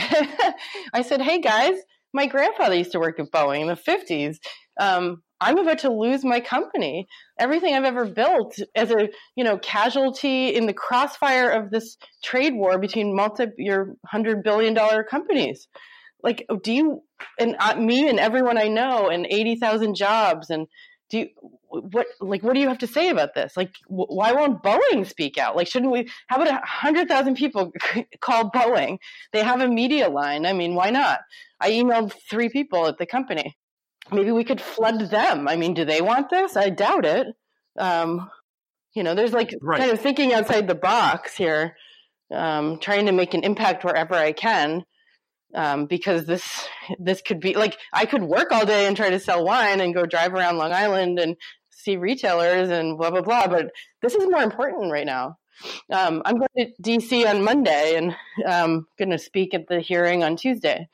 I 0.92 1.02
said, 1.02 1.20
"Hey 1.20 1.40
guys, 1.40 1.76
my 2.12 2.26
grandfather 2.26 2.74
used 2.74 2.92
to 2.92 3.00
work 3.00 3.18
at 3.20 3.30
Boeing 3.30 3.62
in 3.62 3.66
the 3.68 3.74
-50s. 3.74 4.38
Um, 4.80 5.22
I'm 5.40 5.58
about 5.58 5.80
to 5.80 5.92
lose 5.92 6.24
my 6.24 6.40
company. 6.40 7.06
Everything 7.38 7.74
I've 7.74 7.84
ever 7.84 8.06
built 8.06 8.58
as 8.74 8.90
a 8.90 9.08
you 9.36 9.44
know 9.44 9.58
casualty 9.58 10.54
in 10.54 10.66
the 10.66 10.72
crossfire 10.72 11.50
of 11.50 11.70
this 11.70 11.96
trade 12.24 12.54
war 12.54 12.78
between 12.78 13.14
multi 13.14 13.46
your 13.58 13.94
hundred 14.06 14.42
billion 14.42 14.74
dollar 14.74 15.04
companies. 15.04 15.68
Like, 16.22 16.46
do 16.62 16.72
you 16.72 17.02
and 17.38 17.56
uh, 17.58 17.76
me 17.76 18.08
and 18.08 18.18
everyone 18.18 18.58
I 18.58 18.68
know 18.68 19.08
and 19.08 19.26
eighty 19.28 19.56
thousand 19.56 19.94
jobs 19.94 20.50
and 20.50 20.66
do 21.10 21.18
you, 21.18 21.28
what 21.68 22.06
like 22.20 22.42
what 22.42 22.54
do 22.54 22.60
you 22.60 22.68
have 22.68 22.78
to 22.78 22.86
say 22.86 23.08
about 23.08 23.34
this? 23.34 23.56
Like 23.56 23.74
wh- 23.86 24.10
why 24.10 24.32
won't 24.32 24.62
boeing 24.62 25.06
speak 25.06 25.38
out? 25.38 25.56
Like 25.56 25.68
shouldn't 25.68 25.92
we 25.92 26.08
how 26.26 26.36
about 26.36 26.48
a 26.48 26.66
hundred 26.66 27.08
thousand 27.08 27.36
people 27.36 27.72
call 28.20 28.50
boeing? 28.50 28.98
They 29.32 29.42
have 29.42 29.60
a 29.60 29.68
media 29.68 30.08
line. 30.08 30.46
I 30.46 30.52
mean 30.52 30.74
why 30.74 30.90
not? 30.90 31.20
I 31.60 31.70
emailed 31.72 32.14
three 32.28 32.48
people 32.48 32.86
at 32.86 32.98
the 32.98 33.06
company. 33.06 33.56
Maybe 34.12 34.30
we 34.30 34.44
could 34.44 34.60
flood 34.60 35.00
them. 35.10 35.48
I 35.48 35.56
mean 35.56 35.74
do 35.74 35.84
they 35.84 36.00
want 36.00 36.30
this? 36.30 36.56
I 36.56 36.70
doubt 36.70 37.04
it. 37.04 37.28
Um, 37.78 38.30
you 38.96 39.02
know 39.02 39.14
there's 39.14 39.32
like 39.32 39.54
right. 39.60 39.78
kind 39.78 39.92
of 39.92 40.00
thinking 40.00 40.32
outside 40.32 40.66
the 40.66 40.74
box 40.74 41.36
here 41.36 41.76
um, 42.32 42.78
trying 42.80 43.06
to 43.06 43.12
make 43.12 43.34
an 43.34 43.44
impact 43.44 43.84
wherever 43.84 44.14
i 44.14 44.32
can 44.32 44.84
um, 45.54 45.86
because 45.86 46.26
this 46.26 46.68
this 46.98 47.22
could 47.22 47.40
be 47.40 47.54
like 47.54 47.78
I 47.92 48.06
could 48.06 48.22
work 48.22 48.52
all 48.52 48.66
day 48.66 48.86
and 48.86 48.96
try 48.96 49.10
to 49.10 49.20
sell 49.20 49.44
wine 49.44 49.80
and 49.80 49.94
go 49.94 50.06
drive 50.06 50.34
around 50.34 50.58
Long 50.58 50.72
Island 50.72 51.18
and 51.18 51.36
see 51.70 51.96
retailers 51.96 52.70
and 52.70 52.98
blah 52.98 53.10
blah 53.10 53.22
blah. 53.22 53.46
But 53.46 53.70
this 54.02 54.14
is 54.14 54.28
more 54.28 54.42
important 54.42 54.92
right 54.92 55.06
now. 55.06 55.38
Um, 55.90 56.22
I'm 56.24 56.36
going 56.36 56.48
to 56.56 56.72
DC 56.82 57.26
on 57.26 57.42
Monday 57.42 57.94
and 57.96 58.14
um, 58.44 58.86
going 58.98 59.10
to 59.10 59.18
speak 59.18 59.54
at 59.54 59.68
the 59.68 59.80
hearing 59.80 60.22
on 60.22 60.36
Tuesday. 60.36 60.88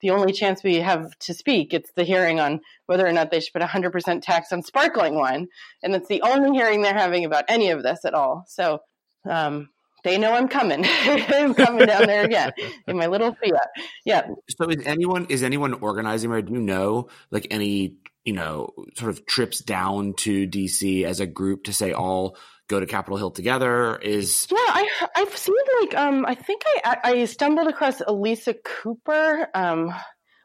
The 0.00 0.10
only 0.10 0.32
chance 0.32 0.62
we 0.62 0.76
have 0.76 1.10
to 1.20 1.34
speak, 1.34 1.74
it's 1.74 1.90
the 1.92 2.04
hearing 2.04 2.38
on 2.38 2.60
whether 2.86 3.06
or 3.06 3.12
not 3.12 3.30
they 3.30 3.40
should 3.40 3.52
put 3.52 3.62
100% 3.62 4.22
tax 4.22 4.52
on 4.52 4.62
sparkling 4.62 5.16
wine, 5.16 5.48
and 5.82 5.94
it's 5.94 6.08
the 6.08 6.22
only 6.22 6.56
hearing 6.56 6.82
they're 6.82 6.94
having 6.94 7.24
about 7.24 7.44
any 7.48 7.70
of 7.70 7.82
this 7.82 8.04
at 8.04 8.14
all. 8.14 8.44
So 8.46 8.80
um, 9.28 9.70
they 10.04 10.18
know 10.18 10.32
I'm 10.32 10.48
coming. 10.48 10.84
I'm 11.04 11.54
coming 11.54 11.86
down 11.86 12.06
there 12.06 12.24
again 12.24 12.52
in 12.86 12.96
my 12.96 13.06
little 13.06 13.34
Fiat. 13.34 13.68
Yeah. 14.04 14.28
So 14.56 14.68
is 14.68 14.86
anyone 14.86 15.26
is 15.28 15.42
anyone 15.42 15.74
organizing 15.74 16.30
or 16.30 16.42
do 16.42 16.52
you 16.52 16.60
know 16.60 17.08
like 17.30 17.46
any, 17.50 17.96
you 18.24 18.32
know, 18.32 18.72
sort 18.96 19.10
of 19.10 19.26
trips 19.26 19.60
down 19.60 20.14
to 20.18 20.46
DC 20.46 21.04
as 21.04 21.20
a 21.20 21.26
group 21.26 21.64
to 21.64 21.72
say 21.72 21.92
all 21.92 22.36
go 22.68 22.78
to 22.80 22.86
Capitol 22.86 23.18
Hill 23.18 23.30
together? 23.30 23.96
Is 23.96 24.46
Yeah, 24.50 24.56
I 24.58 24.88
I've 25.16 25.36
seen 25.36 25.54
like 25.80 25.94
um 25.94 26.26
I 26.26 26.34
think 26.34 26.62
I 26.84 26.98
I 27.02 27.24
stumbled 27.24 27.68
across 27.68 28.00
Elisa 28.00 28.54
Cooper. 28.54 29.48
Um 29.54 29.92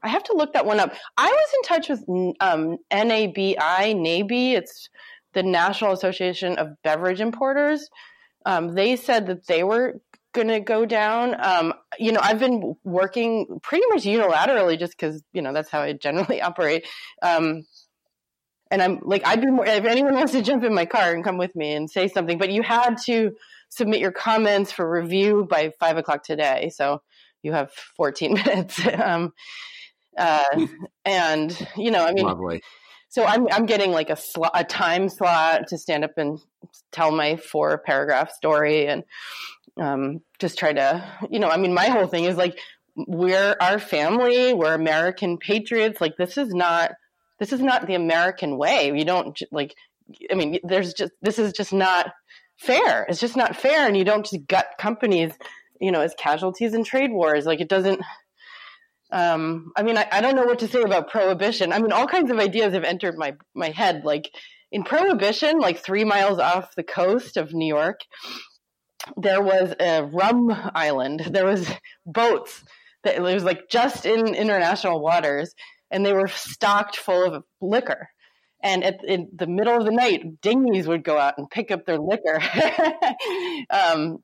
I 0.02 0.10
have 0.10 0.24
to 0.26 0.36
look 0.36 0.54
that 0.54 0.66
one 0.66 0.82
up. 0.82 0.94
I 1.18 1.28
was 1.28 1.50
in 1.58 1.64
touch 1.64 1.90
with 1.90 2.04
um 2.40 2.78
NABI, 2.92 3.58
NABI. 3.58 4.54
It's 4.54 4.90
the 5.34 5.44
National 5.44 5.94
Association 5.94 6.58
of 6.58 6.70
Beverage 6.84 7.22
Importers 7.22 7.90
um, 8.46 8.74
they 8.76 8.96
said 8.96 9.28
that 9.28 9.48
they 9.48 9.64
were 9.64 10.02
going 10.34 10.48
to 10.48 10.60
go 10.60 10.86
down. 10.86 11.36
Um, 11.40 11.74
you 12.00 12.12
know, 12.12 12.20
I've 12.22 12.40
been 12.40 12.76
working 12.84 13.60
pretty 13.62 13.86
much 13.90 14.04
unilaterally 14.04 14.78
just 14.78 14.94
because, 14.98 15.24
you 15.32 15.42
know, 15.42 15.54
that's 15.54 15.70
how 15.70 15.82
I 15.82 15.94
generally 15.94 16.42
operate. 16.50 16.88
Um, 17.22 17.66
and 18.72 18.82
I'm 18.82 19.00
like, 19.04 19.26
I'd 19.26 19.42
be 19.42 19.48
more, 19.48 19.66
if 19.66 19.86
anyone 19.86 20.16
wants 20.16 20.32
to 20.32 20.42
jump 20.42 20.64
in 20.64 20.74
my 20.74 20.86
car 20.86 21.14
and 21.14 21.24
come 21.24 21.38
with 21.38 21.56
me 21.56 21.74
and 21.74 21.90
say 21.90 22.08
something, 22.08 22.40
but 22.40 22.52
you 22.52 22.64
had 22.64 22.98
to 23.06 23.34
submit 23.70 24.00
your 24.00 24.12
comments 24.12 24.72
for 24.72 24.90
review 24.90 25.46
by 25.48 25.72
five 25.80 25.98
o'clock 25.98 26.24
today. 26.24 26.72
So 26.76 27.02
you 27.44 27.54
have 27.54 27.72
14 27.96 28.34
minutes. 28.46 28.82
um, 29.00 29.34
uh, 30.18 30.68
and, 31.06 31.68
you 31.78 31.92
know, 31.92 32.04
I 32.04 32.14
mean, 32.14 32.26
Lovely 32.26 32.62
so 33.14 33.24
I'm 33.24 33.48
I'm 33.52 33.68
getting 33.68 33.92
like 33.92 34.10
a 34.10 34.16
slot, 34.16 34.54
a 34.56 34.64
time 34.64 35.08
slot 35.08 35.68
to 35.68 35.78
stand 35.78 36.04
up 36.04 36.18
and 36.18 36.40
tell 36.92 37.12
my 37.12 37.36
four 37.36 37.78
paragraph 37.78 38.32
story 38.32 38.88
and 38.88 39.04
um, 39.80 40.22
just 40.40 40.58
try 40.58 40.74
to 40.74 41.06
you 41.30 41.40
know 41.40 41.48
I 41.48 41.58
mean 41.58 41.76
my 41.76 41.90
whole 41.90 42.08
thing 42.08 42.24
is 42.24 42.38
like 42.38 42.58
we're 42.96 43.56
our 43.62 43.78
family 43.78 44.56
we're 44.56 44.74
American 44.74 45.38
patriots 45.38 46.02
like 46.02 46.18
this 46.18 46.40
is 46.40 46.56
not 46.56 46.94
this 47.40 47.54
is 47.54 47.60
not 47.60 47.86
the 47.86 47.94
American 47.94 48.58
way. 48.58 48.92
You 48.96 49.06
don't 49.06 49.40
like 49.52 49.76
I 50.32 50.34
mean 50.34 50.58
there's 50.64 50.96
just 50.96 51.12
this 51.22 51.38
is 51.38 51.54
just 51.54 51.72
not 51.72 52.12
fair. 52.58 53.06
It's 53.08 53.20
just 53.20 53.38
not 53.38 53.56
fair 53.56 53.86
and 53.86 53.96
you 53.96 54.06
don't 54.06 54.26
just 54.26 54.48
gut 54.48 54.66
companies 54.80 55.34
you 55.80 55.92
know 55.92 56.02
as 56.02 56.16
casualties 56.18 56.74
in 56.74 56.84
trade 56.84 57.12
wars. 57.12 57.46
Like 57.46 57.62
it 57.62 57.70
doesn't 57.70 58.02
um, 59.14 59.72
I 59.76 59.84
mean, 59.84 59.96
I, 59.96 60.08
I, 60.12 60.22
don't 60.22 60.36
know 60.36 60.46
what 60.46 60.60
to 60.60 60.68
say 60.68 60.82
about 60.82 61.12
prohibition. 61.12 61.72
I 61.72 61.78
mean, 61.78 61.92
all 61.92 62.08
kinds 62.08 62.32
of 62.32 62.40
ideas 62.40 62.74
have 62.74 62.84
entered 62.84 63.16
my 63.16 63.36
my 63.54 63.70
head. 63.70 64.04
Like 64.04 64.32
in 64.72 64.84
prohibition, 64.84 65.60
like 65.60 65.78
three 65.78 66.04
miles 66.04 66.40
off 66.40 66.74
the 66.76 66.84
coast 66.84 67.38
of 67.38 67.54
New 67.54 67.68
York, 67.68 68.00
there 69.16 69.42
was 69.42 69.76
a 69.80 70.04
rum 70.04 70.50
island. 70.74 71.28
There 71.30 71.46
was 71.46 71.70
boats 72.08 72.64
that 73.04 73.16
it 73.16 73.22
was 73.22 73.44
like 73.44 73.70
just 73.70 74.08
in 74.08 74.34
international 74.34 75.00
waters, 75.00 75.54
and 75.92 76.04
they 76.04 76.14
were 76.14 76.28
stocked 76.28 76.96
full 76.96 77.36
of 77.36 77.44
liquor. 77.62 78.10
And 78.64 78.84
at 78.84 79.04
in 79.08 79.30
the 79.36 79.46
middle 79.46 79.78
of 79.78 79.86
the 79.86 79.92
night, 79.92 80.42
dinghies 80.42 80.88
would 80.88 81.04
go 81.04 81.20
out 81.20 81.36
and 81.38 81.48
pick 81.48 81.70
up 81.70 81.86
their 81.86 82.00
liquor. 82.00 82.42
um, 83.70 84.24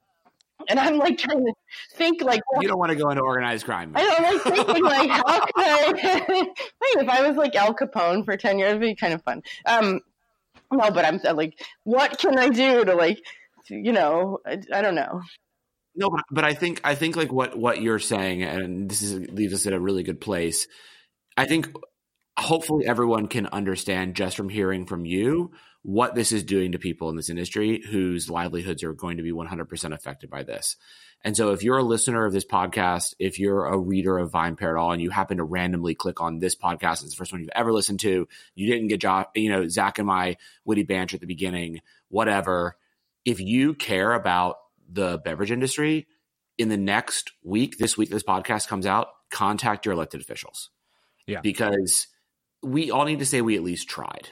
and 0.68 0.80
I'm 0.80 0.98
like 0.98 1.18
trying 1.18 1.46
to 1.46 1.54
think 1.94 2.22
like 2.22 2.42
well, 2.52 2.62
you 2.62 2.68
don't 2.68 2.80
want 2.80 2.92
to 2.92 2.98
go 2.98 3.10
into 3.10 3.22
organized 3.22 3.66
crime. 3.66 3.94
I 3.96 4.04
don't 4.04 4.22
like 4.22 4.66
thinking 4.66 4.84
like 4.84 5.10
how 5.26 5.46
can 5.46 5.54
I 5.56 6.24
wait 6.30 7.04
if 7.04 7.10
I 7.10 7.28
was 7.28 7.38
like 7.38 7.56
Al 7.56 7.74
Capone 7.74 8.26
for 8.26 8.36
ten 8.38 8.60
years 8.60 8.72
it'd 8.72 8.82
be 8.82 8.96
kind 8.96 9.14
of 9.14 9.24
fun. 9.24 9.42
Um 9.66 10.02
no, 10.72 10.92
but 10.92 11.06
I'm 11.06 11.20
like 11.36 11.60
what 11.84 12.18
can 12.20 12.38
I 12.38 12.50
do 12.50 12.86
to 12.86 12.96
like 12.96 13.20
you 13.70 13.94
know 13.94 14.40
I, 14.46 14.60
I 14.74 14.82
don't 14.82 14.96
know. 14.96 15.22
No, 15.96 16.10
but, 16.10 16.24
but 16.32 16.44
I 16.44 16.54
think 16.54 16.82
I 16.84 16.96
think 16.96 17.16
like 17.16 17.32
what 17.32 17.58
what 17.58 17.82
you're 17.82 18.00
saying, 18.00 18.44
and 18.44 18.90
this 18.90 19.02
is 19.02 19.30
leaves 19.32 19.54
us 19.54 19.68
at 19.68 19.74
a 19.74 19.80
really 19.80 20.04
good 20.04 20.22
place. 20.22 20.68
I 21.36 21.46
think 21.46 21.72
hopefully 22.38 22.86
everyone 22.88 23.28
can 23.28 23.48
understand 23.48 24.16
just 24.16 24.38
from 24.38 24.50
hearing 24.50 24.86
from 24.86 25.06
you 25.06 25.52
what 25.84 26.14
this 26.14 26.32
is 26.32 26.44
doing 26.44 26.74
to 26.74 26.80
people 26.80 27.10
in 27.10 27.16
this 27.16 27.30
industry 27.30 27.82
whose 27.90 28.30
livelihoods 28.30 28.84
are 28.84 28.94
going 28.94 29.18
to 29.18 29.24
be 29.24 29.32
100% 29.32 29.94
affected 29.94 30.30
by 30.30 30.44
this. 30.44 30.76
And 31.24 31.36
so 31.36 31.52
if 31.52 31.64
you're 31.64 31.78
a 31.78 31.84
listener 31.84 32.26
of 32.26 32.34
this 32.34 32.46
podcast, 32.46 33.14
if 33.20 33.40
you're 33.40 33.66
a 33.66 33.78
reader 33.78 34.18
of 34.18 34.32
VinePair 34.32 34.72
at 34.72 34.76
all, 34.76 34.92
and 34.92 35.02
you 35.02 35.10
happen 35.10 35.38
to 35.38 35.44
randomly 35.44 35.96
click 35.96 36.22
on 36.22 36.40
this 36.40 36.56
podcast, 36.56 37.04
it's 37.04 37.12
the 37.12 37.18
first 37.18 37.32
one 37.32 37.42
you've 37.42 37.50
ever 37.56 37.74
listened 37.74 38.00
to, 38.02 38.28
you 38.56 38.68
didn't 38.68 38.88
get, 38.88 39.02
job, 39.02 39.28
you 39.36 39.50
know, 39.50 39.68
Zach 39.68 40.00
and 40.00 40.08
my 40.08 40.38
witty 40.66 40.84
banter 40.84 41.16
at 41.16 41.22
the 41.22 41.28
beginning, 41.28 41.82
whatever. 42.10 42.78
If 43.26 43.40
you 43.40 43.74
care 43.74 44.14
about 44.14 44.58
the 44.90 45.18
beverage 45.18 45.52
industry, 45.52 46.08
in 46.58 46.68
the 46.68 46.78
next 46.78 47.32
week, 47.44 47.78
this 47.78 47.98
week 47.98 48.10
this 48.10 48.24
podcast 48.24 48.68
comes 48.68 48.86
out, 48.86 49.08
contact 49.32 49.86
your 49.86 49.94
elected 49.94 50.22
officials. 50.22 50.70
Yeah. 51.26 51.40
Because 51.42 52.08
we 52.62 52.92
all 52.92 53.06
need 53.06 53.20
to 53.20 53.26
say 53.26 53.42
we 53.42 53.56
at 53.56 53.64
least 53.64 53.88
tried. 53.88 54.30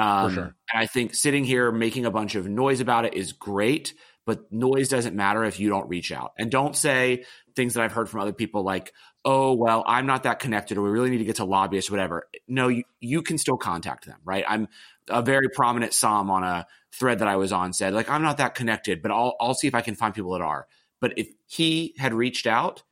Um, 0.00 0.32
sure. 0.32 0.44
And 0.44 0.82
I 0.82 0.86
think 0.86 1.14
sitting 1.14 1.44
here 1.44 1.70
making 1.70 2.06
a 2.06 2.10
bunch 2.10 2.34
of 2.34 2.48
noise 2.48 2.80
about 2.80 3.04
it 3.04 3.14
is 3.14 3.32
great, 3.32 3.92
but 4.24 4.50
noise 4.50 4.88
doesn't 4.88 5.14
matter 5.14 5.44
if 5.44 5.60
you 5.60 5.68
don't 5.68 5.88
reach 5.88 6.10
out. 6.10 6.32
And 6.38 6.50
don't 6.50 6.74
say 6.74 7.24
things 7.54 7.74
that 7.74 7.82
I've 7.82 7.92
heard 7.92 8.08
from 8.08 8.20
other 8.20 8.32
people 8.32 8.62
like, 8.62 8.94
oh, 9.24 9.52
well, 9.52 9.84
I'm 9.86 10.06
not 10.06 10.22
that 10.22 10.38
connected 10.38 10.78
or 10.78 10.82
we 10.82 10.90
really 10.90 11.10
need 11.10 11.18
to 11.18 11.24
get 11.24 11.36
to 11.36 11.44
lobbyists 11.44 11.90
or 11.90 11.94
whatever. 11.94 12.28
No, 12.48 12.68
you, 12.68 12.84
you 13.00 13.20
can 13.20 13.36
still 13.36 13.58
contact 13.58 14.06
them, 14.06 14.18
right? 14.24 14.44
I'm 14.48 14.68
a 15.08 15.20
very 15.20 15.48
prominent 15.50 15.92
Som 15.92 16.30
on 16.30 16.44
a 16.44 16.66
thread 16.92 17.18
that 17.18 17.28
I 17.28 17.36
was 17.36 17.52
on 17.52 17.74
said, 17.74 17.92
like, 17.92 18.08
I'm 18.08 18.22
not 18.22 18.38
that 18.38 18.54
connected, 18.54 19.02
but 19.02 19.10
I'll, 19.10 19.36
I'll 19.38 19.54
see 19.54 19.68
if 19.68 19.74
I 19.74 19.82
can 19.82 19.96
find 19.96 20.14
people 20.14 20.32
that 20.32 20.40
are. 20.40 20.66
But 21.00 21.18
if 21.18 21.28
he 21.46 21.94
had 21.98 22.14
reached 22.14 22.46
out, 22.46 22.82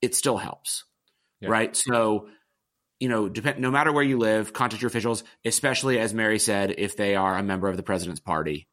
it 0.00 0.14
still 0.14 0.36
helps, 0.36 0.84
yeah. 1.40 1.48
right? 1.48 1.76
So 1.76 2.28
you 3.00 3.08
know, 3.08 3.28
depend, 3.28 3.58
no 3.58 3.70
matter 3.70 3.92
where 3.92 4.04
you 4.04 4.18
live, 4.18 4.52
contact 4.52 4.82
your 4.82 4.88
officials, 4.88 5.24
especially 5.44 5.98
as 5.98 6.14
Mary 6.14 6.38
said, 6.38 6.74
if 6.78 6.96
they 6.96 7.14
are 7.14 7.36
a 7.36 7.42
member 7.42 7.68
of 7.68 7.76
the 7.76 7.82
president's 7.82 8.20
party. 8.20 8.66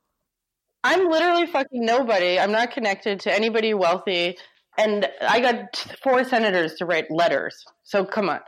I'm 0.83 1.09
literally 1.09 1.47
fucking 1.47 1.85
nobody. 1.85 2.39
I'm 2.39 2.51
not 2.51 2.71
connected 2.71 3.21
to 3.21 3.33
anybody 3.33 3.73
wealthy. 3.73 4.37
And 4.77 5.07
I 5.21 5.39
got 5.39 5.77
four 6.01 6.23
senators 6.23 6.75
to 6.75 6.85
write 6.85 7.11
letters. 7.11 7.63
So 7.83 8.05
come 8.05 8.29
on. 8.29 8.39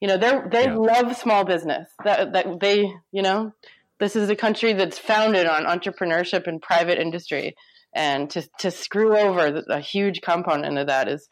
You 0.00 0.08
know, 0.08 0.16
they 0.16 0.40
they 0.50 0.64
yeah. 0.64 0.74
love 0.74 1.16
small 1.16 1.44
business. 1.44 1.88
That 2.04 2.32
that 2.32 2.60
they, 2.60 2.92
you 3.12 3.22
know, 3.22 3.52
this 4.00 4.16
is 4.16 4.30
a 4.30 4.36
country 4.36 4.72
that's 4.72 4.98
founded 4.98 5.46
on 5.46 5.64
entrepreneurship 5.64 6.46
and 6.46 6.60
private 6.60 6.98
industry. 6.98 7.54
And 7.94 8.28
to 8.30 8.48
to 8.60 8.70
screw 8.70 9.16
over 9.16 9.62
a 9.68 9.78
huge 9.78 10.22
component 10.22 10.78
of 10.78 10.88
that 10.88 11.08
is 11.08 11.28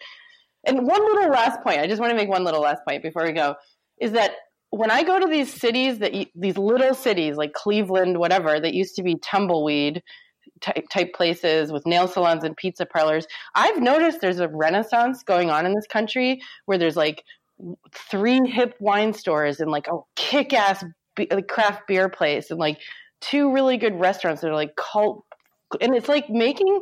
and 0.64 0.86
one 0.86 1.02
little 1.02 1.30
last 1.30 1.62
point, 1.62 1.80
I 1.80 1.86
just 1.86 2.00
want 2.00 2.10
to 2.10 2.16
make 2.16 2.28
one 2.28 2.44
little 2.44 2.60
last 2.60 2.82
point 2.86 3.02
before 3.02 3.24
we 3.24 3.32
go, 3.32 3.56
is 4.00 4.12
that 4.12 4.32
when 4.70 4.90
I 4.90 5.02
go 5.02 5.18
to 5.18 5.26
these 5.26 5.52
cities 5.52 5.98
that 5.98 6.12
these 6.34 6.56
little 6.56 6.94
cities 6.94 7.36
like 7.36 7.52
Cleveland, 7.52 8.18
whatever, 8.18 8.60
that 8.60 8.74
used 8.74 8.96
to 8.96 9.02
be 9.02 9.16
tumbleweed 9.16 10.02
type, 10.60 10.88
type 10.90 11.12
places 11.12 11.72
with 11.72 11.86
nail 11.86 12.06
salons 12.06 12.44
and 12.44 12.56
pizza 12.56 12.86
parlors, 12.86 13.26
I've 13.54 13.80
noticed 13.80 14.20
there's 14.20 14.40
a 14.40 14.48
renaissance 14.48 15.22
going 15.24 15.50
on 15.50 15.66
in 15.66 15.74
this 15.74 15.86
country 15.86 16.40
where 16.66 16.78
there's 16.78 16.96
like 16.96 17.24
three 17.92 18.40
hip 18.48 18.74
wine 18.80 19.12
stores 19.12 19.60
and 19.60 19.70
like 19.70 19.88
a 19.88 19.98
kick-ass 20.16 20.84
craft 21.48 21.86
beer 21.86 22.08
place 22.08 22.50
and 22.50 22.58
like 22.58 22.78
two 23.20 23.52
really 23.52 23.76
good 23.76 23.98
restaurants 23.98 24.40
that 24.40 24.48
are 24.48 24.54
like 24.54 24.74
cult 24.76 25.24
and 25.80 25.94
it's 25.94 26.08
like 26.08 26.30
making 26.30 26.80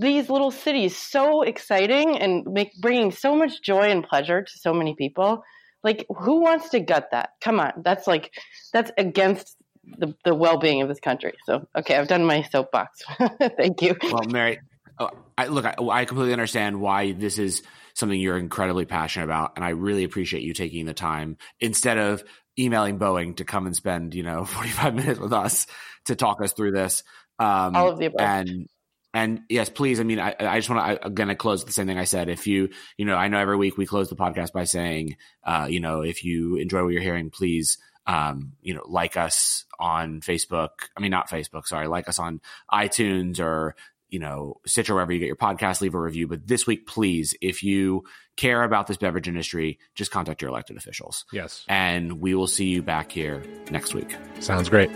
these 0.00 0.30
little 0.30 0.50
cities 0.50 0.96
so 0.96 1.42
exciting 1.42 2.18
and 2.18 2.46
make, 2.46 2.72
bringing 2.80 3.12
so 3.12 3.36
much 3.36 3.62
joy 3.62 3.90
and 3.90 4.02
pleasure 4.02 4.42
to 4.42 4.58
so 4.58 4.72
many 4.72 4.94
people. 4.94 5.44
Like, 5.84 6.06
who 6.08 6.40
wants 6.40 6.70
to 6.70 6.80
gut 6.80 7.08
that? 7.12 7.30
Come 7.40 7.60
on, 7.60 7.72
that's 7.84 8.06
like 8.06 8.32
that's 8.72 8.90
against 8.98 9.56
the, 9.98 10.14
the 10.24 10.34
well 10.34 10.58
being 10.58 10.82
of 10.82 10.88
this 10.88 11.00
country. 11.00 11.34
So, 11.46 11.66
okay, 11.76 11.96
I've 11.96 12.08
done 12.08 12.24
my 12.24 12.42
soapbox. 12.42 13.02
Thank 13.56 13.82
you. 13.82 13.96
Well, 14.02 14.24
Mary, 14.28 14.60
oh, 14.98 15.10
I, 15.38 15.46
look, 15.46 15.64
I, 15.64 15.74
I 15.78 16.04
completely 16.04 16.32
understand 16.32 16.80
why 16.80 17.12
this 17.12 17.38
is 17.38 17.62
something 17.94 18.18
you're 18.18 18.38
incredibly 18.38 18.84
passionate 18.84 19.24
about, 19.24 19.52
and 19.56 19.64
I 19.64 19.70
really 19.70 20.04
appreciate 20.04 20.42
you 20.42 20.54
taking 20.54 20.86
the 20.86 20.94
time 20.94 21.36
instead 21.60 21.98
of 21.98 22.24
emailing 22.58 22.98
Boeing 22.98 23.36
to 23.36 23.44
come 23.44 23.66
and 23.66 23.76
spend 23.76 24.14
you 24.14 24.22
know 24.22 24.44
45 24.46 24.94
minutes 24.94 25.20
with 25.20 25.32
us 25.32 25.66
to 26.06 26.16
talk 26.16 26.42
us 26.42 26.52
through 26.52 26.72
this. 26.72 27.02
Um, 27.38 27.74
All 27.74 27.88
of 27.88 27.98
the 27.98 28.06
above. 28.06 28.20
And 28.20 28.68
and 29.12 29.42
yes, 29.48 29.68
please. 29.68 30.00
I 30.00 30.04
mean, 30.04 30.20
I, 30.20 30.34
I 30.38 30.58
just 30.58 30.70
want 30.70 31.00
to 31.00 31.06
again 31.06 31.30
I 31.30 31.34
close 31.34 31.64
the 31.64 31.72
same 31.72 31.86
thing 31.86 31.98
I 31.98 32.04
said. 32.04 32.28
If 32.28 32.46
you, 32.46 32.70
you 32.96 33.04
know, 33.04 33.16
I 33.16 33.28
know 33.28 33.38
every 33.38 33.56
week 33.56 33.76
we 33.76 33.86
close 33.86 34.08
the 34.08 34.16
podcast 34.16 34.52
by 34.52 34.64
saying, 34.64 35.16
uh, 35.44 35.66
you 35.68 35.80
know, 35.80 36.02
if 36.02 36.24
you 36.24 36.56
enjoy 36.56 36.84
what 36.84 36.92
you're 36.92 37.02
hearing, 37.02 37.30
please, 37.30 37.78
um, 38.06 38.52
you 38.62 38.74
know, 38.74 38.84
like 38.86 39.16
us 39.16 39.64
on 39.78 40.20
Facebook. 40.20 40.68
I 40.96 41.00
mean, 41.00 41.10
not 41.10 41.28
Facebook. 41.28 41.66
Sorry, 41.66 41.88
like 41.88 42.08
us 42.08 42.18
on 42.18 42.40
iTunes 42.72 43.40
or 43.40 43.74
you 44.10 44.18
know, 44.18 44.60
Stitcher, 44.66 44.94
wherever 44.94 45.12
you 45.12 45.20
get 45.20 45.26
your 45.26 45.36
podcast, 45.36 45.80
leave 45.80 45.94
a 45.94 46.00
review. 46.00 46.26
But 46.26 46.46
this 46.46 46.66
week, 46.66 46.86
please, 46.86 47.34
if 47.40 47.62
you 47.62 48.04
care 48.36 48.64
about 48.64 48.86
this 48.86 48.96
beverage 48.96 49.28
industry, 49.28 49.78
just 49.94 50.10
contact 50.10 50.42
your 50.42 50.50
elected 50.50 50.76
officials. 50.76 51.24
Yes. 51.32 51.64
And 51.68 52.20
we 52.20 52.34
will 52.34 52.48
see 52.48 52.66
you 52.66 52.82
back 52.82 53.12
here 53.12 53.42
next 53.70 53.94
week. 53.94 54.16
Sounds 54.40 54.68
great. 54.68 54.90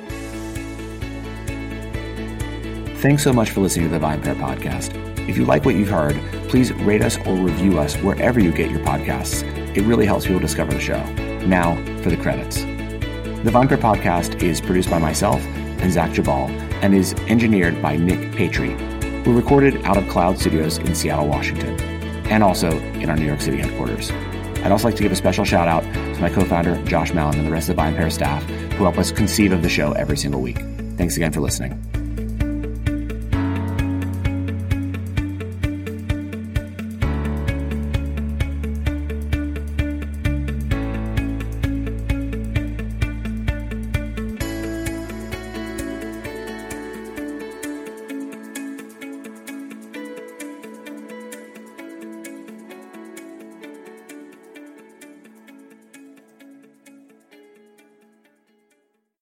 Thanks 3.05 3.23
so 3.23 3.35
much 3.35 3.51
for 3.51 3.61
listening 3.61 3.91
to 3.91 3.99
the 3.99 4.03
VinePair 4.03 4.35
podcast. 4.37 4.97
If 5.29 5.37
you 5.37 5.45
like 5.45 5.67
what 5.67 5.75
you've 5.75 5.91
heard, 5.91 6.17
please 6.49 6.73
rate 6.73 7.03
us 7.03 7.19
or 7.27 7.37
review 7.37 7.79
us 7.79 7.97
wherever 7.97 8.41
you 8.41 8.51
get 8.51 8.71
your 8.71 8.81
podcasts. 8.81 9.43
It 9.77 9.83
really 9.83 10.07
helps 10.07 10.25
people 10.25 10.41
discover 10.41 10.73
the 10.73 10.81
show. 10.81 11.05
Now 11.45 11.75
for 12.03 12.09
the 12.09 12.17
credits. 12.17 12.63
The 12.63 13.51
VinePair 13.51 13.77
podcast 13.77 14.43
is 14.43 14.63
produced 14.63 14.89
by 14.89 15.01
myself 15.01 15.43
and 15.83 15.93
Zach 15.93 16.13
Geballe 16.13 16.49
and 16.83 16.95
is 16.95 17.13
engineered 17.29 17.83
by 17.83 17.99
Nick 17.99 18.21
Patry. 18.33 18.75
We're 19.27 19.35
recorded 19.35 19.85
out 19.85 19.99
of 19.99 20.09
Cloud 20.09 20.39
Studios 20.39 20.79
in 20.79 20.95
Seattle, 20.95 21.29
Washington, 21.29 21.79
and 22.31 22.43
also 22.43 22.71
in 22.71 23.11
our 23.11 23.17
New 23.17 23.27
York 23.27 23.43
City 23.43 23.59
headquarters. 23.59 24.11
I'd 24.63 24.73
also 24.73 24.89
like 24.89 24.97
to 24.97 25.03
give 25.03 25.13
a 25.13 25.17
special 25.17 25.45
shout 25.45 25.69
out 25.69 25.83
to 25.83 26.21
my 26.23 26.31
co-founder, 26.31 26.83
Josh 26.85 27.13
Malin, 27.13 27.37
and 27.37 27.47
the 27.47 27.53
rest 27.53 27.69
of 27.69 27.77
the 27.77 27.83
VinePair 27.83 28.11
staff 28.11 28.43
who 28.45 28.85
help 28.85 28.97
us 28.97 29.13
conceive 29.13 29.53
of 29.53 29.61
the 29.61 29.69
show 29.69 29.93
every 29.93 30.17
single 30.17 30.41
week. 30.41 30.57
Thanks 30.97 31.19
again 31.19 31.33
for 31.33 31.43
listening. 31.43 32.04